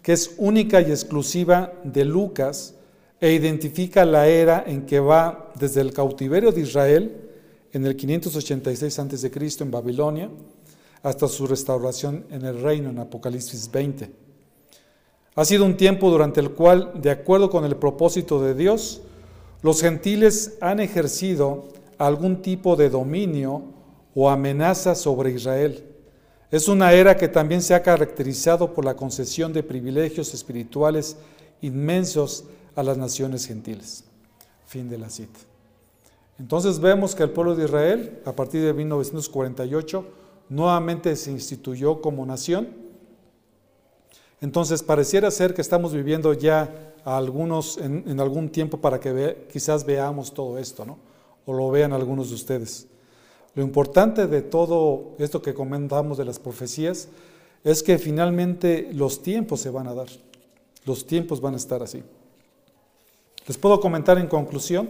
que 0.01 0.13
es 0.13 0.33
única 0.37 0.81
y 0.81 0.91
exclusiva 0.91 1.73
de 1.83 2.03
Lucas 2.05 2.75
e 3.21 3.33
identifica 3.33 4.05
la 4.05 4.27
era 4.27 4.63
en 4.65 4.85
que 4.85 4.99
va 4.99 5.51
desde 5.59 5.81
el 5.81 5.93
cautiverio 5.93 6.51
de 6.51 6.61
Israel 6.61 7.29
en 7.73 7.85
el 7.85 7.95
586 7.95 8.99
a.C. 8.99 9.31
en 9.59 9.71
Babilonia 9.71 10.29
hasta 11.03 11.27
su 11.27 11.47
restauración 11.47 12.25
en 12.29 12.45
el 12.45 12.61
reino 12.61 12.89
en 12.89 12.99
Apocalipsis 12.99 13.69
20. 13.71 14.11
Ha 15.35 15.45
sido 15.45 15.65
un 15.65 15.77
tiempo 15.77 16.09
durante 16.09 16.41
el 16.41 16.51
cual, 16.51 16.91
de 17.01 17.11
acuerdo 17.11 17.49
con 17.49 17.63
el 17.65 17.75
propósito 17.75 18.41
de 18.41 18.55
Dios, 18.55 19.01
los 19.61 19.81
gentiles 19.81 20.57
han 20.61 20.79
ejercido 20.79 21.67
algún 21.97 22.41
tipo 22.41 22.75
de 22.75 22.89
dominio 22.89 23.63
o 24.15 24.29
amenaza 24.29 24.95
sobre 24.95 25.31
Israel. 25.31 25.83
Es 26.51 26.67
una 26.67 26.93
era 26.93 27.15
que 27.15 27.27
también 27.27 27.61
se 27.61 27.75
ha 27.75 27.83
caracterizado 27.83 28.73
por 28.73 28.83
la 28.83 28.95
concesión 28.95 29.53
de 29.53 29.61
privilegios 29.61 30.33
espirituales 30.33 31.17
inmensos 31.61 32.45
a 32.79 32.83
las 32.83 32.97
naciones 32.97 33.45
gentiles. 33.45 34.05
Fin 34.65 34.89
de 34.89 34.97
la 34.97 35.09
cita. 35.09 35.39
Entonces 36.39 36.79
vemos 36.79 37.13
que 37.13 37.23
el 37.23 37.31
pueblo 37.31 37.53
de 37.53 37.65
Israel, 37.65 38.21
a 38.23 38.31
partir 38.31 38.63
de 38.63 38.73
1948, 38.73 40.05
nuevamente 40.47 41.13
se 41.17 41.29
instituyó 41.29 41.99
como 41.99 42.25
nación. 42.25 42.69
Entonces 44.39 44.81
pareciera 44.81 45.29
ser 45.29 45.53
que 45.53 45.61
estamos 45.61 45.93
viviendo 45.93 46.31
ya 46.31 46.93
algunos 47.03 47.77
en, 47.77 48.17
algún 48.17 48.47
tiempo 48.47 48.77
para 48.77 48.97
que 48.97 49.47
quizás 49.51 49.85
veamos 49.85 50.33
todo 50.33 50.57
esto, 50.57 50.85
¿no? 50.85 50.99
O 51.45 51.51
lo 51.51 51.69
vean 51.71 51.91
algunos 51.91 52.29
de 52.29 52.35
ustedes. 52.35 52.87
Lo 53.55 53.61
importante 53.63 54.25
de 54.27 54.41
todo 54.41 55.15
esto 55.19 55.41
que 55.41 55.53
comentamos 55.53 56.17
de 56.17 56.23
las 56.23 56.39
profecías 56.39 57.09
es 57.65 57.83
que 57.83 57.97
finalmente 57.97 58.89
los 58.93 59.21
tiempos 59.21 59.59
se 59.59 59.69
van 59.69 59.87
a 59.87 59.93
dar, 59.93 60.07
los 60.85 61.05
tiempos 61.05 61.41
van 61.41 61.55
a 61.55 61.57
estar 61.57 61.83
así. 61.83 62.01
Les 63.49 63.57
puedo 63.57 63.79
comentar 63.79 64.19
en 64.19 64.27
conclusión 64.27 64.87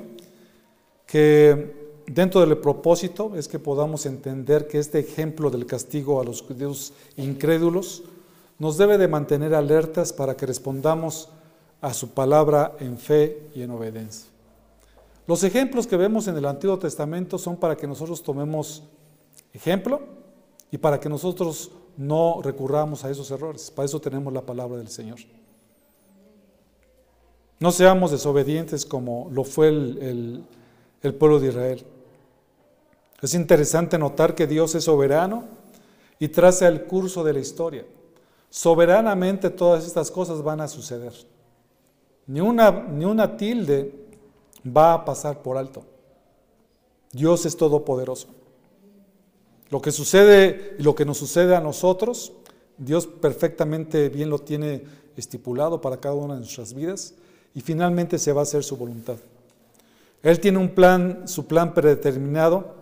que 1.05 2.01
dentro 2.05 2.41
del 2.41 2.57
propósito 2.57 3.31
es 3.37 3.47
que 3.47 3.57
podamos 3.57 4.05
entender 4.05 4.67
que 4.67 4.79
este 4.79 4.99
ejemplo 4.99 5.49
del 5.49 5.65
castigo 5.65 6.19
a 6.19 6.25
los 6.25 6.41
judíos 6.41 6.91
incrédulos 7.15 8.03
nos 8.57 8.77
debe 8.77 8.97
de 8.97 9.07
mantener 9.07 9.55
alertas 9.55 10.11
para 10.11 10.35
que 10.35 10.45
respondamos 10.45 11.29
a 11.79 11.93
su 11.93 12.09
palabra 12.09 12.75
en 12.81 12.97
fe 12.97 13.47
y 13.55 13.61
en 13.61 13.71
obediencia. 13.71 14.29
Los 15.25 15.41
ejemplos 15.45 15.87
que 15.87 15.95
vemos 15.95 16.27
en 16.27 16.35
el 16.35 16.45
Antiguo 16.45 16.77
Testamento 16.77 17.37
son 17.37 17.55
para 17.55 17.77
que 17.77 17.87
nosotros 17.87 18.21
tomemos 18.21 18.83
ejemplo 19.53 20.01
y 20.69 20.77
para 20.77 20.99
que 20.99 21.07
nosotros 21.07 21.71
no 21.95 22.41
recurramos 22.43 23.05
a 23.05 23.09
esos 23.09 23.31
errores. 23.31 23.71
Para 23.71 23.85
eso 23.85 24.01
tenemos 24.01 24.33
la 24.33 24.41
palabra 24.41 24.79
del 24.79 24.89
Señor. 24.89 25.19
No 27.59 27.71
seamos 27.71 28.11
desobedientes 28.11 28.85
como 28.85 29.29
lo 29.31 29.43
fue 29.43 29.67
el, 29.67 30.45
el 31.01 31.13
pueblo 31.15 31.39
de 31.39 31.49
Israel. 31.49 31.85
Es 33.21 33.33
interesante 33.33 33.97
notar 33.97 34.33
que 34.33 34.47
Dios 34.47 34.75
es 34.75 34.85
soberano 34.85 35.43
y 36.19 36.29
traza 36.29 36.67
el 36.67 36.83
curso 36.83 37.23
de 37.23 37.33
la 37.33 37.39
historia. 37.39 37.85
Soberanamente 38.49 39.49
todas 39.49 39.85
estas 39.85 40.09
cosas 40.09 40.41
van 40.41 40.61
a 40.61 40.67
suceder. 40.67 41.13
Ni 42.27 42.41
una, 42.41 42.71
ni 42.71 43.05
una 43.05 43.35
tilde 43.35 43.93
va 44.65 44.93
a 44.93 45.05
pasar 45.05 45.41
por 45.41 45.57
alto. 45.57 45.83
Dios 47.11 47.45
es 47.45 47.57
todopoderoso. 47.57 48.27
Lo 49.69 49.81
que 49.81 49.91
sucede 49.91 50.75
y 50.79 50.83
lo 50.83 50.95
que 50.95 51.05
nos 51.05 51.17
sucede 51.17 51.55
a 51.55 51.61
nosotros, 51.61 52.31
Dios 52.77 53.05
perfectamente 53.05 54.09
bien 54.09 54.29
lo 54.29 54.39
tiene 54.39 54.83
estipulado 55.15 55.81
para 55.81 55.97
cada 55.97 56.15
una 56.15 56.35
de 56.35 56.39
nuestras 56.39 56.73
vidas 56.73 57.15
y 57.53 57.61
finalmente 57.61 58.17
se 58.17 58.31
va 58.31 58.41
a 58.41 58.43
hacer 58.43 58.63
su 58.63 58.77
voluntad. 58.77 59.17
Él 60.21 60.39
tiene 60.39 60.57
un 60.57 60.69
plan, 60.69 61.27
su 61.27 61.47
plan 61.47 61.73
predeterminado, 61.73 62.75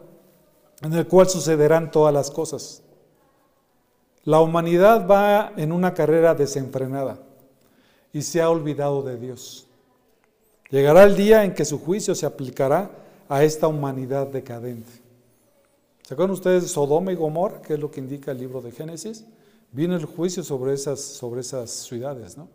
en 0.81 0.93
el 0.93 1.07
cual 1.07 1.29
sucederán 1.29 1.91
todas 1.91 2.13
las 2.13 2.31
cosas. 2.31 2.81
La 4.23 4.41
humanidad 4.41 5.07
va 5.07 5.53
en 5.55 5.71
una 5.71 5.93
carrera 5.93 6.35
desenfrenada 6.35 7.19
y 8.11 8.21
se 8.21 8.41
ha 8.41 8.49
olvidado 8.49 9.01
de 9.03 9.17
Dios. 9.17 9.67
Llegará 10.69 11.03
el 11.03 11.15
día 11.15 11.45
en 11.45 11.53
que 11.53 11.63
su 11.63 11.79
juicio 11.79 12.13
se 12.13 12.25
aplicará 12.25 12.91
a 13.29 13.43
esta 13.43 13.67
humanidad 13.67 14.27
decadente. 14.27 14.91
¿Se 16.03 16.13
acuerdan 16.13 16.33
ustedes 16.33 16.63
de 16.63 16.69
Sodoma 16.69 17.11
y 17.11 17.15
Gomorra, 17.15 17.61
que 17.61 17.75
es 17.75 17.79
lo 17.79 17.91
que 17.91 17.99
indica 17.99 18.31
el 18.31 18.39
libro 18.39 18.61
de 18.61 18.71
Génesis? 18.71 19.25
Viene 19.71 19.95
el 19.95 20.05
juicio 20.05 20.43
sobre 20.43 20.73
esas, 20.73 20.99
sobre 20.99 21.41
esas 21.41 21.69
ciudades, 21.69 22.37
¿no? 22.37 22.47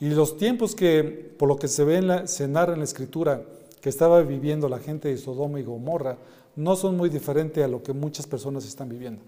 Y 0.00 0.10
los 0.10 0.36
tiempos 0.36 0.74
que, 0.74 1.02
por 1.38 1.48
lo 1.48 1.56
que 1.56 1.68
se, 1.68 1.84
ve 1.84 1.96
en 1.96 2.06
la, 2.06 2.26
se 2.26 2.46
narra 2.46 2.74
en 2.74 2.78
la 2.78 2.84
escritura, 2.84 3.42
que 3.80 3.88
estaba 3.88 4.22
viviendo 4.22 4.68
la 4.68 4.78
gente 4.78 5.08
de 5.08 5.16
Sodoma 5.16 5.60
y 5.60 5.64
Gomorra, 5.64 6.18
no 6.56 6.76
son 6.76 6.96
muy 6.96 7.08
diferentes 7.08 7.64
a 7.64 7.68
lo 7.68 7.82
que 7.82 7.92
muchas 7.92 8.26
personas 8.26 8.64
están 8.64 8.88
viviendo. 8.88 9.22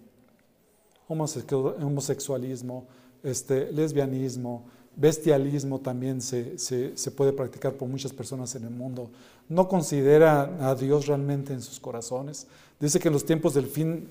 Homosexualismo, 1.08 2.86
este, 3.22 3.72
lesbianismo, 3.72 4.64
bestialismo 4.94 5.80
también 5.80 6.20
se, 6.20 6.58
se, 6.58 7.10
puede 7.10 7.32
practicar 7.32 7.74
por 7.74 7.88
muchas 7.88 8.12
personas 8.12 8.54
en 8.54 8.64
el 8.64 8.70
mundo. 8.70 9.10
No 9.48 9.68
considera 9.68 10.68
a 10.68 10.74
Dios 10.76 11.06
realmente 11.06 11.52
en 11.52 11.62
sus 11.62 11.80
corazones. 11.80 12.46
Dice 12.78 13.00
que 13.00 13.10
los 13.10 13.24
tiempos 13.24 13.54
del 13.54 13.66
fin 13.66 14.08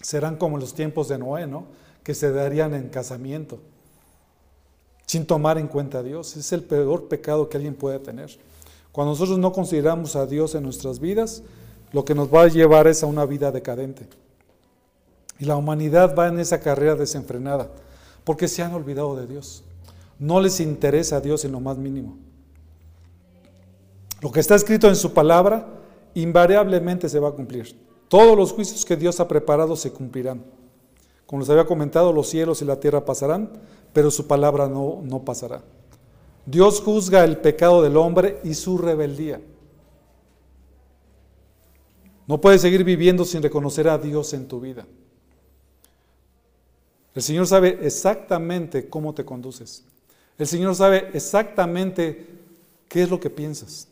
serán 0.00 0.36
como 0.36 0.56
los 0.56 0.72
tiempos 0.74 1.08
de 1.08 1.18
Noé, 1.18 1.46
¿no? 1.46 1.66
que 2.02 2.14
se 2.14 2.32
darían 2.32 2.72
en 2.74 2.88
casamiento 2.88 3.58
sin 5.08 5.24
tomar 5.24 5.56
en 5.56 5.66
cuenta 5.66 5.98
a 5.98 6.02
Dios. 6.02 6.36
Es 6.36 6.52
el 6.52 6.62
peor 6.62 7.08
pecado 7.08 7.48
que 7.48 7.56
alguien 7.56 7.74
puede 7.74 7.98
tener. 7.98 8.38
Cuando 8.92 9.12
nosotros 9.12 9.38
no 9.38 9.52
consideramos 9.52 10.14
a 10.16 10.26
Dios 10.26 10.54
en 10.54 10.62
nuestras 10.62 11.00
vidas, 11.00 11.42
lo 11.92 12.04
que 12.04 12.14
nos 12.14 12.32
va 12.32 12.42
a 12.42 12.48
llevar 12.48 12.86
es 12.86 13.02
a 13.02 13.06
una 13.06 13.24
vida 13.24 13.50
decadente. 13.50 14.06
Y 15.38 15.46
la 15.46 15.56
humanidad 15.56 16.14
va 16.14 16.28
en 16.28 16.38
esa 16.38 16.60
carrera 16.60 16.94
desenfrenada, 16.94 17.70
porque 18.24 18.48
se 18.48 18.62
han 18.62 18.74
olvidado 18.74 19.16
de 19.16 19.26
Dios. 19.26 19.64
No 20.18 20.40
les 20.40 20.60
interesa 20.60 21.16
a 21.16 21.20
Dios 21.20 21.44
en 21.44 21.52
lo 21.52 21.60
más 21.60 21.78
mínimo. 21.78 22.18
Lo 24.20 24.30
que 24.30 24.40
está 24.40 24.56
escrito 24.56 24.88
en 24.88 24.96
su 24.96 25.14
palabra 25.14 25.68
invariablemente 26.12 27.08
se 27.08 27.18
va 27.18 27.28
a 27.28 27.32
cumplir. 27.32 27.78
Todos 28.08 28.36
los 28.36 28.52
juicios 28.52 28.84
que 28.84 28.96
Dios 28.96 29.20
ha 29.20 29.28
preparado 29.28 29.74
se 29.74 29.90
cumplirán. 29.90 30.42
Como 31.24 31.40
les 31.40 31.50
había 31.50 31.66
comentado, 31.66 32.12
los 32.12 32.28
cielos 32.28 32.60
y 32.60 32.64
la 32.64 32.80
tierra 32.80 33.04
pasarán, 33.04 33.50
pero 33.92 34.10
su 34.10 34.26
palabra 34.26 34.68
no, 34.68 35.00
no 35.02 35.24
pasará. 35.24 35.62
Dios 36.46 36.80
juzga 36.80 37.24
el 37.24 37.38
pecado 37.38 37.82
del 37.82 37.96
hombre 37.96 38.40
y 38.44 38.54
su 38.54 38.78
rebeldía. 38.78 39.40
No 42.26 42.40
puedes 42.40 42.60
seguir 42.60 42.84
viviendo 42.84 43.24
sin 43.24 43.42
reconocer 43.42 43.88
a 43.88 43.98
Dios 43.98 44.32
en 44.34 44.48
tu 44.48 44.60
vida. 44.60 44.86
El 47.14 47.22
Señor 47.22 47.46
sabe 47.46 47.78
exactamente 47.82 48.88
cómo 48.88 49.14
te 49.14 49.24
conduces. 49.24 49.84
El 50.38 50.46
Señor 50.46 50.74
sabe 50.74 51.10
exactamente 51.14 52.26
qué 52.88 53.02
es 53.02 53.10
lo 53.10 53.18
que 53.18 53.30
piensas. 53.30 53.88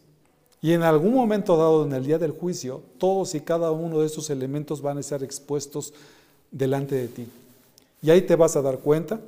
Y 0.62 0.72
en 0.72 0.82
algún 0.82 1.12
momento 1.12 1.56
dado, 1.56 1.84
en 1.84 1.92
el 1.92 2.06
día 2.06 2.18
del 2.18 2.30
juicio, 2.30 2.82
todos 2.98 3.34
y 3.34 3.40
cada 3.40 3.70
uno 3.70 4.00
de 4.00 4.06
esos 4.06 4.30
elementos 4.30 4.80
van 4.80 4.96
a 4.96 5.00
estar 5.00 5.22
expuestos 5.22 5.92
delante 6.50 6.94
de 6.94 7.08
ti. 7.08 7.28
Y 8.02 8.10
ahí 8.10 8.22
te 8.22 8.36
vas 8.36 8.56
a 8.56 8.62
dar 8.62 8.78
cuenta 8.78 9.20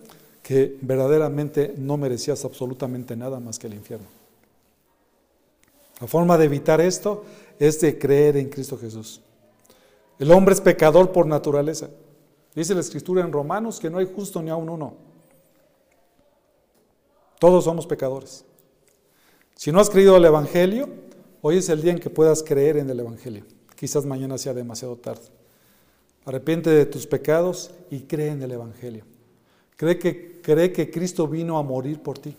que 0.49 0.79
verdaderamente 0.81 1.75
no 1.77 1.99
merecías 1.99 2.43
absolutamente 2.43 3.15
nada 3.15 3.39
más 3.39 3.59
que 3.59 3.67
el 3.67 3.75
infierno. 3.75 4.07
La 6.01 6.07
forma 6.07 6.39
de 6.39 6.47
evitar 6.47 6.81
esto 6.81 7.23
es 7.59 7.79
de 7.83 7.99
creer 7.99 8.39
en 8.39 8.49
Cristo 8.49 8.79
Jesús. 8.79 9.21
El 10.19 10.31
hombre 10.31 10.55
es 10.55 10.63
pecador 10.63 11.13
por 11.13 11.27
naturaleza. 11.27 11.91
Dice 12.55 12.73
la 12.73 12.81
escritura 12.81 13.23
en 13.23 13.31
Romanos 13.31 13.79
que 13.79 13.91
no 13.91 13.99
hay 13.99 14.07
justo 14.07 14.41
ni 14.41 14.49
aun 14.49 14.71
uno. 14.71 14.95
Todos 17.39 17.65
somos 17.65 17.87
pecadores. 17.87 18.43
Si 19.55 19.71
no 19.71 19.81
has 19.81 19.91
creído 19.91 20.17
el 20.17 20.25
Evangelio, 20.25 20.89
hoy 21.43 21.59
es 21.59 21.69
el 21.69 21.83
día 21.83 21.93
en 21.93 21.99
que 21.99 22.09
puedas 22.09 22.43
creer 22.43 22.79
en 22.79 22.89
el 22.89 23.01
Evangelio. 23.01 23.45
Quizás 23.77 24.07
mañana 24.07 24.39
sea 24.39 24.55
demasiado 24.55 24.97
tarde. 24.97 25.29
Arrepiente 26.25 26.71
de 26.71 26.87
tus 26.87 27.07
pecados 27.07 27.71
y 27.91 28.01
cree 28.01 28.29
en 28.29 28.43
el 28.43 28.53
Evangelio. 28.53 29.18
Cree 29.79 29.97
que, 29.97 30.41
cree 30.43 30.73
que 30.73 30.91
Cristo 30.91 31.29
vino 31.29 31.57
a 31.57 31.63
morir 31.63 32.03
por 32.03 32.19
ti. 32.19 32.35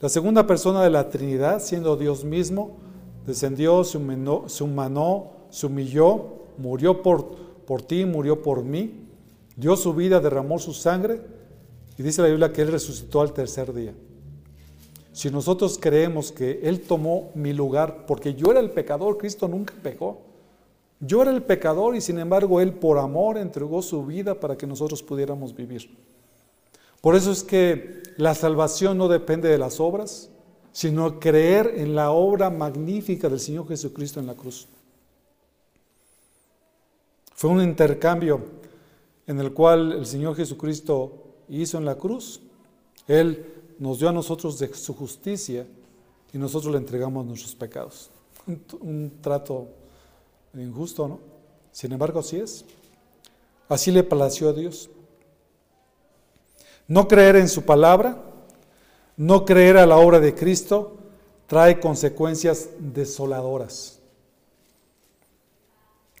La 0.00 0.08
segunda 0.08 0.44
persona 0.44 0.82
de 0.82 0.90
la 0.90 1.08
Trinidad, 1.08 1.62
siendo 1.62 1.96
Dios 1.96 2.24
mismo, 2.24 2.78
descendió, 3.24 3.84
se 3.84 3.96
humanó, 3.96 4.46
se, 4.48 5.66
humilló, 5.66 6.24
murió 6.58 7.00
por, 7.00 7.28
por 7.64 7.82
ti, 7.82 8.04
murió 8.04 8.42
por 8.42 8.64
mí, 8.64 9.06
dio 9.54 9.76
su 9.76 9.94
vida, 9.94 10.18
derramó 10.18 10.58
su 10.58 10.74
sangre 10.74 11.20
y 11.96 12.02
dice 12.02 12.22
la 12.22 12.28
Biblia 12.28 12.52
que 12.52 12.62
Él 12.62 12.72
resucitó 12.72 13.20
al 13.20 13.32
tercer 13.32 13.72
día. 13.72 13.94
Si 15.12 15.30
nosotros 15.30 15.78
creemos 15.80 16.32
que 16.32 16.58
Él 16.64 16.80
tomó 16.80 17.30
mi 17.36 17.52
lugar, 17.52 18.04
porque 18.04 18.34
yo 18.34 18.50
era 18.50 18.58
el 18.58 18.72
pecador, 18.72 19.16
Cristo 19.16 19.46
nunca 19.46 19.74
pecó. 19.80 20.22
Yo 21.00 21.22
era 21.22 21.30
el 21.30 21.42
pecador 21.42 21.94
y 21.96 22.00
sin 22.00 22.18
embargo 22.18 22.60
Él 22.60 22.72
por 22.72 22.98
amor 22.98 23.38
entregó 23.38 23.82
su 23.82 24.04
vida 24.04 24.40
para 24.40 24.56
que 24.56 24.66
nosotros 24.66 25.02
pudiéramos 25.02 25.54
vivir. 25.54 25.96
Por 27.00 27.14
eso 27.14 27.30
es 27.30 27.44
que 27.44 28.02
la 28.16 28.34
salvación 28.34 28.98
no 28.98 29.08
depende 29.08 29.48
de 29.48 29.58
las 29.58 29.78
obras, 29.78 30.30
sino 30.72 31.20
creer 31.20 31.74
en 31.76 31.94
la 31.94 32.10
obra 32.10 32.50
magnífica 32.50 33.28
del 33.28 33.40
Señor 33.40 33.68
Jesucristo 33.68 34.18
en 34.20 34.26
la 34.26 34.34
cruz. 34.34 34.66
Fue 37.34 37.50
un 37.50 37.62
intercambio 37.62 38.40
en 39.28 39.38
el 39.38 39.52
cual 39.52 39.92
el 39.92 40.06
Señor 40.06 40.34
Jesucristo 40.34 41.36
hizo 41.48 41.78
en 41.78 41.84
la 41.84 41.94
cruz. 41.94 42.40
Él 43.06 43.46
nos 43.78 44.00
dio 44.00 44.08
a 44.08 44.12
nosotros 44.12 44.58
de 44.58 44.74
su 44.74 44.94
justicia 44.94 45.66
y 46.32 46.38
nosotros 46.38 46.72
le 46.72 46.78
entregamos 46.78 47.24
nuestros 47.24 47.54
pecados. 47.54 48.10
Un, 48.80 49.12
trato 49.20 49.68
Injusto, 50.54 51.08
¿no? 51.08 51.20
Sin 51.72 51.92
embargo, 51.92 52.20
así 52.20 52.38
es. 52.38 52.64
Así 53.68 53.90
le 53.90 54.02
plació 54.02 54.48
a 54.48 54.52
Dios. 54.52 54.90
No 56.86 57.06
creer 57.06 57.36
en 57.36 57.48
su 57.48 57.62
palabra, 57.62 58.22
no 59.16 59.44
creer 59.44 59.76
a 59.76 59.86
la 59.86 59.98
obra 59.98 60.20
de 60.20 60.34
Cristo, 60.34 60.96
trae 61.46 61.78
consecuencias 61.80 62.70
desoladoras. 62.78 63.98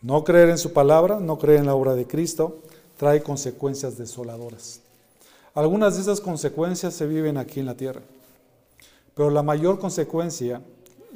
No 0.02 0.24
creer 0.24 0.50
en 0.50 0.58
su 0.58 0.72
palabra, 0.72 1.18
no 1.20 1.38
creer 1.38 1.60
en 1.60 1.66
la 1.66 1.74
obra 1.74 1.94
de 1.94 2.06
Cristo, 2.06 2.58
trae 2.96 3.22
consecuencias 3.22 3.96
desoladoras. 3.96 4.80
Algunas 5.54 5.96
de 5.96 6.02
esas 6.02 6.20
consecuencias 6.20 6.94
se 6.94 7.06
viven 7.06 7.36
aquí 7.36 7.60
en 7.60 7.66
la 7.66 7.76
tierra, 7.76 8.02
pero 9.14 9.30
la 9.30 9.42
mayor 9.42 9.78
consecuencia 9.78 10.60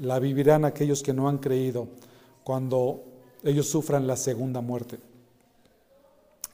la 0.00 0.18
vivirán 0.18 0.64
aquellos 0.64 1.02
que 1.02 1.12
no 1.12 1.28
han 1.28 1.38
creído 1.38 1.86
cuando 2.45 3.03
ellos 3.43 3.68
sufran 3.68 4.07
la 4.07 4.16
segunda 4.16 4.61
muerte. 4.61 4.99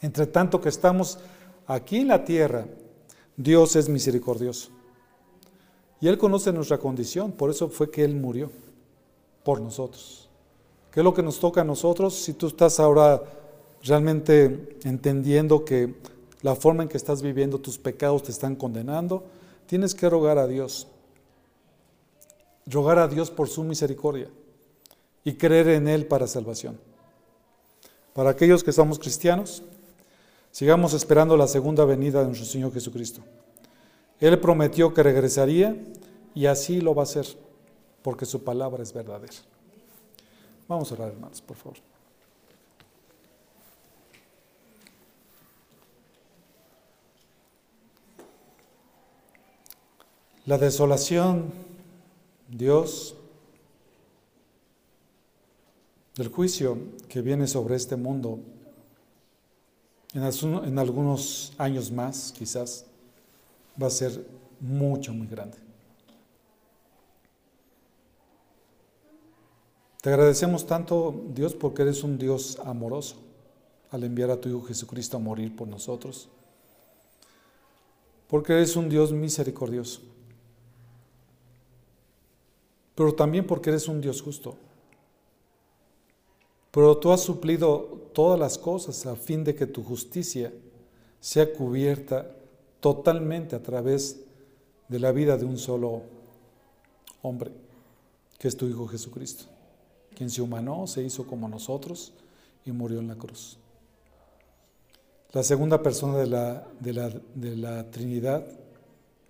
Entre 0.00 0.26
tanto 0.26 0.60
que 0.60 0.68
estamos 0.68 1.18
aquí 1.66 1.98
en 1.98 2.08
la 2.08 2.24
tierra, 2.24 2.66
Dios 3.36 3.76
es 3.76 3.88
misericordioso. 3.88 4.70
Y 6.00 6.08
Él 6.08 6.18
conoce 6.18 6.52
nuestra 6.52 6.78
condición, 6.78 7.32
por 7.32 7.50
eso 7.50 7.68
fue 7.68 7.90
que 7.90 8.04
Él 8.04 8.14
murió 8.14 8.50
por 9.42 9.60
nosotros. 9.60 10.28
¿Qué 10.92 11.00
es 11.00 11.04
lo 11.04 11.12
que 11.12 11.22
nos 11.22 11.40
toca 11.40 11.62
a 11.62 11.64
nosotros? 11.64 12.14
Si 12.14 12.34
tú 12.34 12.46
estás 12.46 12.78
ahora 12.78 13.22
realmente 13.82 14.78
entendiendo 14.84 15.64
que 15.64 15.94
la 16.42 16.54
forma 16.54 16.84
en 16.84 16.88
que 16.88 16.96
estás 16.96 17.20
viviendo 17.20 17.58
tus 17.58 17.78
pecados 17.78 18.22
te 18.22 18.30
están 18.30 18.54
condenando, 18.54 19.24
tienes 19.66 19.94
que 19.94 20.08
rogar 20.08 20.38
a 20.38 20.46
Dios. 20.46 20.86
Rogar 22.66 22.98
a 22.98 23.08
Dios 23.08 23.30
por 23.30 23.48
su 23.48 23.64
misericordia 23.64 24.28
y 25.28 25.34
creer 25.34 25.68
en 25.68 25.88
Él 25.88 26.06
para 26.06 26.26
salvación. 26.26 26.78
Para 28.14 28.30
aquellos 28.30 28.64
que 28.64 28.72
somos 28.72 28.98
cristianos, 28.98 29.62
Sigamos 30.50 30.92
esperando 30.92 31.36
la 31.36 31.46
segunda 31.46 31.84
venida 31.84 32.20
de 32.20 32.26
nuestro 32.26 32.46
Señor 32.46 32.72
Jesucristo. 32.72 33.20
Él 34.18 34.40
prometió 34.40 34.92
que 34.92 35.02
regresaría 35.02 35.76
y 36.34 36.46
así 36.46 36.80
lo 36.80 36.94
va 36.94 37.02
a 37.02 37.04
hacer, 37.04 37.26
porque 38.02 38.26
su 38.26 38.42
palabra 38.42 38.82
es 38.82 38.92
verdadera. 38.92 39.34
Vamos 40.66 40.90
a 40.90 40.94
orar, 40.94 41.10
hermanos, 41.10 41.40
por 41.40 41.56
favor. 41.56 41.78
La 50.44 50.58
desolación, 50.58 51.52
Dios, 52.48 53.14
del 56.18 56.28
juicio 56.28 56.76
que 57.08 57.22
viene 57.22 57.46
sobre 57.46 57.76
este 57.76 57.96
mundo 57.96 58.40
en, 60.12 60.78
algunos 60.78 61.54
años 61.56 61.90
más, 61.90 62.34
quizás, 62.36 62.84
va 63.80 63.86
a 63.86 63.90
ser 63.90 64.26
mucho, 64.60 65.14
muy 65.14 65.28
grande. 65.28 65.56
Te 70.02 70.10
agradecemos 70.10 70.66
tanto, 70.66 71.24
Dios, 71.34 71.54
porque 71.54 71.82
eres 71.82 72.02
un 72.02 72.18
Dios 72.18 72.58
amoroso 72.64 73.16
al 73.90 74.04
enviar 74.04 74.30
a 74.30 74.40
tu 74.40 74.50
Hijo 74.50 74.62
Jesucristo 74.62 75.16
a 75.16 75.20
morir 75.20 75.56
por 75.56 75.68
nosotros. 75.68 76.28
Porque 78.28 78.52
eres 78.52 78.76
un 78.76 78.90
Dios 78.90 79.12
misericordioso 79.12 80.02
pero 82.98 83.14
también 83.14 83.46
porque 83.46 83.70
eres 83.70 83.86
un 83.86 84.00
Dios 84.00 84.20
justo. 84.20 84.56
Pero 86.70 86.98
tú 86.98 87.12
has 87.12 87.20
suplido 87.20 88.10
todas 88.12 88.38
las 88.38 88.58
cosas 88.58 89.06
a 89.06 89.16
fin 89.16 89.44
de 89.44 89.54
que 89.54 89.66
tu 89.66 89.82
justicia 89.82 90.52
sea 91.20 91.52
cubierta 91.52 92.30
totalmente 92.80 93.56
a 93.56 93.62
través 93.62 94.20
de 94.88 94.98
la 94.98 95.12
vida 95.12 95.36
de 95.36 95.44
un 95.44 95.58
solo 95.58 96.02
hombre, 97.22 97.50
que 98.38 98.48
es 98.48 98.56
tu 98.56 98.66
Hijo 98.66 98.86
Jesucristo, 98.86 99.44
quien 100.14 100.30
se 100.30 100.42
humanó, 100.42 100.86
se 100.86 101.02
hizo 101.02 101.26
como 101.26 101.48
nosotros 101.48 102.12
y 102.64 102.72
murió 102.72 103.00
en 103.00 103.08
la 103.08 103.16
cruz. 103.16 103.58
La 105.32 105.42
segunda 105.42 105.82
persona 105.82 106.16
de 106.18 106.26
la, 106.26 106.66
de 106.80 106.92
la, 106.92 107.10
de 107.34 107.56
la 107.56 107.90
Trinidad, 107.90 108.46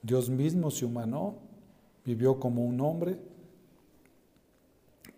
Dios 0.02 0.28
mismo 0.28 0.70
se 0.70 0.84
humanó, 0.84 1.34
vivió 2.04 2.38
como 2.38 2.64
un 2.64 2.80
hombre, 2.80 3.18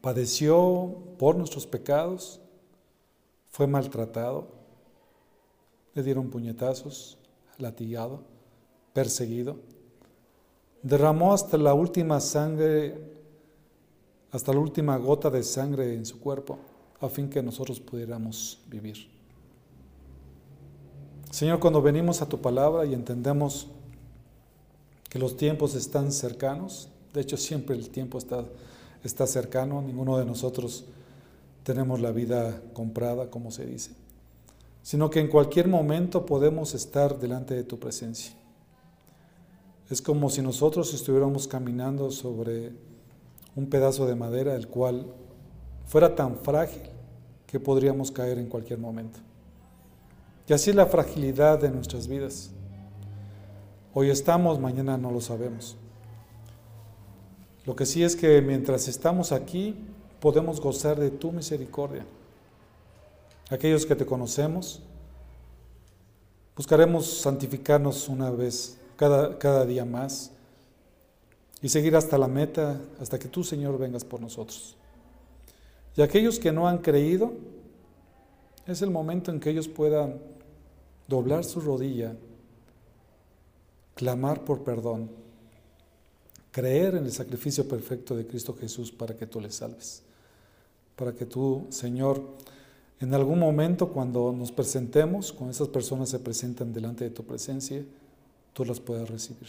padeció 0.01 0.97
por 1.19 1.37
nuestros 1.37 1.67
pecados, 1.67 2.41
fue 3.49 3.67
maltratado, 3.67 4.49
le 5.95 6.03
dieron 6.03 6.31
puñetazos, 6.31 7.19
latigado, 7.59 8.23
perseguido, 8.93 9.57
derramó 10.83 11.33
hasta 11.33 11.57
la 11.59 11.75
última 11.75 12.21
sangre, 12.21 12.99
hasta 14.31 14.53
la 14.53 14.61
última 14.61 14.97
gota 14.97 15.31
de 15.31 15.43
sangre 15.43 15.95
en 15.95 16.07
su 16.07 16.21
cuerpo, 16.21 16.59
a 17.01 17.09
fin 17.09 17.29
que 17.29 17.43
nosotros 17.43 17.81
pudiéramos 17.81 18.59
vivir. 18.69 19.09
Señor, 21.31 21.61
cuando 21.61 21.81
venimos 21.81 22.23
a 22.23 22.29
tu 22.29 22.41
palabra 22.41 22.85
y 22.85 22.95
entendemos 22.95 23.69
que 25.09 25.19
los 25.19 25.37
tiempos 25.37 25.75
están 25.75 26.13
cercanos, 26.13 26.89
de 27.13 27.21
hecho 27.21 27.37
siempre 27.37 27.77
el 27.77 27.91
tiempo 27.91 28.19
está 28.19 28.45
está 29.05 29.27
cercano, 29.27 29.83
ninguno 29.83 30.19
de 30.19 30.25
nosotros 30.25 30.85
tenemos 31.63 32.01
la 32.01 32.13
vida 32.13 32.61
comprada, 32.73 33.31
como 33.31 33.51
se 33.51 33.67
dice, 33.67 33.93
sino 34.83 35.11
que 35.11 35.21
en 35.21 35.29
cualquier 35.29 35.69
momento 35.69 36.27
podemos 36.27 36.75
estar 36.75 37.19
delante 37.19 37.55
de 37.55 37.65
tu 37.65 37.79
presencia. 37.79 38.35
Es 39.89 40.01
como 40.01 40.31
si 40.31 40.41
nosotros 40.43 40.95
estuviéramos 40.95 41.49
caminando 41.49 42.11
sobre 42.11 42.73
un 43.57 43.69
pedazo 43.69 44.07
de 44.07 44.15
madera, 44.15 44.55
el 44.55 44.69
cual 44.69 45.07
fuera 45.87 46.15
tan 46.15 46.37
frágil 46.37 46.83
que 47.47 47.59
podríamos 47.59 48.11
caer 48.11 48.39
en 48.39 48.47
cualquier 48.47 48.79
momento. 48.79 49.19
Y 50.49 50.53
así 50.53 50.71
es 50.71 50.77
la 50.77 50.87
fragilidad 50.87 51.61
de 51.61 51.71
nuestras 51.71 52.07
vidas. 52.07 52.51
Hoy 53.93 54.11
estamos, 54.11 54.61
mañana 54.61 54.97
no 54.97 55.11
lo 55.11 55.21
sabemos. 55.21 55.77
Lo 57.67 57.77
que 57.77 57.87
sí 57.87 58.03
es 58.03 58.17
que 58.17 58.41
mientras 58.41 58.89
estamos 58.89 59.33
aquí 59.33 59.77
podemos 60.21 60.61
gozar 60.61 60.99
de 60.99 61.11
tu 61.11 61.33
misericordia. 61.33 62.07
Aquellos 63.51 63.85
que 63.85 63.97
te 63.97 64.07
conocemos, 64.07 64.81
buscaremos 66.57 67.07
santificarnos 67.21 68.09
una 68.09 68.31
vez, 68.31 68.79
cada, 68.97 69.39
cada 69.39 69.67
día 69.67 69.85
más, 69.85 70.31
y 71.63 71.69
seguir 71.69 71.97
hasta 71.97 72.17
la 72.17 72.29
meta, 72.29 72.81
hasta 73.01 73.19
que 73.19 73.29
tú, 73.29 73.45
Señor, 73.45 73.79
vengas 73.79 74.05
por 74.05 74.21
nosotros. 74.21 74.77
Y 75.97 76.03
aquellos 76.03 76.39
que 76.39 76.53
no 76.53 76.69
han 76.69 76.79
creído, 76.79 77.33
es 78.67 78.81
el 78.83 78.91
momento 78.91 79.31
en 79.31 79.41
que 79.41 79.51
ellos 79.51 79.69
puedan 79.69 80.21
doblar 81.09 81.45
su 81.45 81.61
rodilla, 81.61 82.15
clamar 83.97 84.45
por 84.45 84.63
perdón 84.63 85.11
creer 86.51 86.97
en 86.97 87.05
el 87.05 87.13
sacrificio 87.13 87.67
perfecto 87.69 88.17
de 88.17 88.27
Cristo 88.27 88.57
Jesús 88.59 88.91
para 88.91 89.17
que 89.17 89.27
tú 89.27 89.41
les 89.41 89.55
salves. 89.55 90.03
Para 90.97 91.15
que 91.15 91.27
tú, 91.27 91.67
Señor, 91.71 92.23
en 93.01 93.15
algún 93.15 93.39
momento 93.39 93.89
cuando 93.89 94.33
nos 94.33 94.53
presentemos, 94.53 95.33
cuando 95.33 95.53
esas 95.53 95.69
personas 95.69 96.11
se 96.11 96.19
presentan 96.19 96.73
delante 96.73 97.05
de 97.05 97.11
tu 97.11 97.25
presencia, 97.25 97.83
tú 98.53 98.65
las 98.65 98.81
puedas 98.81 99.09
recibir. 99.09 99.49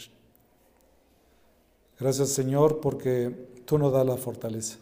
Gracias, 1.98 2.30
Señor, 2.30 2.80
porque 2.80 3.34
tú 3.64 3.78
nos 3.78 3.92
das 3.92 4.06
la 4.06 4.16
fortaleza. 4.16 4.78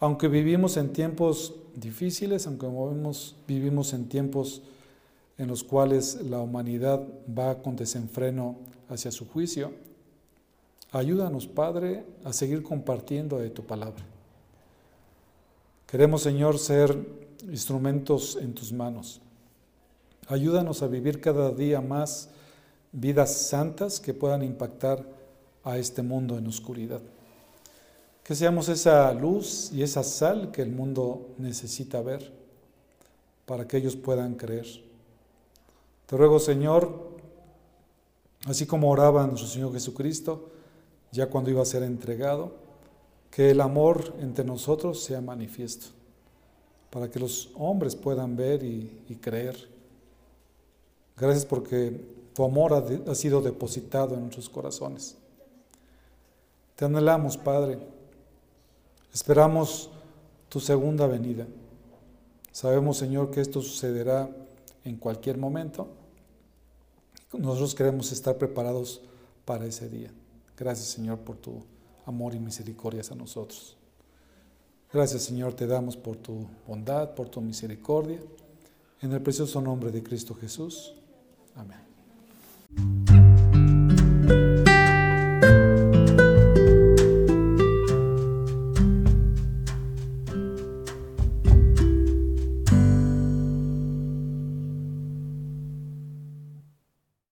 Aunque 0.00 0.28
vivimos 0.28 0.76
en 0.76 0.92
tiempos 0.92 1.54
difíciles, 1.74 2.46
aunque 2.46 2.66
vivimos 3.46 3.92
en 3.92 4.08
tiempos 4.08 4.62
en 5.38 5.48
los 5.48 5.62
cuales 5.64 6.20
la 6.22 6.40
humanidad 6.40 7.06
va 7.26 7.62
con 7.62 7.76
desenfreno 7.76 8.56
hacia 8.88 9.10
su 9.10 9.26
juicio, 9.26 9.72
Ayúdanos, 10.92 11.46
Padre, 11.46 12.04
a 12.24 12.32
seguir 12.32 12.62
compartiendo 12.62 13.38
de 13.38 13.50
tu 13.50 13.64
palabra. 13.64 14.04
Queremos, 15.86 16.22
Señor, 16.22 16.58
ser 16.58 16.96
instrumentos 17.50 18.36
en 18.40 18.54
tus 18.54 18.72
manos. 18.72 19.20
Ayúdanos 20.28 20.82
a 20.82 20.88
vivir 20.88 21.20
cada 21.20 21.50
día 21.52 21.80
más 21.80 22.30
vidas 22.92 23.32
santas 23.32 24.00
que 24.00 24.14
puedan 24.14 24.42
impactar 24.42 25.04
a 25.62 25.78
este 25.78 26.02
mundo 26.02 26.38
en 26.38 26.46
oscuridad. 26.46 27.00
Que 28.24 28.34
seamos 28.34 28.68
esa 28.68 29.12
luz 29.12 29.70
y 29.72 29.82
esa 29.82 30.02
sal 30.02 30.50
que 30.50 30.62
el 30.62 30.70
mundo 30.70 31.28
necesita 31.38 32.00
ver 32.02 32.32
para 33.44 33.68
que 33.68 33.76
ellos 33.76 33.94
puedan 33.94 34.34
creer. 34.34 34.66
Te 36.06 36.16
ruego, 36.16 36.38
Señor, 36.38 37.10
así 38.46 38.66
como 38.66 38.90
oraba 38.90 39.26
nuestro 39.26 39.48
Señor 39.48 39.72
Jesucristo, 39.72 40.50
ya 41.12 41.26
cuando 41.28 41.50
iba 41.50 41.62
a 41.62 41.66
ser 41.66 41.82
entregado, 41.82 42.52
que 43.30 43.50
el 43.50 43.60
amor 43.60 44.14
entre 44.20 44.44
nosotros 44.44 45.02
sea 45.02 45.20
manifiesto, 45.20 45.88
para 46.90 47.10
que 47.10 47.18
los 47.18 47.50
hombres 47.54 47.94
puedan 47.94 48.34
ver 48.34 48.62
y, 48.62 49.18
creer. 49.20 49.68
Gracias 51.16 51.44
porque 51.44 52.00
tu 52.34 52.44
amor 52.44 52.72
ha, 52.72 53.14
sido 53.14 53.42
depositado 53.42 54.14
en 54.14 54.22
nuestros 54.22 54.48
corazones. 54.48 55.16
Te 56.76 56.84
anhelamos, 56.84 57.36
Padre. 57.36 57.78
Esperamos 59.12 59.90
tu 60.48 60.60
segunda 60.60 61.06
venida. 61.06 61.46
Sabemos, 62.52 62.96
Señor, 62.96 63.30
que 63.30 63.40
esto 63.40 63.60
sucederá 63.60 64.30
en 64.84 64.96
cualquier 64.96 65.36
momento. 65.36 65.88
Nosotros 67.34 67.74
queremos 67.74 68.12
estar 68.12 68.38
preparados 68.38 69.02
para 69.44 69.66
ese 69.66 69.90
día. 69.90 70.10
Gracias 70.56 70.88
Señor 70.88 71.18
por 71.20 71.36
tu 71.36 71.62
amor 72.06 72.34
y 72.34 72.38
misericordia 72.38 73.02
a 73.10 73.14
nosotros. 73.14 73.76
Gracias 74.92 75.22
Señor 75.22 75.54
te 75.54 75.66
damos 75.66 75.96
por 75.96 76.16
tu 76.16 76.46
bondad, 76.66 77.14
por 77.14 77.28
tu 77.28 77.40
misericordia. 77.40 78.20
En 79.02 79.12
el 79.12 79.20
precioso 79.20 79.60
nombre 79.60 79.90
de 79.90 80.02
Cristo 80.02 80.34
Jesús. 80.34 80.94
Amén. 81.54 81.84